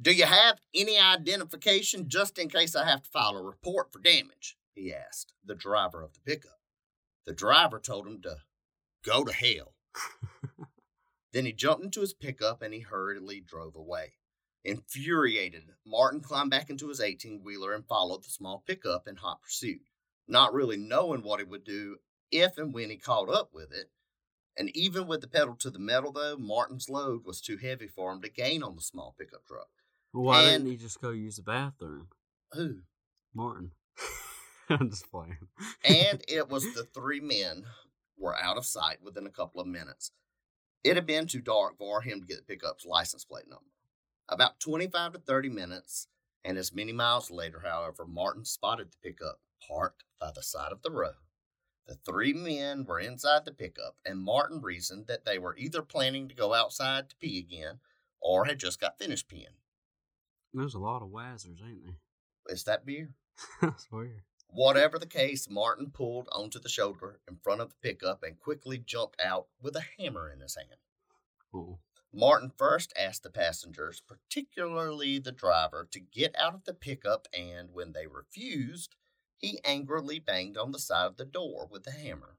Do 0.00 0.12
you 0.12 0.26
have 0.26 0.60
any 0.74 0.98
identification 0.98 2.08
just 2.08 2.38
in 2.38 2.48
case 2.48 2.74
I 2.74 2.84
have 2.84 3.02
to 3.02 3.10
file 3.10 3.36
a 3.36 3.42
report 3.42 3.92
for 3.92 4.00
damage? 4.00 4.56
he 4.74 4.92
asked 4.92 5.32
the 5.44 5.54
driver 5.54 6.02
of 6.02 6.14
the 6.14 6.20
pickup. 6.20 6.58
The 7.26 7.32
driver 7.32 7.78
told 7.78 8.06
him 8.06 8.20
to 8.22 8.38
go 9.04 9.24
to 9.24 9.32
hell. 9.32 9.74
then 11.32 11.46
he 11.46 11.52
jumped 11.52 11.84
into 11.84 12.00
his 12.00 12.12
pickup 12.12 12.60
and 12.60 12.74
he 12.74 12.80
hurriedly 12.80 13.40
drove 13.40 13.76
away. 13.76 14.14
Infuriated, 14.64 15.70
Martin 15.86 16.20
climbed 16.20 16.50
back 16.50 16.70
into 16.70 16.88
his 16.88 17.00
18 17.00 17.42
wheeler 17.44 17.72
and 17.72 17.86
followed 17.86 18.24
the 18.24 18.30
small 18.30 18.64
pickup 18.66 19.06
in 19.06 19.16
hot 19.16 19.42
pursuit, 19.42 19.82
not 20.26 20.54
really 20.54 20.76
knowing 20.76 21.22
what 21.22 21.38
he 21.38 21.44
would 21.44 21.64
do 21.64 21.98
if 22.32 22.58
and 22.58 22.74
when 22.74 22.90
he 22.90 22.96
caught 22.96 23.28
up 23.28 23.50
with 23.52 23.72
it. 23.72 23.90
And 24.56 24.74
even 24.76 25.06
with 25.06 25.20
the 25.20 25.28
pedal 25.28 25.54
to 25.56 25.70
the 25.70 25.78
metal, 25.78 26.12
though, 26.12 26.36
Martin's 26.36 26.88
load 26.88 27.24
was 27.24 27.40
too 27.40 27.58
heavy 27.58 27.88
for 27.88 28.12
him 28.12 28.22
to 28.22 28.28
gain 28.28 28.62
on 28.62 28.76
the 28.76 28.82
small 28.82 29.14
pickup 29.18 29.44
truck. 29.46 29.68
Why 30.14 30.42
And- 30.42 30.64
didn't 30.64 30.70
he 30.70 30.76
just 30.76 31.00
go 31.00 31.10
use 31.10 31.36
the 31.36 31.42
bathroom? 31.42 32.08
Who? 32.52 32.82
Martin. 33.34 33.72
I'm 34.68 34.90
just 34.90 35.10
playing. 35.10 35.48
and 35.84 36.22
it 36.28 36.48
was 36.48 36.72
the 36.74 36.84
three 36.84 37.20
men 37.20 37.64
were 38.16 38.36
out 38.38 38.56
of 38.56 38.64
sight 38.64 39.02
within 39.02 39.26
a 39.26 39.30
couple 39.30 39.60
of 39.60 39.66
minutes. 39.66 40.12
It 40.84 40.94
had 40.96 41.06
been 41.06 41.26
too 41.26 41.40
dark 41.40 41.78
for 41.78 42.00
him 42.02 42.20
to 42.20 42.26
get 42.26 42.36
the 42.36 42.42
pickup's 42.44 42.86
license 42.86 43.24
plate 43.24 43.48
number. 43.48 43.64
About 44.28 44.60
25 44.60 45.14
to 45.14 45.18
30 45.18 45.48
minutes 45.48 46.06
and 46.44 46.56
as 46.58 46.72
many 46.74 46.92
miles 46.92 47.30
later, 47.30 47.62
however, 47.64 48.06
Martin 48.06 48.44
spotted 48.44 48.92
the 48.92 48.96
pickup 49.10 49.40
parked 49.66 50.04
by 50.20 50.30
the 50.34 50.42
side 50.42 50.72
of 50.72 50.82
the 50.82 50.90
road. 50.90 51.14
The 51.86 51.96
three 51.96 52.32
men 52.32 52.84
were 52.84 53.00
inside 53.00 53.44
the 53.44 53.52
pickup, 53.52 53.96
and 54.06 54.18
Martin 54.20 54.60
reasoned 54.60 55.06
that 55.08 55.24
they 55.24 55.38
were 55.38 55.56
either 55.56 55.82
planning 55.82 56.28
to 56.28 56.34
go 56.34 56.54
outside 56.54 57.10
to 57.10 57.16
pee 57.16 57.38
again 57.38 57.80
or 58.20 58.44
had 58.44 58.58
just 58.58 58.80
got 58.80 58.98
finished 58.98 59.28
peeing. 59.28 59.56
There's 60.54 60.74
a 60.74 60.78
lot 60.78 61.02
of 61.02 61.08
wazzers, 61.08 61.60
ain't 61.66 61.84
there? 61.84 61.96
Is 62.48 62.62
that 62.64 62.86
beer? 62.86 63.10
I 63.62 63.72
swear. 63.76 64.24
Whatever 64.46 65.00
the 65.00 65.06
case, 65.06 65.50
Martin 65.50 65.90
pulled 65.90 66.28
onto 66.30 66.60
the 66.60 66.68
shoulder 66.68 67.18
in 67.28 67.38
front 67.42 67.60
of 67.60 67.70
the 67.70 67.76
pickup 67.82 68.22
and 68.22 68.38
quickly 68.38 68.78
jumped 68.78 69.20
out 69.20 69.48
with 69.60 69.74
a 69.74 69.84
hammer 69.98 70.30
in 70.30 70.40
his 70.40 70.54
hand. 70.54 70.78
Oh. 71.52 71.80
Martin 72.12 72.52
first 72.56 72.92
asked 72.96 73.24
the 73.24 73.30
passengers, 73.30 74.00
particularly 74.06 75.18
the 75.18 75.32
driver, 75.32 75.88
to 75.90 75.98
get 75.98 76.36
out 76.38 76.54
of 76.54 76.64
the 76.64 76.74
pickup, 76.74 77.26
and 77.36 77.70
when 77.72 77.92
they 77.92 78.06
refused, 78.06 78.94
he 79.36 79.58
angrily 79.64 80.20
banged 80.20 80.56
on 80.56 80.70
the 80.70 80.78
side 80.78 81.06
of 81.06 81.16
the 81.16 81.24
door 81.24 81.66
with 81.68 81.82
the 81.82 81.90
hammer. 81.90 82.36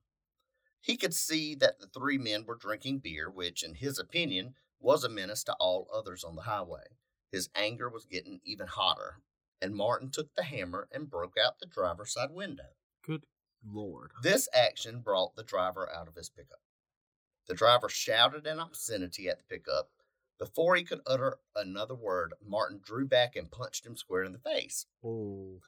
He 0.80 0.95
could 0.95 1.13
see 1.13 1.53
that 1.55 1.80
the 1.80 1.88
three 1.88 2.18
men 2.18 2.45
were 2.45 2.55
drinking 2.55 2.99
beer, 2.99 3.30
which, 3.30 3.61
in 3.61 3.76
his 3.76 3.99
opinion, 3.99 4.53
was 4.80 5.03
a 5.03 5.09
menace 5.09 5.43
to 5.43 5.53
all 5.59 5.89
others 5.93 6.24
on 6.24 6.38
the 6.38 6.43
highway. 6.43 6.86
His 7.36 7.50
anger 7.54 7.90
was 7.90 8.06
getting 8.06 8.40
even 8.46 8.68
hotter, 8.68 9.20
and 9.62 9.76
Martin 9.76 10.10
took 10.10 10.34
the 10.36 10.44
hammer 10.44 10.88
and 10.90 11.10
broke 11.10 11.36
out 11.38 11.60
the 11.60 11.66
driver's 11.66 12.14
side 12.14 12.32
window. 12.32 12.70
Good 13.06 13.26
lord. 13.70 14.12
This 14.24 14.48
action 14.54 15.02
brought 15.02 15.36
the 15.36 15.44
driver 15.44 15.92
out 15.94 16.08
of 16.08 16.16
his 16.16 16.30
pickup. 16.30 16.62
The 17.48 17.54
driver 17.54 17.90
shouted 17.90 18.48
an 18.48 18.60
obscenity 18.60 19.28
at 19.28 19.38
the 19.40 19.44
pickup. 19.44 19.90
Before 20.40 20.78
he 20.78 20.84
could 20.86 21.02
utter 21.06 21.40
another 21.58 21.94
word, 21.94 22.36
Martin 22.42 22.80
drew 22.82 23.06
back 23.06 23.36
and 23.36 23.52
punched 23.52 23.86
him 23.86 23.98
square 23.98 24.24
in 24.24 24.32
the 24.32 24.40
face. 24.40 24.86
Oh, 25.04 25.60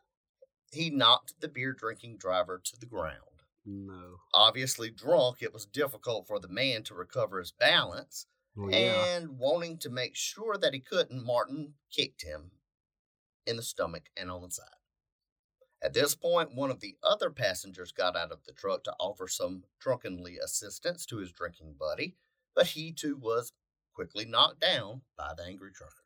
He 0.71 0.89
knocked 0.89 1.33
the 1.41 1.49
beer 1.49 1.73
drinking 1.73 2.17
driver 2.17 2.61
to 2.63 2.79
the 2.79 2.85
ground. 2.85 3.43
no. 3.65 4.19
Obviously 4.33 4.89
drunk, 4.89 5.41
it 5.41 5.51
was 5.53 5.65
difficult 5.65 6.27
for 6.27 6.39
the 6.39 6.47
man 6.47 6.83
to 6.83 6.93
recover 6.95 7.39
his 7.39 7.51
balance, 7.51 8.25
Well, 8.57 8.71
yeah. 8.71 9.15
and 9.15 9.37
wanting 9.37 9.77
to 9.79 9.89
make 9.91 10.15
sure 10.15 10.57
that 10.57 10.73
he 10.73 10.79
couldn't, 10.79 11.23
Martin 11.23 11.75
kicked 11.91 12.23
him 12.23 12.51
in 13.45 13.55
the 13.55 13.61
stomach 13.61 14.09
and 14.17 14.31
on 14.31 14.41
the 14.41 14.49
side. 14.49 14.65
At 15.83 15.93
this 15.93 16.15
point, 16.15 16.55
one 16.55 16.71
of 16.71 16.79
the 16.79 16.97
other 17.03 17.29
passengers 17.29 17.91
got 17.91 18.15
out 18.15 18.31
of 18.31 18.43
the 18.45 18.53
truck 18.53 18.83
to 18.85 18.95
offer 18.99 19.27
some 19.27 19.63
drunkenly 19.79 20.39
assistance 20.39 21.05
to 21.05 21.17
his 21.17 21.31
drinking 21.31 21.75
buddy, 21.79 22.15
but 22.55 22.65
he 22.65 22.91
too 22.91 23.15
was 23.15 23.53
quickly 23.93 24.25
knocked 24.25 24.59
down 24.59 25.01
by 25.15 25.33
the 25.37 25.43
angry 25.43 25.71
trucker. 25.71 26.03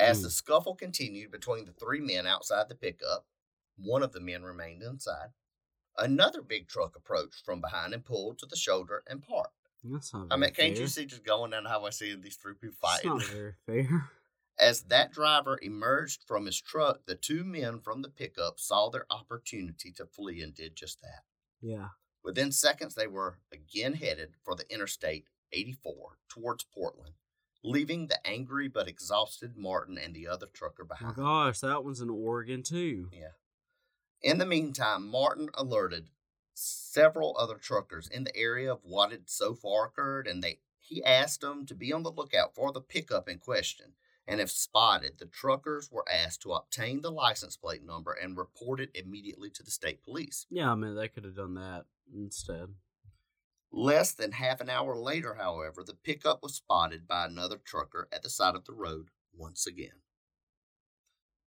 As 0.00 0.20
the 0.20 0.30
scuffle 0.30 0.74
continued 0.74 1.30
between 1.30 1.64
the 1.64 1.72
three 1.72 2.00
men 2.00 2.26
outside 2.26 2.68
the 2.68 2.74
pickup, 2.74 3.24
one 3.76 4.02
of 4.02 4.12
the 4.12 4.20
men 4.20 4.42
remained 4.42 4.82
inside. 4.82 5.28
Another 5.96 6.42
big 6.42 6.66
truck 6.66 6.96
approached 6.96 7.44
from 7.44 7.60
behind 7.60 7.94
and 7.94 8.04
pulled 8.04 8.38
to 8.38 8.46
the 8.46 8.56
shoulder 8.56 9.04
and 9.06 9.22
parked. 9.22 9.61
That's 9.84 10.12
not 10.14 10.28
I 10.30 10.36
mean, 10.36 10.50
can't 10.50 10.74
fair. 10.74 10.82
you 10.82 10.86
see 10.86 11.06
just 11.06 11.24
going 11.24 11.50
down 11.50 11.64
the 11.64 11.70
highway 11.70 11.90
seeing 11.90 12.20
these 12.20 12.36
three 12.36 12.54
people 12.54 12.76
fighting? 12.80 13.10
not 13.10 13.22
very 13.32 13.54
fair. 13.66 14.10
As 14.58 14.82
that 14.82 15.12
driver 15.12 15.58
emerged 15.62 16.24
from 16.26 16.46
his 16.46 16.60
truck, 16.60 17.06
the 17.06 17.14
two 17.14 17.42
men 17.42 17.80
from 17.80 18.02
the 18.02 18.08
pickup 18.08 18.60
saw 18.60 18.90
their 18.90 19.06
opportunity 19.10 19.90
to 19.92 20.06
flee 20.06 20.42
and 20.42 20.54
did 20.54 20.76
just 20.76 21.00
that. 21.00 21.22
Yeah. 21.60 21.88
Within 22.22 22.52
seconds, 22.52 22.94
they 22.94 23.06
were 23.06 23.38
again 23.52 23.94
headed 23.94 24.34
for 24.44 24.54
the 24.54 24.70
Interstate 24.72 25.26
84 25.52 26.18
towards 26.28 26.64
Portland, 26.64 27.14
leaving 27.64 28.06
the 28.06 28.24
angry 28.26 28.68
but 28.68 28.88
exhausted 28.88 29.56
Martin 29.56 29.98
and 29.98 30.14
the 30.14 30.28
other 30.28 30.46
trucker 30.46 30.86
Oh 30.88 31.04
my 31.04 31.12
gosh, 31.12 31.60
that 31.60 31.84
one's 31.84 32.00
in 32.00 32.10
Oregon 32.10 32.62
too. 32.62 33.08
Yeah. 33.12 33.32
In 34.22 34.38
the 34.38 34.46
meantime, 34.46 35.08
Martin 35.08 35.48
alerted 35.54 36.10
several 36.54 37.36
other 37.38 37.56
truckers 37.56 38.08
in 38.08 38.24
the 38.24 38.36
area 38.36 38.72
of 38.72 38.80
what 38.82 39.12
had 39.12 39.28
so 39.28 39.54
far 39.54 39.86
occurred, 39.86 40.26
and 40.26 40.42
they 40.42 40.60
he 40.78 41.02
asked 41.04 41.40
them 41.40 41.64
to 41.66 41.74
be 41.74 41.92
on 41.92 42.02
the 42.02 42.10
lookout 42.10 42.54
for 42.54 42.72
the 42.72 42.80
pickup 42.80 43.28
in 43.28 43.38
question. 43.38 43.94
And 44.26 44.40
if 44.40 44.50
spotted, 44.50 45.18
the 45.18 45.26
truckers 45.26 45.90
were 45.90 46.04
asked 46.10 46.42
to 46.42 46.52
obtain 46.52 47.02
the 47.02 47.10
license 47.10 47.56
plate 47.56 47.84
number 47.84 48.12
and 48.12 48.36
report 48.36 48.80
it 48.80 48.90
immediately 48.94 49.50
to 49.50 49.62
the 49.62 49.70
state 49.70 50.02
police. 50.02 50.46
Yeah, 50.50 50.70
I 50.70 50.74
mean 50.74 50.94
they 50.94 51.08
could 51.08 51.24
have 51.24 51.36
done 51.36 51.54
that 51.54 51.84
instead. 52.14 52.68
Less 53.70 54.12
than 54.12 54.32
half 54.32 54.60
an 54.60 54.68
hour 54.68 54.94
later, 54.94 55.34
however, 55.34 55.82
the 55.82 55.94
pickup 55.94 56.42
was 56.42 56.54
spotted 56.54 57.08
by 57.08 57.24
another 57.24 57.56
trucker 57.56 58.06
at 58.12 58.22
the 58.22 58.28
side 58.28 58.54
of 58.54 58.64
the 58.64 58.74
road 58.74 59.08
once 59.34 59.66
again. 59.66 60.02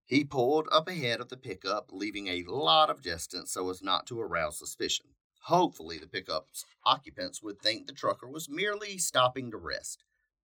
He 0.06 0.24
pulled 0.24 0.68
up 0.72 0.88
ahead 0.88 1.20
of 1.20 1.30
the 1.30 1.38
pickup, 1.38 1.90
leaving 1.92 2.28
a 2.28 2.44
lot 2.44 2.90
of 2.90 3.02
distance 3.02 3.52
so 3.52 3.70
as 3.70 3.82
not 3.82 4.06
to 4.08 4.20
arouse 4.22 4.60
suspicion. 4.60 5.08
Hopefully, 5.46 5.98
the 5.98 6.08
pickup's 6.08 6.66
occupants 6.86 7.42
would 7.42 7.60
think 7.60 7.88
the 7.88 7.94
trucker 7.94 8.28
was 8.28 8.48
merely 8.50 8.98
stopping 8.98 9.52
to 9.52 9.58
rest. 9.58 10.04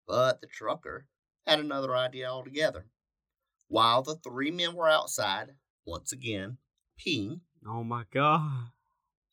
But 0.07 0.41
the 0.41 0.47
trucker 0.47 1.07
had 1.47 1.61
another 1.61 1.95
idea 1.97 2.29
altogether. 2.29 2.87
While 3.69 4.03
the 4.03 4.17
three 4.17 4.51
men 4.51 4.75
were 4.75 4.89
outside, 4.89 5.51
once 5.87 6.13
again, 6.13 6.59
peeing, 6.99 7.41
Oh 7.67 7.83
my 7.85 8.05
god. 8.13 8.71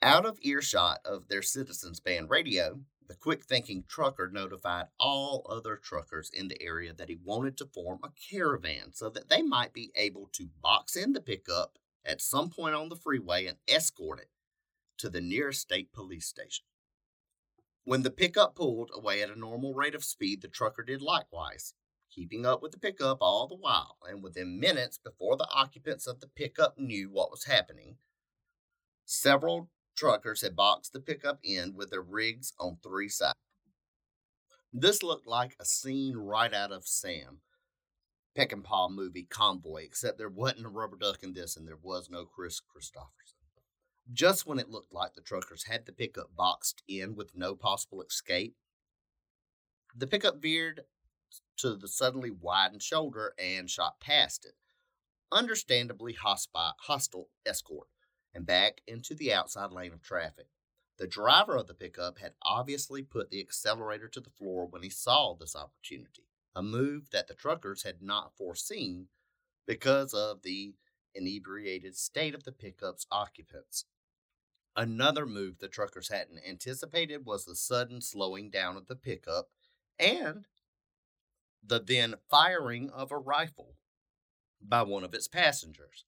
out 0.02 0.26
of 0.26 0.40
earshot 0.42 1.00
of 1.06 1.28
their 1.28 1.42
citizens 1.42 2.00
band 2.00 2.30
radio, 2.30 2.82
the 3.12 3.18
quick 3.18 3.44
thinking 3.44 3.84
trucker 3.90 4.30
notified 4.32 4.86
all 4.98 5.46
other 5.50 5.76
truckers 5.76 6.32
in 6.34 6.48
the 6.48 6.62
area 6.62 6.94
that 6.94 7.10
he 7.10 7.18
wanted 7.26 7.58
to 7.58 7.66
form 7.66 8.00
a 8.06 8.10
caravan 8.32 8.94
so 8.94 9.10
that 9.10 9.28
they 9.28 9.42
might 9.42 9.74
be 9.74 9.92
able 9.98 10.30
to 10.32 10.48
box 10.62 10.96
in 10.96 11.12
the 11.12 11.20
pickup 11.20 11.78
at 12.06 12.22
some 12.22 12.50
point 12.50 12.74
on 12.74 12.88
the 12.88 12.96
freeway 12.96 13.48
and 13.48 13.58
escort 13.68 14.22
it 14.22 14.30
to 14.98 15.10
the 15.10 15.20
nearest 15.20 15.60
state 15.60 15.92
police 15.92 16.26
station. 16.26 16.64
When 17.84 18.04
the 18.04 18.12
pickup 18.12 18.56
pulled 18.56 18.92
away 18.94 19.22
at 19.22 19.30
a 19.30 19.38
normal 19.38 19.74
rate 19.74 19.94
of 19.94 20.06
speed, 20.06 20.42
the 20.42 20.48
trucker 20.48 20.82
did 20.82 21.02
likewise, 21.02 21.74
keeping 22.10 22.46
up 22.46 22.62
with 22.62 22.72
the 22.72 22.80
pickup 22.80 23.18
all 23.20 23.46
the 23.46 23.56
while, 23.56 23.98
and 24.10 24.24
within 24.24 24.58
minutes 24.58 24.98
before 24.98 25.36
the 25.36 25.50
occupants 25.54 26.08
of 26.08 26.22
the 26.22 26.30
pickup 26.30 26.80
knew 26.80 27.10
what 27.10 27.30
was 27.30 27.44
happening, 27.44 27.98
Several 29.04 29.68
truckers 29.96 30.42
had 30.42 30.56
boxed 30.56 30.94
the 30.94 31.00
pickup 31.00 31.40
in 31.44 31.76
with 31.76 31.90
their 31.90 32.02
rigs 32.02 32.54
on 32.60 32.78
three 32.82 33.10
sides. 33.10 33.38
This 34.74 35.04
looked 35.04 35.28
like 35.28 35.56
a 35.60 35.66
scene 35.66 36.16
right 36.16 36.54
out 36.54 36.72
of 36.72 36.88
Sam 36.88 37.42
Peckinpah 38.38 38.90
movie 38.90 39.28
Convoy, 39.30 39.84
except 39.84 40.18
there 40.18 40.30
wasn't 40.30 40.66
a 40.66 40.70
rubber 40.70 40.96
duck 40.96 41.24
in 41.24 41.34
this 41.34 41.58
and 41.58 41.68
there 41.68 41.80
was 41.82 42.10
no 42.10 42.26
Kris 42.26 42.62
Kristofferson. 42.62 43.36
Just 44.14 44.48
when 44.48 44.60
it 44.60 44.70
looked 44.70 44.94
like 44.94 45.14
the 45.14 45.22
truckers 45.22 45.66
had 45.66 45.86
the 45.86 45.92
pickup 45.92 46.36
boxed 46.36 46.82
in 46.88 47.16
with 47.16 47.36
no 47.36 47.56
possible 47.56 48.02
escape, 48.02 48.56
the 49.96 50.08
pickup 50.08 50.42
veered 50.42 50.82
to 51.58 51.76
the 51.76 51.88
suddenly 51.88 52.32
widened 52.32 52.82
shoulder 52.82 53.34
and 53.38 53.70
shot 53.70 54.00
past 54.00 54.46
it. 54.46 54.56
Understandably 55.32 56.14
hostile, 56.14 56.76
escort 57.46 57.88
and 58.34 58.46
back 58.46 58.82
into 58.88 59.14
the 59.14 59.34
outside 59.34 59.72
lane 59.72 59.94
of 59.94 60.02
traffic. 60.02 60.48
The 60.98 61.08
driver 61.08 61.56
of 61.56 61.68
the 61.68 61.74
pickup 61.74 62.20
had 62.20 62.34
obviously 62.44 63.02
put 63.02 63.30
the 63.30 63.40
accelerator 63.40 64.08
to 64.10 64.20
the 64.20 64.30
floor 64.30 64.68
when 64.68 64.84
he 64.84 64.90
saw 64.90 65.34
this 65.34 65.56
opportunity, 65.56 66.28
a 66.56 66.62
move 66.62 67.10
that 67.12 67.28
the 67.28 67.34
truckers 67.34 67.84
had 67.84 68.02
not 68.02 68.36
foreseen 68.38 69.08
because 69.66 70.14
of 70.14 70.44
the 70.44 70.76
inebriated 71.16 71.98
state 71.98 72.36
of 72.36 72.44
the 72.44 72.52
pickup's 72.52 73.08
occupants. 73.12 73.86
Another 74.76 75.26
move 75.26 75.60
the 75.60 75.68
truckers 75.68 76.10
hadn't 76.10 76.40
anticipated 76.48 77.26
was 77.26 77.46
the 77.46 77.56
sudden 77.56 78.00
slowing 78.00 78.50
down 78.50 78.78
of 78.78 78.88
the 78.88 78.96
pickup 78.96 79.50
and 80.00 80.46
the 81.64 81.80
then 81.80 82.16
firing 82.30 82.90
of 82.90 83.12
a 83.12 83.18
rifle 83.18 83.76
by 84.62 84.82
one 84.82 85.04
of 85.04 85.14
its 85.14 85.28
passengers. 85.28 86.06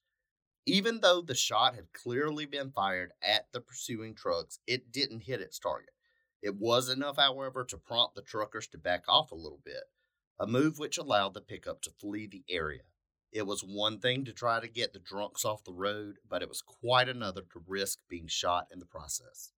Even 0.65 1.01
though 1.01 1.21
the 1.21 1.35
shot 1.35 1.75
had 1.75 1.91
clearly 1.91 2.45
been 2.45 2.71
fired 2.71 3.11
at 3.21 3.51
the 3.51 3.59
pursuing 3.59 4.15
trucks, 4.15 4.59
it 4.65 4.91
didn't 4.91 5.21
hit 5.21 5.41
its 5.41 5.59
target. 5.59 5.93
It 6.41 6.55
was 6.55 6.89
enough, 6.89 7.17
however, 7.17 7.65
to 7.65 7.77
prompt 7.77 8.15
the 8.15 8.21
truckers 8.21 8.67
to 8.67 8.77
back 8.77 9.03
off 9.07 9.31
a 9.31 9.35
little 9.35 9.61
bit, 9.63 9.83
a 10.39 10.47
move 10.47 10.79
which 10.79 10.97
allowed 10.97 11.33
the 11.33 11.41
pickup 11.41 11.81
to 11.81 11.91
flee 11.91 12.27
the 12.27 12.43
area. 12.49 12.83
It 13.31 13.47
was 13.47 13.61
one 13.61 13.99
thing 13.99 14.25
to 14.25 14.31
try 14.31 14.59
to 14.59 14.67
get 14.67 14.93
the 14.93 14.99
drunks 14.99 15.43
off 15.43 15.63
the 15.63 15.73
road, 15.73 16.19
but 16.29 16.41
it 16.41 16.49
was 16.49 16.61
quite 16.61 17.09
another 17.09 17.41
to 17.41 17.63
risk 17.67 17.99
being 18.07 18.27
shot 18.27 18.67
in 18.71 18.79
the 18.79 18.85
process. 18.85 19.51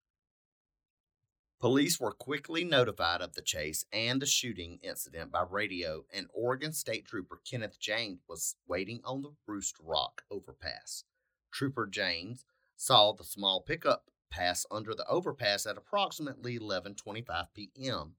Police 1.65 1.99
were 1.99 2.11
quickly 2.11 2.63
notified 2.63 3.21
of 3.21 3.33
the 3.33 3.41
chase 3.41 3.85
and 3.91 4.21
the 4.21 4.27
shooting 4.27 4.77
incident 4.83 5.31
by 5.31 5.41
radio, 5.49 6.05
and 6.13 6.27
Oregon 6.31 6.71
State 6.73 7.07
Trooper 7.07 7.41
Kenneth 7.43 7.79
James 7.79 8.19
was 8.29 8.55
waiting 8.67 9.01
on 9.03 9.23
the 9.23 9.31
Roost 9.47 9.75
Rock 9.83 10.21
overpass. 10.29 11.05
Trooper 11.51 11.87
James 11.87 12.45
saw 12.75 13.13
the 13.13 13.23
small 13.23 13.61
pickup 13.61 14.11
pass 14.29 14.67
under 14.69 14.93
the 14.93 15.07
overpass 15.07 15.65
at 15.65 15.75
approximately 15.75 16.59
11:25 16.59 17.47
p.m. 17.55 18.13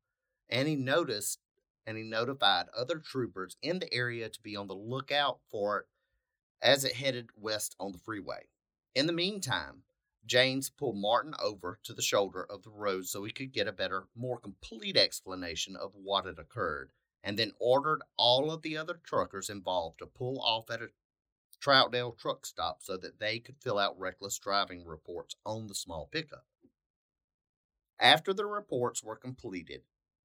and 0.50 0.66
he 0.66 0.74
noticed 0.74 1.38
and 1.86 1.96
he 1.96 2.02
notified 2.02 2.66
other 2.76 2.98
troopers 2.98 3.56
in 3.62 3.78
the 3.78 3.94
area 3.94 4.28
to 4.28 4.42
be 4.42 4.56
on 4.56 4.66
the 4.66 4.74
lookout 4.74 5.38
for 5.48 5.78
it 5.78 5.86
as 6.60 6.84
it 6.84 6.96
headed 6.96 7.28
west 7.36 7.76
on 7.78 7.92
the 7.92 7.98
freeway. 7.98 8.48
In 8.96 9.06
the 9.06 9.12
meantime, 9.12 9.84
James 10.26 10.68
pulled 10.68 10.96
Martin 10.96 11.34
over 11.40 11.78
to 11.84 11.94
the 11.94 12.02
shoulder 12.02 12.44
of 12.44 12.62
the 12.62 12.70
road 12.70 13.06
so 13.06 13.24
he 13.24 13.32
could 13.32 13.52
get 13.52 13.68
a 13.68 13.72
better, 13.72 14.08
more 14.14 14.38
complete 14.38 14.96
explanation 14.96 15.76
of 15.76 15.92
what 15.94 16.26
had 16.26 16.38
occurred, 16.38 16.90
and 17.22 17.38
then 17.38 17.52
ordered 17.60 18.02
all 18.16 18.50
of 18.50 18.62
the 18.62 18.76
other 18.76 19.00
truckers 19.02 19.48
involved 19.48 20.00
to 20.00 20.06
pull 20.06 20.40
off 20.40 20.70
at 20.70 20.82
a 20.82 20.88
Troutdale 21.60 22.16
truck 22.16 22.44
stop 22.44 22.82
so 22.82 22.96
that 22.96 23.18
they 23.18 23.38
could 23.38 23.56
fill 23.58 23.78
out 23.78 23.98
reckless 23.98 24.38
driving 24.38 24.84
reports 24.84 25.36
on 25.44 25.66
the 25.66 25.74
small 25.74 26.06
pickup. 26.06 26.44
After 27.98 28.34
the 28.34 28.46
reports 28.46 29.02
were 29.02 29.16
completed, 29.16 29.82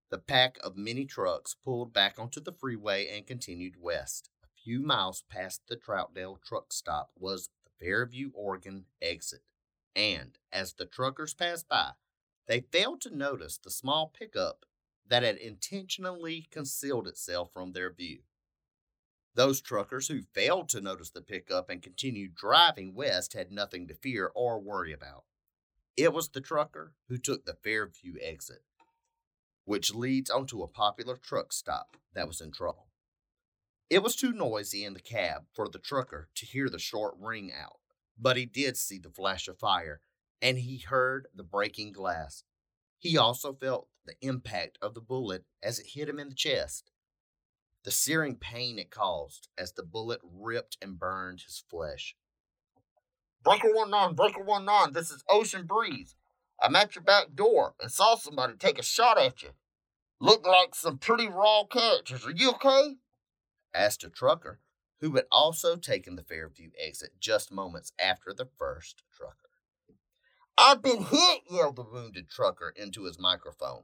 the 0.10 0.18
pack 0.18 0.58
of 0.62 0.76
mini 0.76 1.06
trucks 1.06 1.56
pulled 1.64 1.93
back 1.93 2.20
onto 2.20 2.41
the 2.41 2.52
freeway 2.52 3.08
and 3.08 3.26
continued 3.26 3.76
west. 3.80 4.30
A 4.43 4.47
few 4.62 4.82
miles 4.82 5.24
past 5.30 5.62
the 5.68 5.78
Troutdale 5.78 6.41
truck 6.43 6.74
stop 6.74 7.12
was 7.18 7.49
the 7.64 7.86
Fairview, 7.86 8.32
Oregon 8.34 8.86
exit, 9.02 9.41
and 9.96 10.38
as 10.52 10.74
the 10.74 10.86
truckers 10.86 11.34
passed 11.34 11.68
by, 11.68 11.92
they 12.48 12.62
failed 12.72 13.02
to 13.02 13.16
notice 13.16 13.58
the 13.58 13.72
small 13.72 14.08
pickup 14.08 14.66
that 15.08 15.24
had 15.24 15.38
intentionally 15.38 16.48
concealed 16.52 17.08
itself 17.08 17.52
from 17.52 17.74
their 17.74 17.92
view. 17.92 18.20
Those 19.34 19.62
truckers 19.62 20.08
who 20.08 20.22
failed 20.34 20.70
to 20.70 20.82
notice 20.82 21.10
the 21.10 21.22
pickup 21.22 21.70
and 21.70 21.82
continued 21.82 22.36
driving 22.36 22.94
west 22.94 23.34
had 23.34 23.52
nothing 23.52 23.88
to 23.88 23.94
fear 23.96 24.32
or 24.36 24.60
worry 24.60 24.92
about. 24.92 25.24
It 25.96 26.14
was 26.14 26.30
the 26.30 26.42
trucker 26.42 26.94
who 27.08 27.18
took 27.18 27.46
the 27.46 27.54
Fairview 27.54 28.16
exit, 28.22 28.64
which 29.66 29.94
leads 29.94 30.30
onto 30.30 30.64
a 30.64 30.68
popular 30.68 31.18
truck 31.18 31.54
stop 31.54 31.98
that 32.14 32.28
was 32.28 32.42
in 32.42 32.52
trouble. 32.52 32.88
It 33.89 34.02
was 34.02 34.16
too 34.16 34.32
noisy 34.32 34.86
in 34.86 34.94
the 34.94 35.02
cab 35.02 35.48
for 35.54 35.68
the 35.68 35.80
trucker 35.80 36.30
to 36.36 36.46
hear 36.46 36.70
the 36.70 36.80
short 36.80 37.16
ring 37.20 37.52
out, 37.54 37.80
but 38.22 38.38
he 38.38 38.45
did 38.45 38.78
see 38.78 38.99
the 38.99 39.09
flash 39.09 39.47
of 39.47 39.57
fire 39.59 39.99
and 40.41 40.59
he 40.59 40.78
heard 40.78 41.28
the 41.36 41.43
breaking 41.43 41.91
glass. 41.91 42.43
He 42.97 43.17
also 43.17 43.53
felt 43.53 43.88
the 44.05 44.15
impact 44.22 44.78
of 44.82 44.93
the 44.93 45.01
bullet 45.01 45.43
as 45.61 45.80
it 45.80 45.88
hit 45.93 46.07
him 46.07 46.19
in 46.19 46.30
the 46.30 46.36
chest 46.36 46.91
the 47.84 47.91
searing 47.91 48.36
pain 48.36 48.78
it 48.78 48.91
caused 48.91 49.47
as 49.57 49.74
the 49.74 49.84
bullet 49.84 50.22
ripped 50.24 50.78
and 50.82 50.99
burned 50.99 51.41
his 51.41 51.63
flesh. 51.69 52.15
Breaker 53.43 53.69
19, 53.74 54.15
Breaker 54.15 54.43
1 54.43 54.65
9, 54.65 54.93
this 54.93 55.09
is 55.09 55.24
Ocean 55.28 55.65
Breeze. 55.65 56.15
I'm 56.61 56.76
at 56.76 56.95
your 56.95 57.03
back 57.03 57.34
door 57.34 57.74
and 57.82 57.91
saw 57.91 58.15
somebody 58.15 58.53
take 58.53 58.78
a 58.78 58.84
shot 58.84 59.17
at 59.17 59.41
you. 59.41 59.49
Looked 60.19 60.45
like 60.45 60.76
some 60.76 60.99
pretty 60.99 61.28
raw 61.28 61.63
characters. 61.63 62.26
Are 62.26 62.32
you 62.32 62.51
okay? 62.51 62.97
asked 63.74 64.03
a 64.03 64.09
trucker 64.09 64.59
who 65.02 65.16
had 65.16 65.26
also 65.32 65.76
taken 65.76 66.16
the 66.16 66.24
Fairview 66.24 66.70
exit 66.80 67.12
just 67.20 67.52
moments 67.52 67.91
after 67.99 68.34
the 68.34 68.47
first 68.58 69.04
trucker. 69.12 69.36
I've 70.58 70.84
been 70.84 71.04
hit, 71.04 71.41
yelled 71.49 71.76
the 71.76 71.84
wounded 71.84 72.30
trucker 72.30 72.72
into 72.76 73.06
his 73.06 73.20
microphone. 73.20 73.84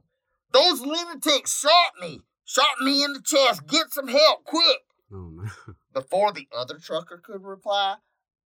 Those 0.52 0.80
lunatics 0.80 1.60
shot 1.60 1.92
me. 2.00 2.20
Shot 2.44 2.80
me 2.80 3.02
in 3.02 3.12
the 3.12 3.20
chest. 3.22 3.66
Get 3.66 3.92
some 3.92 4.08
help, 4.08 4.44
quick. 4.44 4.82
Oh 5.12 5.30
no. 5.32 5.74
Before 5.92 6.32
the 6.32 6.46
other 6.56 6.78
trucker 6.78 7.20
could 7.22 7.42
reply, 7.42 7.96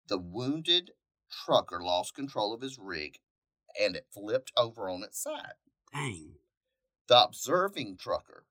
the 0.06 0.18
wounded 0.18 0.92
trucker 1.44 1.80
lost 1.82 2.14
control 2.14 2.54
of 2.54 2.60
his 2.60 2.78
rig 2.78 3.18
and 3.80 3.96
it 3.96 4.06
flipped 4.12 4.52
over 4.56 4.88
on 4.88 5.02
its 5.02 5.20
side. 5.20 5.54
Dang. 5.92 6.34
The 7.08 7.24
observing 7.24 7.96
trucker 7.96 8.46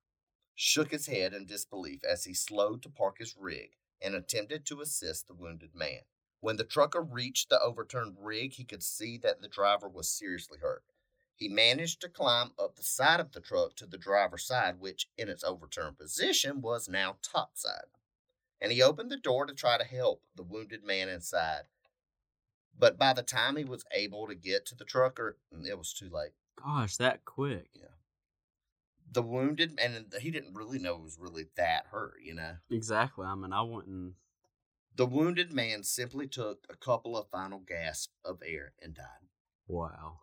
shook 0.55 0.91
his 0.91 1.07
head 1.07 1.33
in 1.33 1.45
disbelief 1.45 2.01
as 2.03 2.25
he 2.25 2.33
slowed 2.33 2.83
to 2.83 2.89
park 2.89 3.17
his 3.19 3.35
rig 3.39 3.71
and 4.01 4.15
attempted 4.15 4.65
to 4.65 4.81
assist 4.81 5.27
the 5.27 5.33
wounded 5.33 5.75
man. 5.75 6.01
When 6.41 6.57
the 6.57 6.63
trucker 6.63 7.01
reached 7.01 7.49
the 7.49 7.59
overturned 7.59 8.15
rig, 8.19 8.53
he 8.53 8.63
could 8.63 8.83
see 8.83 9.17
that 9.19 9.41
the 9.41 9.47
driver 9.47 9.89
was 9.89 10.09
seriously 10.09 10.59
hurt. 10.61 10.83
He 11.35 11.47
managed 11.47 12.01
to 12.01 12.09
climb 12.09 12.51
up 12.59 12.75
the 12.75 12.83
side 12.83 13.19
of 13.19 13.31
the 13.31 13.39
truck 13.39 13.75
to 13.77 13.85
the 13.85 13.97
driver's 13.97 14.45
side, 14.45 14.79
which, 14.79 15.09
in 15.17 15.29
its 15.29 15.43
overturned 15.43 15.97
position, 15.97 16.61
was 16.61 16.89
now 16.89 17.17
topside. 17.21 17.87
And 18.61 18.71
he 18.71 18.81
opened 18.81 19.09
the 19.09 19.17
door 19.17 19.45
to 19.45 19.53
try 19.53 19.77
to 19.77 19.85
help 19.85 20.21
the 20.35 20.43
wounded 20.43 20.83
man 20.83 21.07
inside. 21.07 21.63
But 22.77 22.97
by 22.97 23.13
the 23.13 23.23
time 23.23 23.55
he 23.55 23.63
was 23.63 23.85
able 23.93 24.27
to 24.27 24.35
get 24.35 24.65
to 24.67 24.75
the 24.75 24.85
trucker, 24.85 25.37
it 25.65 25.77
was 25.77 25.93
too 25.93 26.09
late. 26.09 26.31
Gosh, 26.61 26.97
that 26.97 27.23
quick. 27.25 27.69
The 29.11 29.23
wounded, 29.23 29.79
and 29.81 30.13
he 30.19 30.29
didn't 30.29 30.53
really 30.53 30.77
know 30.77 30.97
he 30.97 31.03
was 31.03 31.17
really 31.19 31.47
that 31.55 31.87
hurt, 31.87 32.17
you 32.23 32.35
know. 32.35 32.57
Exactly. 32.69 33.25
I 33.25 33.35
mean, 33.35 33.53
I 33.53 33.61
wouldn't. 33.61 34.13
The 34.95 35.05
wounded 35.05 35.53
man 35.53 35.83
simply 35.83 36.27
took 36.27 36.65
a 36.69 36.75
couple 36.75 37.17
of 37.17 37.29
final 37.29 37.59
gasps 37.59 38.13
of 38.23 38.43
air 38.45 38.73
and 38.81 38.93
died. 38.93 39.29
Wow. 39.67 40.19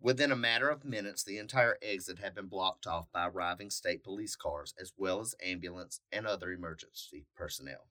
Within 0.00 0.32
a 0.32 0.36
matter 0.36 0.68
of 0.68 0.84
minutes, 0.84 1.24
the 1.24 1.38
entire 1.38 1.76
exit 1.82 2.18
had 2.18 2.34
been 2.34 2.46
blocked 2.46 2.86
off 2.86 3.12
by 3.12 3.26
arriving 3.26 3.70
state 3.70 4.02
police 4.02 4.36
cars, 4.36 4.74
as 4.80 4.92
well 4.96 5.20
as 5.20 5.34
ambulance 5.44 6.00
and 6.10 6.26
other 6.26 6.52
emergency 6.52 7.26
personnel. 7.36 7.88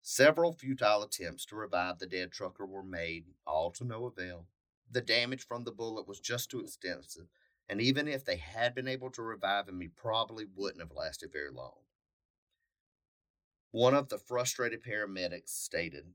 Several 0.00 0.52
futile 0.52 1.02
attempts 1.02 1.46
to 1.46 1.56
revive 1.56 1.98
the 1.98 2.06
dead 2.06 2.32
trucker 2.32 2.66
were 2.66 2.82
made, 2.82 3.26
all 3.46 3.70
to 3.72 3.84
no 3.84 4.06
avail. 4.06 4.46
The 4.90 5.00
damage 5.00 5.46
from 5.46 5.62
the 5.62 5.70
bullet 5.70 6.08
was 6.08 6.18
just 6.18 6.50
too 6.50 6.60
extensive, 6.60 7.28
and 7.68 7.80
even 7.80 8.08
if 8.08 8.24
they 8.24 8.36
had 8.36 8.74
been 8.74 8.88
able 8.88 9.10
to 9.10 9.22
revive 9.22 9.68
him, 9.68 9.80
he 9.80 9.88
probably 9.88 10.44
wouldn't 10.54 10.80
have 10.82 10.92
lasted 10.96 11.30
very 11.32 11.50
long. 11.50 11.74
One 13.70 13.94
of 13.94 14.08
the 14.08 14.18
frustrated 14.18 14.82
paramedics 14.82 15.48
stated, 15.48 16.06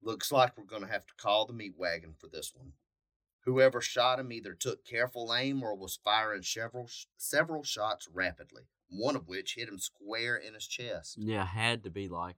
Looks 0.00 0.30
like 0.30 0.56
we're 0.56 0.64
going 0.64 0.82
to 0.82 0.92
have 0.92 1.06
to 1.06 1.14
call 1.16 1.44
the 1.44 1.52
meat 1.52 1.74
wagon 1.76 2.14
for 2.18 2.28
this 2.28 2.52
one. 2.54 2.72
Whoever 3.44 3.80
shot 3.80 4.20
him 4.20 4.30
either 4.32 4.54
took 4.54 4.84
careful 4.84 5.34
aim 5.34 5.62
or 5.62 5.74
was 5.74 5.98
firing 6.04 6.42
several 6.42 6.88
several 7.16 7.62
shots 7.62 8.08
rapidly, 8.12 8.64
one 8.88 9.16
of 9.16 9.26
which 9.26 9.54
hit 9.54 9.68
him 9.68 9.78
square 9.78 10.36
in 10.36 10.54
his 10.54 10.66
chest. 10.66 11.16
Yeah, 11.18 11.44
had 11.44 11.82
to 11.84 11.90
be 11.90 12.08
like 12.08 12.36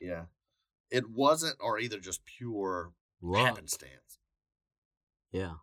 Yeah. 0.00 0.26
It 0.90 1.10
wasn't 1.10 1.56
or 1.60 1.78
either 1.78 1.98
just 1.98 2.24
pure 2.24 2.92
luck. 3.20 3.46
happenstance. 3.46 4.18
Yeah. 5.32 5.54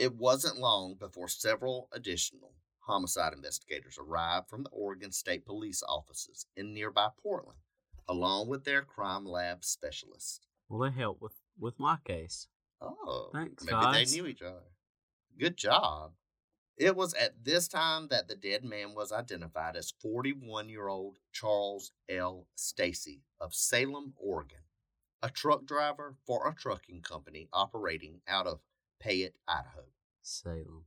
It 0.00 0.14
wasn't 0.16 0.56
long 0.58 0.94
before 0.94 1.28
several 1.28 1.90
additional 1.92 2.54
homicide 2.78 3.34
investigators 3.34 3.98
arrived 4.00 4.48
from 4.48 4.62
the 4.62 4.70
Oregon 4.70 5.12
State 5.12 5.44
Police 5.44 5.82
offices 5.86 6.46
in 6.56 6.72
nearby 6.72 7.08
Portland, 7.22 7.58
along 8.08 8.48
with 8.48 8.64
their 8.64 8.80
crime 8.80 9.26
lab 9.26 9.62
specialist. 9.62 10.46
Well, 10.70 10.90
they 10.90 10.96
helped 10.96 11.20
with 11.20 11.34
with 11.58 11.78
my 11.78 11.98
case. 12.02 12.46
Oh, 12.80 13.28
Thanks, 13.34 13.62
maybe 13.62 13.72
guys. 13.72 14.10
they 14.10 14.16
knew 14.16 14.26
each 14.26 14.40
other. 14.40 14.62
Good 15.38 15.58
job. 15.58 16.12
It 16.78 16.96
was 16.96 17.12
at 17.12 17.44
this 17.44 17.68
time 17.68 18.08
that 18.08 18.26
the 18.26 18.36
dead 18.36 18.64
man 18.64 18.94
was 18.94 19.12
identified 19.12 19.76
as 19.76 19.92
41 20.00 20.70
year 20.70 20.88
old 20.88 21.18
Charles 21.30 21.92
L. 22.08 22.46
Stacy 22.54 23.20
of 23.38 23.52
Salem, 23.52 24.14
Oregon, 24.16 24.62
a 25.22 25.28
truck 25.28 25.66
driver 25.66 26.16
for 26.26 26.48
a 26.48 26.54
trucking 26.54 27.02
company 27.02 27.50
operating 27.52 28.22
out 28.26 28.46
of 28.46 28.60
Payette, 29.00 29.36
Idaho. 29.48 29.86
Salem. 30.20 30.84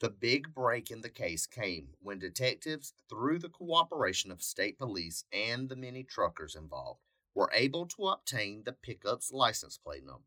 The 0.00 0.10
big 0.10 0.52
break 0.52 0.90
in 0.90 1.00
the 1.00 1.08
case 1.08 1.46
came 1.46 1.94
when 2.00 2.18
detectives, 2.18 2.92
through 3.08 3.38
the 3.38 3.48
cooperation 3.48 4.30
of 4.32 4.42
state 4.42 4.76
police 4.76 5.24
and 5.32 5.68
the 5.68 5.76
many 5.76 6.02
truckers 6.02 6.56
involved, 6.56 7.00
were 7.34 7.50
able 7.54 7.86
to 7.86 8.08
obtain 8.08 8.64
the 8.64 8.72
pickup's 8.72 9.32
license 9.32 9.78
plate 9.78 10.04
number. 10.04 10.26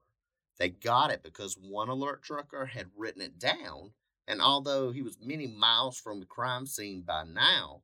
They 0.58 0.70
got 0.70 1.12
it 1.12 1.22
because 1.22 1.56
one 1.56 1.90
alert 1.90 2.24
trucker 2.24 2.66
had 2.66 2.90
written 2.96 3.22
it 3.22 3.38
down, 3.38 3.92
and 4.26 4.42
although 4.42 4.92
he 4.92 5.02
was 5.02 5.20
many 5.22 5.48
miles 5.48 6.00
from 6.00 6.20
the 6.20 6.26
crime 6.26 6.66
scene 6.66 7.02
by 7.02 7.26
now, 7.26 7.84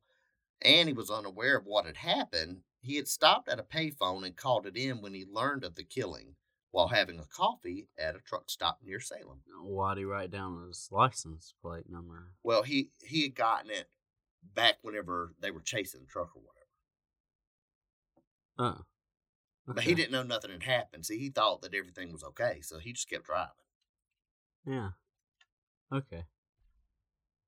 and 0.62 0.88
he 0.88 0.94
was 0.94 1.10
unaware 1.10 1.58
of 1.58 1.66
what 1.66 1.84
had 1.84 1.98
happened, 1.98 2.62
he 2.80 2.96
had 2.96 3.08
stopped 3.08 3.48
at 3.48 3.60
a 3.60 3.62
payphone 3.62 4.24
and 4.24 4.36
called 4.36 4.66
it 4.66 4.76
in 4.76 5.02
when 5.02 5.12
he 5.12 5.24
learned 5.24 5.64
of 5.64 5.74
the 5.74 5.84
killing 5.84 6.34
while 6.76 6.88
having 6.88 7.18
a 7.18 7.24
coffee 7.34 7.88
at 7.98 8.14
a 8.14 8.18
truck 8.18 8.50
stop 8.50 8.80
near 8.84 9.00
Salem. 9.00 9.40
Why'd 9.62 9.96
he 9.96 10.04
write 10.04 10.30
down 10.30 10.62
his 10.66 10.88
license 10.90 11.54
plate 11.62 11.88
number? 11.88 12.32
Well, 12.42 12.64
he 12.64 12.90
he 13.02 13.22
had 13.22 13.34
gotten 13.34 13.70
it 13.70 13.88
back 14.54 14.74
whenever 14.82 15.32
they 15.40 15.50
were 15.50 15.62
chasing 15.62 16.02
the 16.02 16.06
truck 16.06 16.36
or 16.36 16.42
whatever. 18.58 18.76
Oh. 18.78 18.84
But 19.66 19.84
he 19.84 19.94
didn't 19.94 20.12
know 20.12 20.22
nothing 20.22 20.50
had 20.50 20.64
happened. 20.64 21.06
See, 21.06 21.18
he 21.18 21.30
thought 21.30 21.62
that 21.62 21.72
everything 21.72 22.12
was 22.12 22.22
okay, 22.22 22.60
so 22.60 22.78
he 22.78 22.92
just 22.92 23.08
kept 23.08 23.24
driving. 23.24 23.52
Yeah. 24.66 24.90
Okay. 25.90 26.24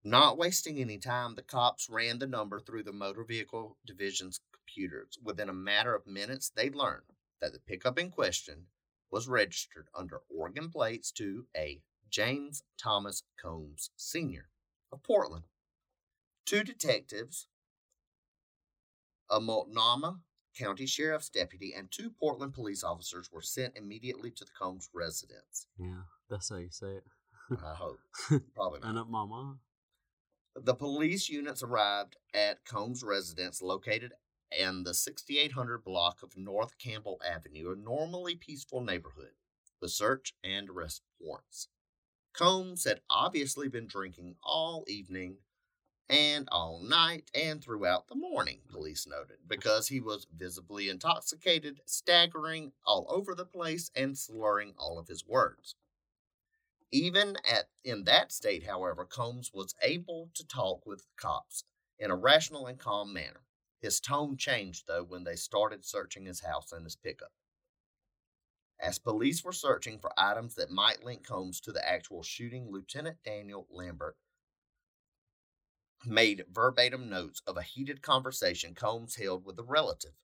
Not 0.02 0.38
wasting 0.38 0.78
any 0.78 0.96
time, 0.96 1.34
the 1.34 1.42
cops 1.42 1.90
ran 1.90 2.18
the 2.18 2.26
number 2.26 2.60
through 2.60 2.84
the 2.84 2.94
motor 2.94 3.24
vehicle 3.24 3.76
division's 3.84 4.40
computers. 4.54 5.18
Within 5.22 5.50
a 5.50 5.52
matter 5.52 5.94
of 5.94 6.06
minutes, 6.06 6.48
they 6.48 6.70
learned 6.70 7.12
that 7.42 7.52
the 7.52 7.58
pickup 7.58 7.98
in 7.98 8.10
question 8.10 8.68
was 9.10 9.28
registered 9.28 9.88
under 9.96 10.20
Oregon 10.28 10.70
plates 10.70 11.10
to 11.12 11.46
a 11.56 11.80
James 12.10 12.62
Thomas 12.80 13.22
Combs 13.40 13.90
Sr. 13.96 14.48
of 14.92 15.02
Portland. 15.02 15.44
Two 16.46 16.64
detectives, 16.64 17.48
a 19.30 19.40
Multnomah 19.40 20.20
County 20.56 20.86
Sheriff's 20.86 21.28
deputy, 21.28 21.74
and 21.76 21.90
two 21.90 22.10
Portland 22.10 22.54
police 22.54 22.82
officers 22.82 23.30
were 23.32 23.42
sent 23.42 23.76
immediately 23.76 24.30
to 24.30 24.44
the 24.44 24.50
Combs 24.58 24.88
residence. 24.94 25.66
Yeah, 25.78 26.02
that's 26.30 26.48
how 26.48 26.56
you 26.56 26.70
say 26.70 26.88
it. 26.88 27.04
I 27.64 27.74
hope. 27.74 27.98
Probably 28.54 28.80
not. 28.80 28.88
And 28.88 28.98
up 28.98 29.08
Mama. 29.08 29.56
The 30.56 30.74
police 30.74 31.28
units 31.28 31.62
arrived 31.62 32.16
at 32.34 32.64
Combs' 32.64 33.04
residence 33.04 33.62
located 33.62 34.12
in 34.56 34.84
the 34.84 34.94
6800 34.94 35.84
block 35.84 36.22
of 36.22 36.36
North 36.36 36.78
Campbell 36.78 37.20
Avenue, 37.26 37.72
a 37.72 37.76
normally 37.76 38.36
peaceful 38.36 38.80
neighborhood, 38.80 39.32
The 39.80 39.88
search 39.88 40.34
and 40.42 40.68
arrest 40.68 41.02
warrants. 41.20 41.68
Combs 42.32 42.84
had 42.84 43.00
obviously 43.10 43.68
been 43.68 43.86
drinking 43.86 44.36
all 44.42 44.84
evening 44.86 45.38
and 46.08 46.48
all 46.50 46.80
night 46.80 47.30
and 47.34 47.62
throughout 47.62 48.08
the 48.08 48.14
morning, 48.14 48.60
police 48.68 49.06
noted, 49.06 49.38
because 49.46 49.88
he 49.88 50.00
was 50.00 50.26
visibly 50.34 50.88
intoxicated, 50.88 51.80
staggering 51.84 52.72
all 52.86 53.06
over 53.10 53.34
the 53.34 53.44
place, 53.44 53.90
and 53.94 54.16
slurring 54.16 54.74
all 54.78 54.98
of 54.98 55.08
his 55.08 55.26
words. 55.26 55.74
Even 56.90 57.36
at 57.50 57.68
in 57.84 58.04
that 58.04 58.32
state, 58.32 58.64
however, 58.64 59.04
Combs 59.04 59.52
was 59.52 59.74
able 59.82 60.30
to 60.32 60.46
talk 60.46 60.86
with 60.86 61.00
the 61.00 61.12
cops 61.16 61.64
in 61.98 62.10
a 62.10 62.16
rational 62.16 62.66
and 62.66 62.78
calm 62.78 63.12
manner. 63.12 63.42
His 63.80 64.00
tone 64.00 64.36
changed, 64.36 64.86
though, 64.86 65.04
when 65.04 65.24
they 65.24 65.36
started 65.36 65.84
searching 65.84 66.24
his 66.24 66.40
house 66.40 66.72
and 66.72 66.84
his 66.84 66.96
pickup. 66.96 67.32
As 68.80 68.98
police 68.98 69.42
were 69.42 69.52
searching 69.52 69.98
for 69.98 70.12
items 70.16 70.54
that 70.54 70.70
might 70.70 71.04
link 71.04 71.26
Combs 71.26 71.60
to 71.62 71.72
the 71.72 71.88
actual 71.88 72.22
shooting, 72.22 72.70
Lieutenant 72.70 73.18
Daniel 73.24 73.66
Lambert 73.70 74.16
made 76.06 76.44
verbatim 76.50 77.08
notes 77.08 77.42
of 77.46 77.56
a 77.56 77.62
heated 77.62 78.02
conversation 78.02 78.74
Combs 78.74 79.16
held 79.16 79.44
with 79.44 79.58
a 79.58 79.64
relative. 79.64 80.14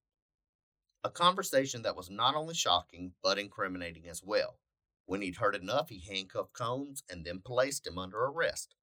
A 1.02 1.10
conversation 1.10 1.82
that 1.82 1.96
was 1.96 2.08
not 2.08 2.34
only 2.36 2.54
shocking, 2.54 3.12
but 3.22 3.38
incriminating 3.38 4.08
as 4.08 4.22
well. 4.22 4.58
When 5.06 5.20
he'd 5.20 5.36
heard 5.36 5.54
enough, 5.54 5.88
he 5.90 6.00
handcuffed 6.00 6.52
Combs 6.52 7.02
and 7.10 7.24
then 7.24 7.40
placed 7.40 7.86
him 7.86 7.98
under 7.98 8.24
arrest. 8.24 8.74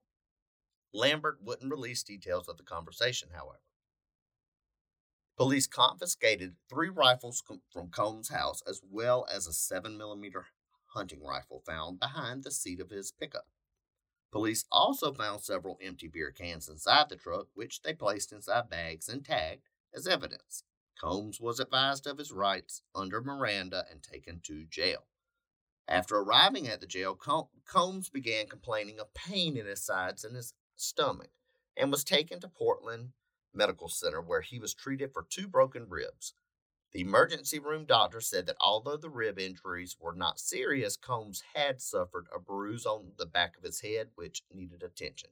Lambert 0.93 1.39
wouldn't 1.41 1.71
release 1.71 2.03
details 2.03 2.47
of 2.47 2.57
the 2.57 2.63
conversation, 2.63 3.29
however. 3.33 3.61
Police 5.41 5.65
confiscated 5.65 6.55
three 6.69 6.89
rifles 6.89 7.43
from 7.71 7.89
Combs' 7.89 8.29
house 8.29 8.61
as 8.67 8.79
well 8.87 9.25
as 9.27 9.47
a 9.47 9.49
7mm 9.49 10.43
hunting 10.93 11.23
rifle 11.23 11.63
found 11.65 11.99
behind 11.99 12.43
the 12.43 12.51
seat 12.51 12.79
of 12.79 12.91
his 12.91 13.11
pickup. 13.11 13.47
Police 14.31 14.65
also 14.71 15.11
found 15.11 15.41
several 15.41 15.79
empty 15.81 16.07
beer 16.07 16.29
cans 16.29 16.69
inside 16.69 17.09
the 17.09 17.15
truck, 17.15 17.47
which 17.55 17.81
they 17.81 17.95
placed 17.95 18.31
inside 18.31 18.69
bags 18.69 19.09
and 19.09 19.25
tagged 19.25 19.67
as 19.95 20.05
evidence. 20.05 20.63
Combs 20.99 21.41
was 21.41 21.59
advised 21.59 22.05
of 22.05 22.19
his 22.19 22.31
rights 22.31 22.83
under 22.93 23.19
Miranda 23.19 23.85
and 23.89 24.03
taken 24.03 24.41
to 24.43 24.65
jail. 24.65 25.07
After 25.87 26.17
arriving 26.17 26.67
at 26.67 26.81
the 26.81 26.85
jail, 26.85 27.17
Combs 27.65 28.09
began 28.11 28.45
complaining 28.45 28.99
of 28.99 29.11
pain 29.15 29.57
in 29.57 29.65
his 29.65 29.83
sides 29.83 30.23
and 30.23 30.35
his 30.35 30.53
stomach 30.75 31.31
and 31.75 31.89
was 31.89 32.03
taken 32.03 32.39
to 32.41 32.47
Portland 32.47 33.13
Medical 33.53 33.89
Center 33.89 34.21
where 34.21 34.41
he 34.41 34.59
was 34.59 34.73
treated 34.73 35.13
for 35.13 35.25
two 35.29 35.47
broken 35.47 35.87
ribs. 35.89 36.33
The 36.91 37.01
emergency 37.01 37.57
room 37.57 37.85
doctor 37.85 38.19
said 38.19 38.45
that 38.47 38.57
although 38.59 38.97
the 38.97 39.09
rib 39.09 39.39
injuries 39.39 39.95
were 39.99 40.13
not 40.13 40.39
serious, 40.39 40.97
Combs 40.97 41.43
had 41.53 41.81
suffered 41.81 42.27
a 42.35 42.39
bruise 42.39 42.85
on 42.85 43.13
the 43.17 43.25
back 43.25 43.55
of 43.57 43.63
his 43.63 43.79
head 43.81 44.09
which 44.15 44.43
needed 44.51 44.83
attention. 44.83 45.29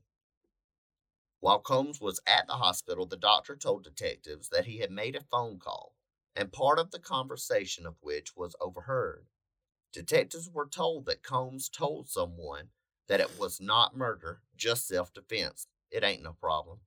While 1.42 1.60
Combs 1.60 2.00
was 2.00 2.22
at 2.28 2.48
the 2.48 2.54
hospital, 2.54 3.06
the 3.06 3.18
doctor 3.18 3.56
told 3.56 3.84
detectives 3.84 4.50
that 4.50 4.66
he 4.66 4.80
had 4.80 4.92
made 4.92 5.16
a 5.16 5.22
phone 5.22 5.60
call, 5.60 5.96
and 6.36 6.52
part 6.52 6.80
of 6.80 6.92
the 6.92 7.00
conversation 7.00 7.86
of 7.86 7.96
which 8.02 8.36
was 8.36 8.56
overheard. 8.62 9.28
Detectives 9.92 10.50
were 10.50 10.68
told 10.68 11.06
that 11.06 11.24
Combs 11.24 11.68
told 11.68 12.08
someone 12.10 12.70
that 13.08 13.20
it 13.20 13.40
was 13.40 13.60
not 13.60 13.98
murder, 13.98 14.42
just 14.56 14.88
self 14.88 15.14
defense. 15.14 15.68
It 15.92 16.04
ain't 16.04 16.24
no 16.24 16.34
problem. 16.34 16.80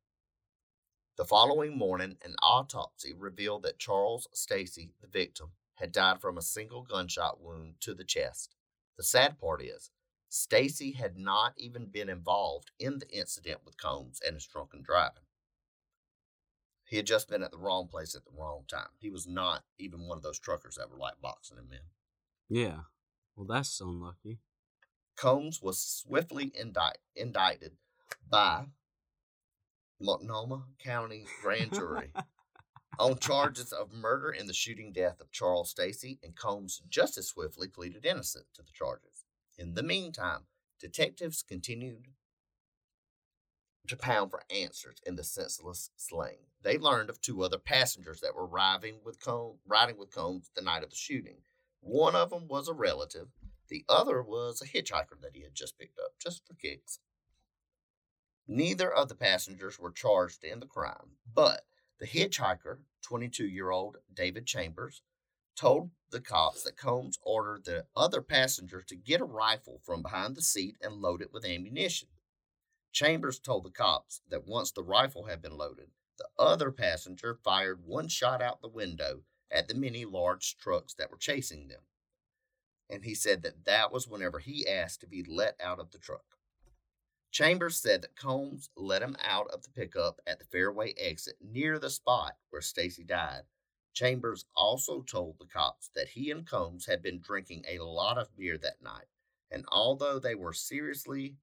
The 1.19 1.25
following 1.27 1.77
morning, 1.77 2.17
an 2.25 2.37
autopsy 2.43 3.13
revealed 3.13 3.65
that 3.65 3.79
Charles 3.79 4.29
Stacy, 4.33 4.95
the 5.01 5.07
victim, 5.07 5.53
had 5.75 5.93
died 5.93 6.23
from 6.23 6.39
a 6.39 6.43
single 6.43 6.83
gunshot 6.83 7.39
wound 7.39 7.75
to 7.81 7.93
the 7.95 8.05
chest. 8.05 8.55
The 8.97 9.05
sad 9.05 9.39
part 9.39 9.63
is, 9.63 9.91
Stacy 10.31 10.93
had 10.93 11.19
not 11.19 11.53
even 11.59 11.87
been 11.87 12.09
involved 12.09 12.71
in 12.79 12.99
the 12.99 13.11
incident 13.11 13.61
with 13.65 13.77
Combs 13.77 14.21
and 14.25 14.35
his 14.35 14.47
drunken 14.47 14.83
driving. 14.83 15.25
He 16.87 16.97
had 16.97 17.07
just 17.07 17.29
been 17.29 17.43
at 17.43 17.51
the 17.51 17.59
wrong 17.59 17.89
place 17.89 18.15
at 18.15 18.25
the 18.25 18.33
wrong 18.35 18.65
time. 18.67 18.89
He 18.99 19.11
was 19.11 19.27
not 19.27 19.65
even 19.79 20.09
one 20.09 20.17
of 20.17 20.23
those 20.23 20.39
truckers 20.39 20.77
that 20.77 20.91
were 20.91 20.97
like 20.97 21.21
boxing 21.21 21.59
him 21.59 21.69
in. 21.73 22.57
Yeah. 22.57 22.81
Well, 23.37 23.47
that's 23.47 23.81
unlucky. 23.81 24.39
Combs 25.17 25.61
was 25.61 25.79
swiftly 25.79 26.53
indict- 26.55 26.99
indicted 27.15 27.73
by 28.31 28.67
Multnomah 30.03 30.65
County 30.83 31.25
Grand 31.43 31.73
Jury 31.73 32.13
on 32.99 33.19
charges 33.19 33.73
of 33.73 33.93
murder 33.93 34.31
in 34.31 34.47
the 34.47 34.53
shooting 34.53 34.93
death 34.93 35.21
of 35.21 35.31
Charles 35.31 35.71
Stacy, 35.71 36.19
and 36.23 36.37
Combs 36.37 36.83
just 36.89 37.17
as 37.17 37.29
swiftly 37.29 37.69
pleaded 37.69 38.05
innocent 38.05 38.47
to 38.55 38.63
the 38.63 38.73
charges. 38.73 39.25
In 39.57 39.75
the 39.75 39.83
meantime, 39.83 40.43
detectives 40.81 41.43
continued 41.43 42.09
to 43.89 43.97
pound 43.97 44.31
for 44.31 44.43
answers 44.55 44.97
in 45.07 45.17
the 45.17 45.25
senseless 45.25 45.91
slaying. 45.97 46.47
They 46.63 46.79
learned 46.79 47.11
of 47.11 47.21
two 47.21 47.43
other 47.43 47.59
passengers 47.59 48.21
that 48.21 48.35
were 48.35 48.47
riding 48.47 48.97
with 49.05 49.21
Combs, 49.21 49.59
riding 49.67 49.99
with 49.99 50.15
Combs 50.15 50.51
the 50.55 50.63
night 50.63 50.83
of 50.83 50.91
the 50.91 50.97
shooting. 50.97 51.39
One 51.81 52.15
of 52.15 52.31
them 52.31 52.47
was 52.47 52.69
a 52.69 52.75
relative. 52.75 53.29
The 53.69 53.85
other 53.89 54.23
was 54.23 54.63
a 54.63 54.67
hitchhiker 54.67 55.21
that 55.23 55.35
he 55.35 55.43
had 55.43 55.55
just 55.55 55.79
picked 55.79 55.99
up, 55.99 56.13
just 56.21 56.47
for 56.47 56.55
kicks. 56.55 57.01
Neither 58.55 58.93
of 58.93 59.09
the 59.09 59.15
passengers 59.15 59.79
were 59.79 59.91
charged 59.91 60.45
in 60.45 60.61
the 60.61 60.67
crime, 60.67 61.17
but 61.25 61.65
the 61.99 62.07
hitchhiker, 62.07 62.81
22 63.01 63.47
year 63.47 63.71
old 63.71 63.97
David 64.13 64.45
Chambers, 64.45 65.01
told 65.57 65.91
the 66.11 66.21
cops 66.21 66.63
that 66.65 66.77
Combs 66.77 67.19
ordered 67.23 67.65
the 67.65 67.87
other 67.97 68.21
passenger 68.21 68.83
to 68.83 68.95
get 68.95 69.23
a 69.23 69.25
rifle 69.25 69.81
from 69.83 70.03
behind 70.03 70.37
the 70.37 70.43
seat 70.43 70.77
and 70.83 71.01
load 71.01 71.23
it 71.23 71.33
with 71.33 71.47
ammunition. 71.47 72.11
Chambers 72.93 73.39
told 73.39 73.65
the 73.65 73.71
cops 73.71 74.21
that 74.29 74.47
once 74.47 74.71
the 74.71 74.83
rifle 74.83 75.25
had 75.25 75.41
been 75.41 75.57
loaded, 75.57 75.89
the 76.19 76.29
other 76.39 76.71
passenger 76.71 77.39
fired 77.43 77.87
one 77.87 78.07
shot 78.07 78.43
out 78.43 78.61
the 78.61 78.69
window 78.69 79.23
at 79.51 79.67
the 79.67 79.75
many 79.75 80.05
large 80.05 80.59
trucks 80.59 80.93
that 80.93 81.11
were 81.11 81.17
chasing 81.17 81.69
them. 81.69 81.85
And 82.91 83.07
he 83.07 83.15
said 83.15 83.45
that 83.45 83.65
that 83.65 83.91
was 83.91 84.07
whenever 84.07 84.41
he 84.41 84.69
asked 84.69 85.01
to 85.01 85.07
be 85.07 85.25
let 85.27 85.59
out 85.59 85.81
of 85.81 85.91
the 85.93 85.99
truck. 85.99 86.37
Chambers 87.33 87.79
said 87.79 88.03
that 88.03 88.15
Combs 88.15 88.69
let 88.77 89.01
him 89.01 89.17
out 89.25 89.49
of 89.49 89.63
the 89.63 89.71
pickup 89.71 90.21
at 90.27 90.39
the 90.39 90.45
Fairview 90.45 90.93
exit 90.99 91.37
near 91.41 91.79
the 91.79 91.89
spot 91.89 92.37
where 92.51 92.61
Stacy 92.61 93.05
died. 93.05 93.45
Chambers 93.95 94.45
also 94.55 95.01
told 95.01 95.37
the 95.39 95.47
cops 95.47 95.91
that 95.95 96.09
he 96.09 96.31
and 96.31 96.47
Combs 96.47 96.87
had 96.87 97.03
been 97.03 97.21
drinking 97.21 97.65
a 97.67 97.83
lot 97.83 98.19
of 98.19 98.37
beer 98.37 98.59
that 98.59 98.83
night, 98.83 99.07
and 99.51 99.65
although 99.73 100.19
they 100.19 100.35
were 100.35 100.53
seriously 100.53 101.37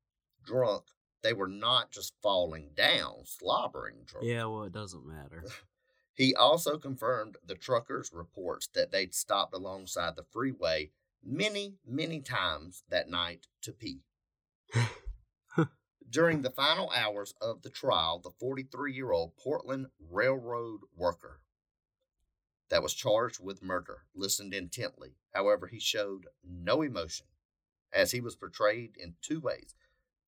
drunk, 0.43 0.83
they 1.23 1.33
were 1.33 1.47
not 1.47 1.91
just 1.91 2.13
falling 2.21 2.69
down, 2.75 3.25
slobbering 3.25 3.97
drunk. 4.05 4.27
Yeah, 4.27 4.45
well, 4.45 4.63
it 4.63 4.71
doesn't 4.71 5.07
matter. 5.07 5.43
he 6.13 6.35
also 6.35 6.77
confirmed 6.77 7.37
the 7.43 7.55
truckers' 7.55 8.11
reports 8.13 8.67
that 8.75 8.91
they'd 8.91 9.15
stopped 9.15 9.55
alongside 9.55 10.15
the 10.15 10.25
freeway 10.31 10.91
many, 11.23 11.77
many 11.85 12.21
times 12.21 12.83
that 12.89 13.09
night 13.09 13.47
to 13.63 13.71
pee. 13.71 14.01
During 16.09 16.41
the 16.41 16.49
final 16.49 16.89
hours 16.89 17.35
of 17.39 17.61
the 17.61 17.69
trial, 17.69 18.19
the 18.19 18.31
43 18.31 18.93
year 18.93 19.11
old 19.11 19.37
Portland 19.37 19.87
Railroad 19.99 20.81
worker 20.95 21.41
that 22.69 22.81
was 22.81 22.93
charged 22.93 23.43
with 23.43 23.63
murder 23.63 24.03
listened 24.15 24.53
intently. 24.53 25.15
However, 25.33 25.67
he 25.67 25.79
showed 25.79 26.27
no 26.43 26.81
emotion, 26.81 27.27
as 27.93 28.11
he 28.11 28.21
was 28.21 28.35
portrayed 28.35 28.95
in 28.97 29.15
two 29.21 29.39
ways. 29.39 29.75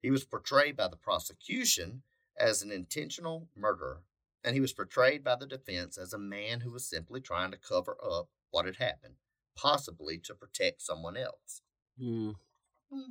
He 0.01 0.11
was 0.11 0.23
portrayed 0.23 0.75
by 0.75 0.87
the 0.87 0.97
prosecution 0.97 2.03
as 2.37 2.61
an 2.61 2.71
intentional 2.71 3.47
murderer, 3.55 4.03
and 4.43 4.55
he 4.55 4.61
was 4.61 4.73
portrayed 4.73 5.23
by 5.23 5.35
the 5.35 5.45
defense 5.45 5.97
as 5.97 6.13
a 6.13 6.19
man 6.19 6.61
who 6.61 6.71
was 6.71 6.89
simply 6.89 7.21
trying 7.21 7.51
to 7.51 7.57
cover 7.57 7.97
up 8.03 8.29
what 8.49 8.65
had 8.65 8.77
happened, 8.77 9.15
possibly 9.55 10.17
to 10.19 10.35
protect 10.35 10.81
someone 10.81 11.17
else. 11.17 11.61
Mm. 12.01 12.35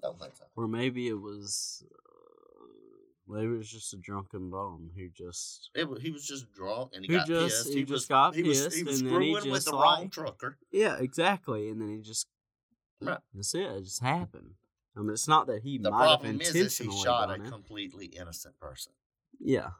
Don't 0.03 0.21
think 0.21 0.37
so. 0.37 0.45
Or 0.57 0.69
maybe 0.69 1.09
it 1.09 1.21
was. 1.21 1.85
Maybe 3.31 3.47
it 3.55 3.59
was 3.59 3.71
just 3.71 3.95
a 3.95 3.97
drunken 3.97 4.51
bum 4.51 4.91
who 4.97 5.09
just. 5.09 5.71
It, 5.75 5.87
he 6.01 6.11
was 6.11 6.27
just 6.27 6.51
drunk 6.53 6.91
and 6.95 7.05
he 7.05 7.13
He 7.13 7.19
got 7.19 7.27
just- 7.29 7.65
pissed. 7.65 7.75
he 7.77 7.85
just 7.85 8.09
got 8.09 8.35
he 8.35 8.43
was, 8.43 8.75
he 8.75 8.83
was 8.83 9.01
and 9.01 9.09
then 9.11 9.21
he 9.21 9.33
screwing 9.33 9.33
with 9.35 9.45
just 9.45 9.67
the 9.67 9.73
wrong 9.73 10.11
trucker. 10.11 10.59
Yeah, 10.73 10.97
exactly. 10.99 11.69
And 11.71 11.81
then 11.81 11.89
he 11.97 11.99
just. 12.03 12.27
Right. 13.01 13.19
That's 13.33 13.55
it. 13.55 13.61
It 13.63 13.85
just 13.85 14.03
happened. 14.03 14.55
I 14.97 15.01
mean, 15.01 15.11
it's 15.11 15.29
not 15.29 15.47
that 15.47 15.63
he 15.63 15.79
The 15.79 15.91
might 15.91 15.99
have 16.09 16.21
problem 16.21 16.41
is, 16.41 16.49
is 16.49 16.55
he 16.55 16.85
intentionally 16.85 17.03
shot 17.05 17.31
a 17.31 17.35
it. 17.35 17.45
completely 17.51 18.07
innocent 18.07 18.59
person. 18.59 18.93
Yeah. 19.39 19.71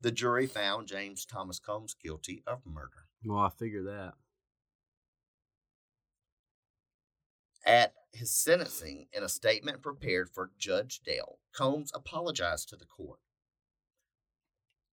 The 0.00 0.10
jury 0.10 0.46
found 0.48 0.88
James 0.88 1.24
Thomas 1.24 1.60
Combs 1.60 1.94
guilty 1.94 2.42
of 2.46 2.60
murder. 2.66 3.06
Well, 3.24 3.38
I 3.38 3.50
figure 3.50 3.84
that. 3.84 4.14
At 7.64 7.92
his 8.12 8.30
sentencing, 8.30 9.06
in 9.12 9.22
a 9.22 9.28
statement 9.28 9.82
prepared 9.82 10.28
for 10.30 10.50
Judge 10.58 11.00
Dale, 11.00 11.38
Combs 11.52 11.90
apologized 11.94 12.68
to 12.68 12.76
the 12.76 12.84
court. 12.84 13.20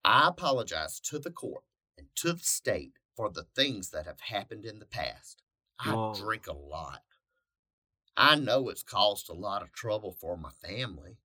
I 0.04 0.30
apologize 0.30 1.00
to 1.02 1.20
the 1.20 1.32
court 1.32 1.64
and 1.98 2.08
to 2.16 2.34
the 2.34 2.40
state 2.40 2.94
for 3.16 3.30
the 3.30 3.44
things 3.44 3.90
that 3.90 4.06
have 4.06 4.22
happened 4.22 4.66
in 4.66 4.80
the 4.80 4.86
past. 4.86 5.44
I 5.80 5.94
Whoa. 5.94 6.14
drink 6.14 6.48
a 6.48 6.54
lot. 6.54 7.04
I 8.16 8.36
know 8.36 8.70
it's 8.70 8.84
caused 8.84 9.30
a 9.30 9.34
lot 9.34 9.62
of 9.62 9.72
trouble 9.72 10.12
for 10.12 10.38
my 10.38 10.52
family. 10.66 11.18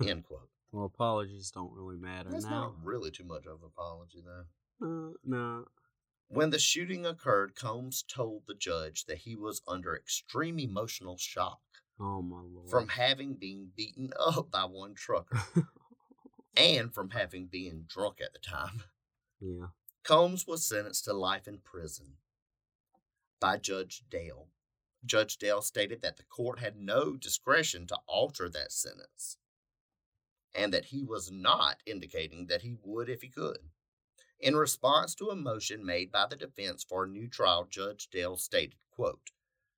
End 0.06 0.24
quote. 0.24 0.48
Well, 0.72 0.86
apologies 0.86 1.50
don't 1.50 1.72
really 1.72 1.96
matter 1.96 2.30
That's 2.30 2.44
now. 2.44 2.50
not 2.50 2.74
really 2.82 3.10
too 3.10 3.24
much 3.24 3.46
of 3.46 3.62
an 3.62 3.68
apology, 3.68 4.22
though. 4.24 4.44
Uh, 4.84 5.12
no. 5.24 5.66
When 6.34 6.50
the 6.50 6.58
shooting 6.58 7.06
occurred, 7.06 7.54
Combs 7.54 8.02
told 8.02 8.42
the 8.46 8.54
judge 8.54 9.04
that 9.06 9.18
he 9.18 9.36
was 9.36 9.62
under 9.68 9.96
extreme 9.96 10.58
emotional 10.58 11.16
shock 11.16 11.60
Oh 12.00 12.22
my 12.22 12.40
lord. 12.42 12.68
from 12.68 12.88
having 12.88 13.34
been 13.34 13.70
beaten 13.76 14.12
up 14.18 14.50
by 14.50 14.64
one 14.64 14.94
trucker 14.94 15.40
and 16.56 16.92
from 16.92 17.10
having 17.10 17.46
been 17.46 17.84
drunk 17.88 18.20
at 18.20 18.32
the 18.32 18.38
time. 18.40 18.82
yeah. 19.40 19.66
Combs 20.02 20.46
was 20.46 20.66
sentenced 20.66 21.04
to 21.04 21.12
life 21.14 21.46
in 21.48 21.58
prison 21.58 22.14
by 23.40 23.56
Judge 23.56 24.02
Dale. 24.10 24.48
Judge 25.06 25.36
Dale 25.38 25.62
stated 25.62 26.02
that 26.02 26.16
the 26.16 26.24
court 26.24 26.58
had 26.58 26.76
no 26.76 27.16
discretion 27.16 27.86
to 27.86 27.98
alter 28.06 28.48
that 28.50 28.72
sentence 28.72 29.38
and 30.54 30.72
that 30.74 30.86
he 30.86 31.02
was 31.04 31.30
not 31.30 31.76
indicating 31.86 32.46
that 32.46 32.62
he 32.62 32.76
would 32.82 33.08
if 33.08 33.22
he 33.22 33.28
could. 33.28 33.58
In 34.44 34.56
response 34.56 35.14
to 35.14 35.30
a 35.30 35.36
motion 35.36 35.86
made 35.86 36.12
by 36.12 36.26
the 36.28 36.36
defense 36.36 36.84
for 36.84 37.04
a 37.04 37.08
new 37.08 37.28
trial, 37.28 37.66
Judge 37.70 38.08
Dale 38.10 38.36
stated, 38.36 38.76
quote, 38.90 39.30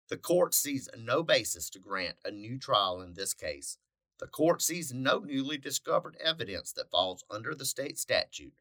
The 0.09 0.17
court 0.17 0.55
sees 0.55 0.89
no 0.99 1.23
basis 1.23 1.71
to 1.71 1.79
grant 1.79 2.17
a 2.25 2.33
new 2.33 2.59
trial 2.59 3.01
in 3.01 3.15
this 3.15 3.33
case. 3.33 3.79
The 4.19 4.27
court 4.27 4.61
sees 4.61 4.93
no 4.93 5.21
newly 5.21 5.57
discovered 5.57 6.17
evidence 6.17 6.73
that 6.73 6.91
falls 6.91 7.23
under 7.31 7.55
the 7.55 7.65
state 7.65 7.97
statute 7.97 8.55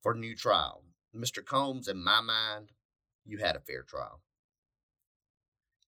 for 0.00 0.14
new 0.14 0.36
trial. 0.36 0.84
Mr. 1.12 1.44
Combs, 1.44 1.88
in 1.88 2.04
my 2.04 2.20
mind, 2.20 2.70
you 3.24 3.38
had 3.38 3.56
a 3.56 3.60
fair 3.60 3.82
trial. 3.82 4.20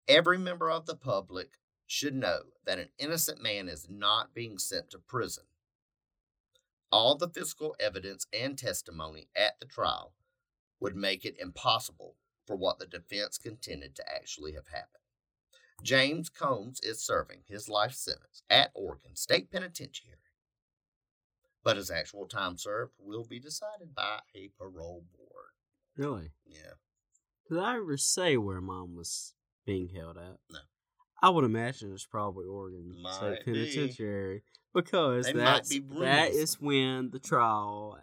Every 0.08 0.38
member 0.38 0.70
of 0.70 0.86
the 0.86 0.96
public 0.96 1.58
should 1.86 2.14
know 2.14 2.44
that 2.64 2.78
an 2.78 2.88
innocent 2.98 3.42
man 3.42 3.68
is 3.68 3.86
not 3.90 4.32
being 4.32 4.56
sent 4.56 4.88
to 4.92 4.98
prison. 4.98 5.44
All 6.90 7.16
the 7.16 7.28
physical 7.28 7.76
evidence 7.78 8.26
and 8.32 8.56
testimony 8.56 9.28
at 9.36 9.60
the 9.60 9.66
trial 9.66 10.14
would 10.80 10.96
make 10.96 11.24
it 11.24 11.36
impossible 11.38 12.16
for 12.46 12.56
what 12.56 12.78
the 12.78 12.86
defense 12.86 13.36
contended 13.36 13.94
to 13.96 14.04
actually 14.10 14.52
have 14.52 14.68
happened. 14.68 15.02
James 15.82 16.28
Combs 16.28 16.80
is 16.82 17.04
serving 17.04 17.42
his 17.46 17.68
life 17.68 17.92
sentence 17.92 18.42
at 18.50 18.70
Oregon 18.74 19.14
State 19.14 19.50
Penitentiary, 19.50 20.14
but 21.62 21.76
his 21.76 21.90
actual 21.90 22.26
time 22.26 22.56
served 22.56 22.94
will 22.98 23.24
be 23.24 23.38
decided 23.38 23.94
by 23.94 24.20
a 24.34 24.50
parole 24.58 25.04
board. 25.16 25.52
Really? 25.96 26.32
Yeah. 26.46 26.72
Did 27.48 27.58
I 27.58 27.76
ever 27.76 27.96
say 27.96 28.36
where 28.36 28.60
mom 28.60 28.96
was 28.96 29.34
being 29.66 29.88
held 29.88 30.16
at? 30.16 30.38
No. 30.50 30.58
I 31.22 31.30
would 31.30 31.44
imagine 31.44 31.92
it's 31.92 32.06
probably 32.06 32.46
Oregon 32.46 32.94
Might 33.02 33.14
State 33.14 33.46
be. 33.46 34.42
Because 34.84 35.26
They 35.26 35.32
that's 35.32 35.70
that 35.70 36.56
when 36.60 37.10
the 37.10 37.18
trial. 37.18 37.98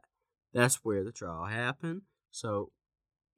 That's 0.54 0.84
where 0.84 1.06
the 1.06 1.14
trial 1.14 1.46
happened. 1.46 2.02
So 2.32 2.72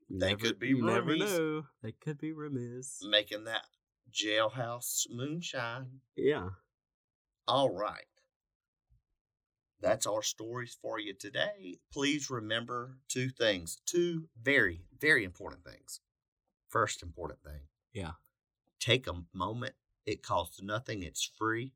They 0.10 0.30
never, 0.30 0.38
could 0.38 0.60
be 0.60 0.70
you 0.70 0.84
never 0.84 1.16
know. 1.16 1.66
They 1.84 1.92
could 1.92 2.18
be 2.18 2.32
remiss. 2.32 3.00
Making 3.08 3.44
that 3.44 3.66
jailhouse 4.12 5.06
moonshine. 5.10 6.02
Yeah. 6.16 6.50
All 7.48 7.70
right. 7.70 8.06
That's 9.82 10.08
our 10.08 10.24
stories 10.24 10.76
for 10.82 11.00
you 11.00 11.14
today. 11.14 11.78
Please 11.94 12.32
remember 12.32 12.98
two 13.08 13.30
things, 13.30 13.78
two 13.86 14.30
very, 14.42 14.82
very 15.00 15.24
important 15.24 15.64
things. 15.64 16.02
First 16.70 17.04
important 17.04 17.44
thing 17.44 17.62
Yeah. 17.94 18.14
take 18.80 19.06
a 19.06 19.24
moment. 19.32 19.76
It 20.08 20.24
costs 20.24 20.62
nothing, 20.62 21.04
it's 21.04 21.24
free. 21.38 21.74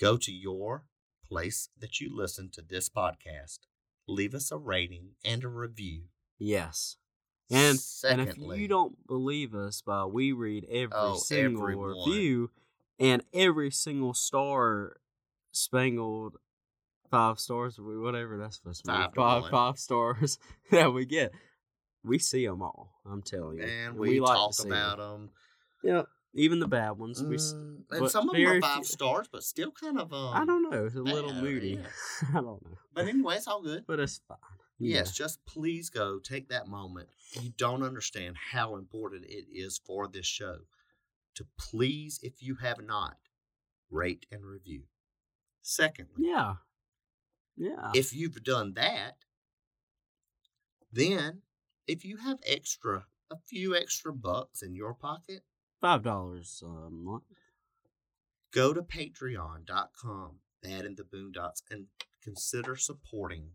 Go 0.00 0.16
to 0.18 0.32
your 0.32 0.84
place 1.26 1.68
that 1.78 2.00
you 2.00 2.14
listen 2.14 2.50
to 2.52 2.62
this 2.62 2.88
podcast. 2.88 3.60
Leave 4.06 4.34
us 4.34 4.50
a 4.52 4.58
rating 4.58 5.10
and 5.24 5.42
a 5.44 5.48
review. 5.48 6.04
Yes. 6.38 6.96
And 7.50 7.78
Secondly, 7.78 8.44
and 8.44 8.52
if 8.52 8.58
you 8.58 8.68
don't 8.68 9.06
believe 9.06 9.54
us, 9.54 9.80
by 9.80 10.04
we 10.04 10.32
read 10.32 10.64
every 10.70 10.90
Oh, 10.92 11.16
single 11.16 11.62
everyone. 11.62 11.90
review 12.08 12.50
and 12.98 13.22
every 13.32 13.70
single 13.70 14.14
star 14.14 14.96
spangled 15.52 16.36
five 17.10 17.38
stars, 17.38 17.78
or 17.78 18.00
whatever 18.00 18.36
that's 18.36 18.56
supposed 18.56 18.84
to 18.84 18.90
be, 18.92 18.98
Five 19.16 19.48
five 19.50 19.78
stars 19.78 20.38
that 20.70 20.92
we 20.92 21.06
get, 21.06 21.32
we 22.04 22.18
see 22.18 22.46
them 22.46 22.62
all. 22.62 22.92
I'm 23.08 23.22
telling 23.22 23.58
you, 23.58 23.64
and 23.64 23.96
we, 23.96 24.18
like 24.20 24.34
to 24.52 24.56
talk 24.56 24.66
about 24.66 25.00
'em. 25.00 25.06
them. 25.08 25.30
Yeah, 25.84 26.02
even 26.36 26.60
the 26.60 26.68
bad 26.68 26.92
ones. 26.92 27.22
Mm, 27.22 27.82
but 27.88 27.98
and 27.98 28.10
some 28.10 28.28
of 28.28 28.34
them 28.36 28.46
are 28.46 28.60
five 28.60 28.86
stars, 28.86 29.26
but 29.30 29.42
still 29.42 29.70
kind 29.72 29.98
of. 29.98 30.12
Um, 30.12 30.30
I 30.34 30.44
don't 30.44 30.70
know. 30.70 30.86
It's 30.86 30.94
a 30.94 31.00
little 31.02 31.32
moody. 31.32 31.80
yeah. 31.80 31.88
I 32.30 32.34
don't 32.34 32.62
know, 32.64 32.78
But 32.94 33.06
anyway, 33.08 33.36
it's 33.36 33.46
all 33.48 33.62
good. 33.62 33.84
but 33.86 33.98
it's 34.00 34.20
fine. 34.28 34.38
Yeah. 34.78 34.98
Yes, 34.98 35.12
just 35.12 35.44
please 35.46 35.88
go 35.88 36.18
take 36.18 36.48
that 36.50 36.68
moment. 36.68 37.08
You 37.40 37.50
don't 37.56 37.82
understand 37.82 38.36
how 38.52 38.76
important 38.76 39.24
it 39.26 39.46
is 39.50 39.80
for 39.86 40.06
this 40.06 40.26
show 40.26 40.58
to 41.36 41.46
please, 41.58 42.20
if 42.22 42.42
you 42.42 42.56
have 42.56 42.82
not, 42.82 43.16
rate 43.90 44.26
and 44.30 44.44
review. 44.44 44.82
Secondly, 45.62 46.12
Yeah. 46.28 46.54
Yeah. 47.56 47.90
if 47.94 48.14
you've 48.14 48.42
done 48.44 48.74
that, 48.74 49.16
then 50.92 51.42
if 51.86 52.04
you 52.04 52.18
have 52.18 52.38
extra, 52.46 53.06
a 53.30 53.36
few 53.48 53.74
extra 53.74 54.12
bucks 54.12 54.62
in 54.62 54.74
your 54.74 54.94
pocket, 54.94 55.42
Five 55.80 56.02
dollars 56.02 56.62
a 56.64 56.90
month. 56.90 57.24
go 58.52 58.72
to 58.72 58.82
patreon.com, 58.82 60.30
Bad 60.62 60.84
in 60.84 60.94
the 60.96 61.02
Boondocks, 61.04 61.62
and 61.70 61.86
consider 62.22 62.76
supporting 62.76 63.50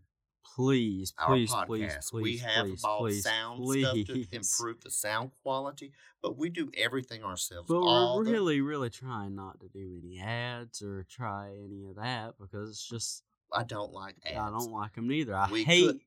Please, 0.55 1.13
our 1.17 1.27
please, 1.35 1.51
podcast. 1.51 1.65
please, 1.67 2.09
please, 2.11 2.21
we 2.23 2.37
have 2.39 2.65
please, 2.65 2.81
bought 2.81 2.99
please, 2.99 3.23
sound 3.23 3.63
please. 3.63 3.83
stuff 3.85 3.95
to 4.07 4.25
improve 4.35 4.81
the 4.81 4.91
sound 4.91 5.31
quality, 5.43 5.93
but 6.21 6.37
we 6.37 6.49
do 6.49 6.69
everything 6.75 7.23
ourselves. 7.23 7.67
But 7.69 7.79
All 7.79 8.17
we're 8.17 8.25
the- 8.25 8.31
really, 8.33 8.59
really 8.61 8.89
trying 8.89 9.35
not 9.35 9.59
to 9.61 9.69
do 9.69 9.99
any 10.03 10.19
ads 10.19 10.81
or 10.81 11.05
try 11.09 11.51
any 11.63 11.85
of 11.89 11.95
that 11.95 12.33
because 12.39 12.69
it's 12.71 12.85
just 12.87 13.23
I 13.53 13.63
don't 13.63 13.93
like 13.93 14.15
ads. 14.25 14.37
I 14.37 14.49
don't 14.49 14.71
like 14.71 14.95
them 14.95 15.07
neither. 15.07 15.35
I 15.35 15.49
We 15.51 15.63
hate. 15.63 15.87
could- 15.87 16.01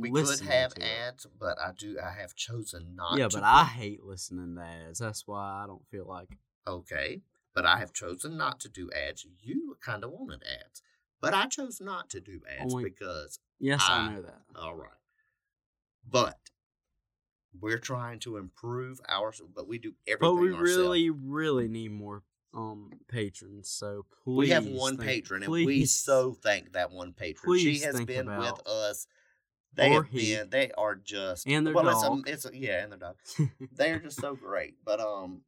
We 0.00 0.10
could 0.10 0.40
have 0.40 0.74
to 0.74 0.82
it. 0.82 0.84
ads, 0.84 1.26
but 1.38 1.58
I 1.60 1.72
do. 1.76 1.98
I 2.02 2.10
have 2.20 2.34
chosen 2.34 2.94
not. 2.96 3.18
Yeah, 3.18 3.28
but 3.32 3.42
I 3.42 3.62
put- 3.64 3.72
hate 3.80 4.02
listening 4.04 4.54
to 4.56 4.62
ads. 4.62 4.98
That's 4.98 5.26
why 5.26 5.62
I 5.62 5.66
don't 5.66 5.86
feel 5.88 6.06
like. 6.06 6.28
Okay, 6.66 7.22
but 7.54 7.64
I 7.66 7.78
have 7.78 7.92
chosen 7.92 8.36
not 8.36 8.60
to 8.60 8.68
do 8.68 8.90
ads. 8.92 9.26
You 9.40 9.76
kind 9.80 10.04
of 10.04 10.10
wanted 10.10 10.42
ads, 10.44 10.82
but 11.20 11.34
I 11.34 11.46
chose 11.46 11.80
not 11.80 12.10
to 12.10 12.20
do 12.20 12.40
ads 12.48 12.74
Only- 12.74 12.84
because 12.90 13.38
Yes, 13.58 13.82
I- 13.86 13.98
I 14.06 14.14
know 14.14 14.22
that. 14.22 14.42
all 14.54 14.74
right. 14.74 14.90
But 16.08 16.38
we're 17.58 17.78
trying 17.78 18.18
to 18.20 18.36
improve 18.36 19.00
ours, 19.08 19.40
but 19.54 19.66
we 19.66 19.78
do 19.78 19.94
everything. 20.06 20.36
But 20.36 20.40
we 20.40 20.48
ourselves. 20.52 20.70
really, 20.70 21.10
really 21.10 21.68
need 21.68 21.92
more 21.92 22.22
um 22.54 22.90
patrons. 23.08 23.68
So 23.68 24.06
please, 24.24 24.36
we 24.36 24.48
have 24.50 24.66
one 24.66 24.96
patron, 24.96 25.42
and 25.42 25.52
we 25.52 25.84
so 25.84 26.32
thank 26.32 26.72
that 26.72 26.90
one 26.90 27.12
patron. 27.12 27.58
she 27.58 27.80
has 27.80 28.02
been 28.04 28.26
with 28.26 28.66
us. 28.66 29.06
They 29.76 29.90
or 29.94 30.02
have 30.04 30.12
he. 30.12 30.34
been. 30.34 30.50
They 30.50 30.70
are 30.72 30.94
just 30.96 31.46
And 31.46 31.66
their 31.66 31.74
well, 31.74 31.84
dog. 31.84 32.28
It's 32.28 32.44
a, 32.44 32.48
it's 32.50 32.56
a, 32.56 32.58
yeah, 32.58 32.82
and 32.82 32.92
their 32.92 32.98
dog. 32.98 33.16
They're 33.72 33.98
just 34.00 34.20
so 34.20 34.34
great. 34.34 34.74
But 34.84 35.00
um, 35.00 35.42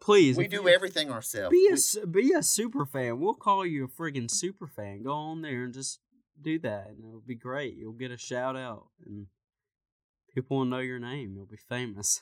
please, 0.00 0.36
we 0.36 0.48
do 0.48 0.68
everything 0.68 1.10
ourselves. 1.10 1.50
Be 1.52 1.68
a 1.68 2.00
We- 2.06 2.22
be 2.28 2.32
a 2.32 2.42
super 2.42 2.86
fan. 2.86 3.18
We'll 3.20 3.34
call 3.34 3.66
you 3.66 3.84
a 3.84 3.88
friggin' 3.88 4.30
super 4.30 4.66
fan. 4.66 5.02
Go 5.02 5.12
on 5.12 5.42
there 5.42 5.64
and 5.64 5.74
just 5.74 6.00
do 6.40 6.58
that, 6.60 6.88
and 6.88 6.98
it'll 7.06 7.20
be 7.20 7.34
great. 7.34 7.76
You'll 7.76 7.92
get 7.92 8.10
a 8.10 8.18
shout 8.18 8.56
out, 8.56 8.86
and 9.06 9.26
people 10.34 10.58
will 10.58 10.64
know 10.64 10.78
your 10.78 10.98
name. 10.98 11.34
You'll 11.36 11.46
be 11.46 11.56
famous. 11.68 12.20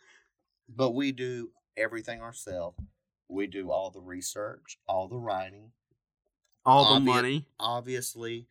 but 0.68 0.90
we 0.94 1.12
do 1.12 1.50
everything 1.76 2.20
ourselves. 2.20 2.78
We 3.28 3.46
do 3.46 3.70
all 3.70 3.90
the 3.90 4.00
research, 4.00 4.78
all 4.88 5.08
the 5.08 5.18
writing, 5.18 5.72
All 6.64 6.94
the 6.94 7.00
Obvi- 7.00 7.04
money. 7.04 7.48
obviously, 7.58 8.46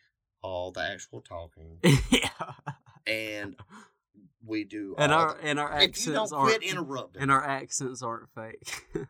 all 0.45 0.71
the 0.71 0.81
actual 0.81 1.21
talking, 1.21 1.79
yeah. 2.11 2.29
and 3.07 3.55
we 4.45 4.63
do. 4.63 4.93
And 4.97 5.11
all 5.11 5.21
our 5.21 5.33
the- 5.33 5.47
and 5.47 5.59
our 5.59 5.81
if 5.81 6.05
you 6.05 6.13
don't 6.13 6.21
accents 6.23 6.31
quit 6.31 6.53
aren't 6.53 6.63
interrupting, 6.63 7.21
and 7.23 7.31
our 7.31 7.43
accents 7.43 8.03
aren't 8.03 8.29
fake. 8.29 8.85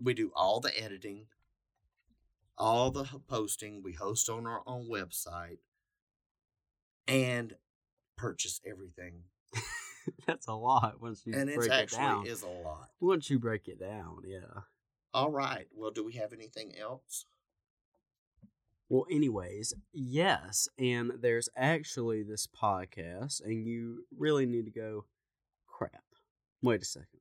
we 0.00 0.14
do 0.14 0.32
all 0.34 0.60
the 0.60 0.72
editing, 0.82 1.26
all 2.56 2.90
the 2.90 3.04
posting. 3.28 3.82
We 3.82 3.92
host 3.92 4.30
on 4.30 4.46
our 4.46 4.62
own 4.66 4.88
website, 4.90 5.58
and 7.06 7.56
purchase 8.16 8.60
everything. 8.66 9.24
That's 10.26 10.48
a 10.48 10.54
lot 10.54 11.02
once 11.02 11.22
you 11.26 11.34
and 11.34 11.54
break 11.54 11.70
it 11.70 11.72
actually 11.72 11.98
down. 11.98 12.26
is 12.26 12.42
a 12.42 12.48
lot. 12.48 12.88
Once 12.98 13.28
you 13.28 13.38
break 13.38 13.68
it 13.68 13.78
down, 13.78 14.22
yeah. 14.26 14.62
All 15.12 15.30
right. 15.30 15.66
Well, 15.74 15.90
do 15.90 16.02
we 16.02 16.14
have 16.14 16.32
anything 16.32 16.72
else? 16.80 17.26
Well, 18.92 19.06
anyways, 19.10 19.72
yes, 19.94 20.68
and 20.78 21.12
there's 21.18 21.48
actually 21.56 22.22
this 22.24 22.46
podcast, 22.46 23.42
and 23.42 23.66
you 23.66 24.04
really 24.14 24.44
need 24.44 24.66
to 24.66 24.70
go. 24.70 25.06
Crap. 25.66 26.04
Wait 26.62 26.82
a 26.82 26.84
second. 26.84 27.20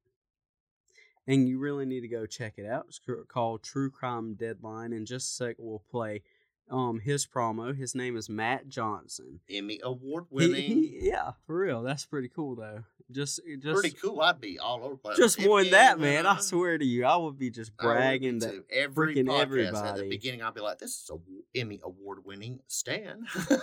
And 1.25 1.47
you 1.47 1.59
really 1.59 1.85
need 1.85 2.01
to 2.01 2.09
go 2.09 2.25
check 2.25 2.55
it 2.57 2.65
out. 2.65 2.87
It's 2.89 2.99
called 3.29 3.63
True 3.63 3.89
Crime 3.89 4.33
Deadline. 4.33 4.91
In 4.91 5.05
just 5.05 5.31
a 5.31 5.33
second, 5.33 5.63
we'll 5.63 5.81
play 5.89 6.23
um 6.69 6.99
his 6.99 7.25
promo. 7.25 7.73
His 7.73 7.95
name 7.95 8.17
is 8.17 8.27
Matt 8.27 8.67
Johnson. 8.67 9.39
Emmy 9.49 9.79
award 9.81 10.25
winning. 10.29 10.89
yeah, 10.99 11.31
for 11.47 11.55
real. 11.55 11.83
That's 11.83 12.05
pretty 12.05 12.27
cool, 12.27 12.57
though. 12.57 12.83
Just, 13.11 13.41
just, 13.59 13.81
Pretty 13.81 13.95
cool. 13.95 14.21
I'd 14.21 14.39
be 14.41 14.59
all 14.59 14.83
over. 14.83 14.95
place. 14.95 15.17
just 15.17 15.45
won 15.45 15.69
that, 15.71 15.99
man. 15.99 16.25
I 16.25 16.39
swear 16.39 16.77
to 16.77 16.85
you, 16.85 17.05
I 17.05 17.15
would 17.15 17.37
be 17.37 17.49
just 17.49 17.71
I 17.79 17.85
would 17.85 17.93
be 17.93 17.97
bragging 17.97 18.39
to 18.41 18.63
every 18.71 19.15
freaking 19.15 19.25
podcast 19.25 19.85
at 19.85 19.97
the 19.97 20.09
beginning, 20.09 20.41
I'd 20.41 20.53
be 20.53 20.61
like, 20.61 20.79
"This 20.79 20.91
is 20.91 21.11
a 21.11 21.59
Emmy 21.59 21.79
award 21.83 22.25
winning 22.25 22.59
Stan." 22.67 23.25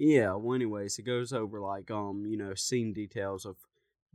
Yeah, 0.00 0.34
well 0.36 0.54
anyways, 0.54 0.96
it 1.00 1.02
goes 1.02 1.32
over 1.32 1.60
like 1.60 1.90
um, 1.90 2.24
you 2.24 2.36
know, 2.36 2.54
scene 2.54 2.92
details 2.92 3.44
of 3.44 3.56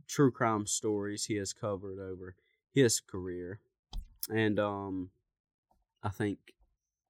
true 0.08 0.30
crime 0.30 0.66
stories 0.66 1.26
he 1.26 1.34
has 1.36 1.52
covered 1.52 1.98
over 1.98 2.36
his 2.72 3.00
career. 3.00 3.60
And 4.32 4.58
um 4.58 5.10
I 6.02 6.08
think 6.08 6.38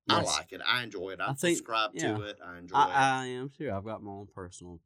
I 0.09 0.21
yes, 0.21 0.37
like 0.37 0.53
it. 0.53 0.61
I 0.67 0.83
enjoy 0.83 1.11
it. 1.11 1.21
I, 1.21 1.31
I 1.31 1.35
think- 1.35 1.59
subscribe 1.59 1.91
yeah. 1.95 2.17
to 2.17 2.23
it. 2.23 2.39
I 2.45 2.59
enjoy 2.59 2.77
I, 2.77 2.85
it. 2.85 2.93
I 2.93 3.27
am 3.27 3.51
too. 3.57 3.71
I've 3.71 3.85
got 3.85 4.03
my 4.03 4.11
own 4.11 4.27
personal 4.35 4.81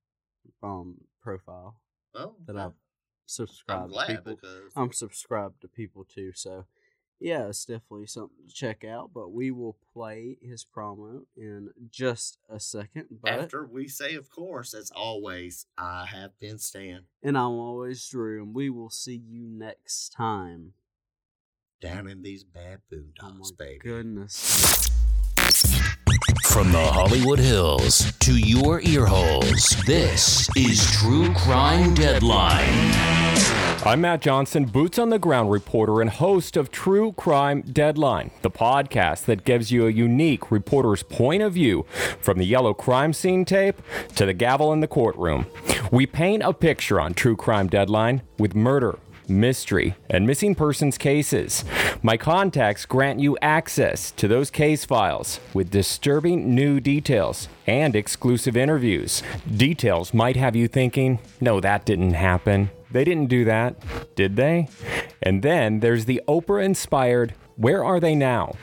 um 0.63 0.99
profile 1.23 1.81
that 2.47 2.57
I- 2.57 2.67
I've 2.67 2.73
subscribed 3.27 3.93
I'm 3.95 4.07
to 4.07 4.17
people. 4.17 4.35
because 4.37 4.73
I'm 4.77 4.93
subscribed 4.93 5.61
to 5.63 5.69
people 5.69 6.05
too, 6.05 6.33
so 6.35 6.67
yeah, 7.21 7.49
it's 7.49 7.65
definitely 7.65 8.07
something 8.07 8.47
to 8.47 8.55
check 8.55 8.85
out. 8.85 9.13
But 9.13 9.31
we 9.31 9.51
will 9.51 9.77
play 9.93 10.39
his 10.41 10.65
promo 10.65 11.27
in 11.37 11.71
just 11.91 12.39
a 12.49 12.61
second. 12.61 13.07
But 13.21 13.33
after 13.33 13.67
we 13.67 13.89
say, 13.89 14.15
of 14.15 14.31
course, 14.31 14.73
as 14.73 14.91
always, 14.93 15.67
I 15.77 16.07
have 16.07 16.39
been 16.39 16.59
Stan 16.59 17.07
and 17.23 17.37
I'm 17.37 17.53
always 17.59 18.07
Drew, 18.09 18.43
and 18.43 18.55
we 18.55 18.71
will 18.71 18.91
see 18.91 19.17
you 19.17 19.47
next 19.49 20.11
time. 20.11 20.75
down 21.81 22.09
in 22.09 22.23
these 22.23 22.43
bad 22.45 22.81
Oh 22.93 22.97
boondocks, 22.97 23.39
my 23.39 23.51
baby. 23.57 23.79
goodness. 23.79 24.89
From 26.45 26.73
the 26.73 26.79
Hollywood 26.79 27.39
Hills 27.39 28.13
to 28.21 28.37
your 28.37 28.81
ear 28.83 29.07
holes, 29.07 29.77
this 29.87 30.49
is 30.57 30.91
True 30.93 31.33
Crime 31.33 31.95
Deadline. 31.95 32.93
I'm 33.85 34.03
Matt 34.03 34.21
Johnson, 34.21 34.67
boots 34.67 34.99
on 34.99 35.09
the 35.09 35.19
ground 35.19 35.51
reporter 35.51 36.01
and 36.03 36.11
host 36.11 36.57
of 36.57 36.71
True 36.71 37.13
Crime 37.13 37.63
Deadline, 37.63 38.31
the 38.43 38.51
podcast 38.51 39.25
that 39.25 39.45
gives 39.45 39.71
you 39.71 39.87
a 39.87 39.91
unique 39.91 40.51
reporter's 40.51 41.03
point 41.03 41.43
of 41.43 41.55
view 41.55 41.87
from 42.21 42.39
the 42.39 42.45
yellow 42.45 42.75
crime 42.75 43.13
scene 43.13 43.45
tape 43.45 43.81
to 44.17 44.27
the 44.27 44.35
gavel 44.35 44.73
in 44.73 44.81
the 44.81 44.89
courtroom. 44.89 45.47
We 45.91 46.07
paint 46.07 46.43
a 46.43 46.53
picture 46.53 47.01
on 47.01 47.15
True 47.15 47.37
Crime 47.37 47.69
Deadline 47.69 48.23
with 48.39 48.55
murder, 48.55 48.99
mystery, 49.29 49.95
and 50.09 50.27
missing 50.27 50.55
persons 50.55 50.99
cases. 50.99 51.65
My 52.03 52.17
contacts 52.17 52.87
grant 52.87 53.21
you 53.21 53.37
access 53.43 54.11
to 54.13 54.29
those 54.29 54.51
case 54.51 54.85
files 54.85 55.41
with 55.55 55.71
disturbing 55.71 56.55
new 56.55 56.81
details 56.81 57.49
and 57.67 57.95
exclusive 57.95 58.57
interviews. 58.57 59.23
Details 59.57 60.15
might 60.15 60.37
have 60.37 60.57
you 60.57 60.69
thinking, 60.69 61.19
no, 61.41 61.61
that 61.61 61.85
didn't 61.85 62.15
happen. 62.15 62.71
They 62.91 63.05
didn't 63.05 63.29
do 63.29 63.45
that, 63.45 63.77
did 64.17 64.37
they? 64.37 64.69
And 65.23 65.43
then 65.43 65.81
there's 65.81 66.07
the 66.07 66.23
Oprah 66.27 66.65
inspired 66.65 67.35
Where 67.59 67.85
Are 67.85 67.99
They 67.99 68.15
Now? 68.15 68.55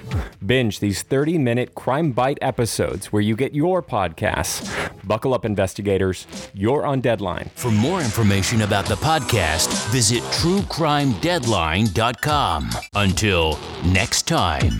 Binge 0.46 0.80
these 0.80 1.02
30 1.02 1.38
minute 1.38 1.76
Crime 1.76 2.14
Bite 2.14 2.38
episodes 2.42 3.12
where 3.12 3.22
you 3.22 3.36
get 3.36 3.54
your 3.54 3.84
podcasts. 3.84 4.72
Buckle 5.06 5.34
up, 5.34 5.44
investigators. 5.44 6.26
You're 6.54 6.86
on 6.86 7.02
deadline. 7.02 7.50
For 7.56 7.72
more 7.72 8.00
information 8.00 8.62
about 8.62 8.86
the 8.86 8.96
podcast, 8.96 9.92
visit 9.92 10.24
truecrimedeadline.com. 10.24 12.70
Until 12.94 13.60
next 13.84 14.30
time. 14.30 14.80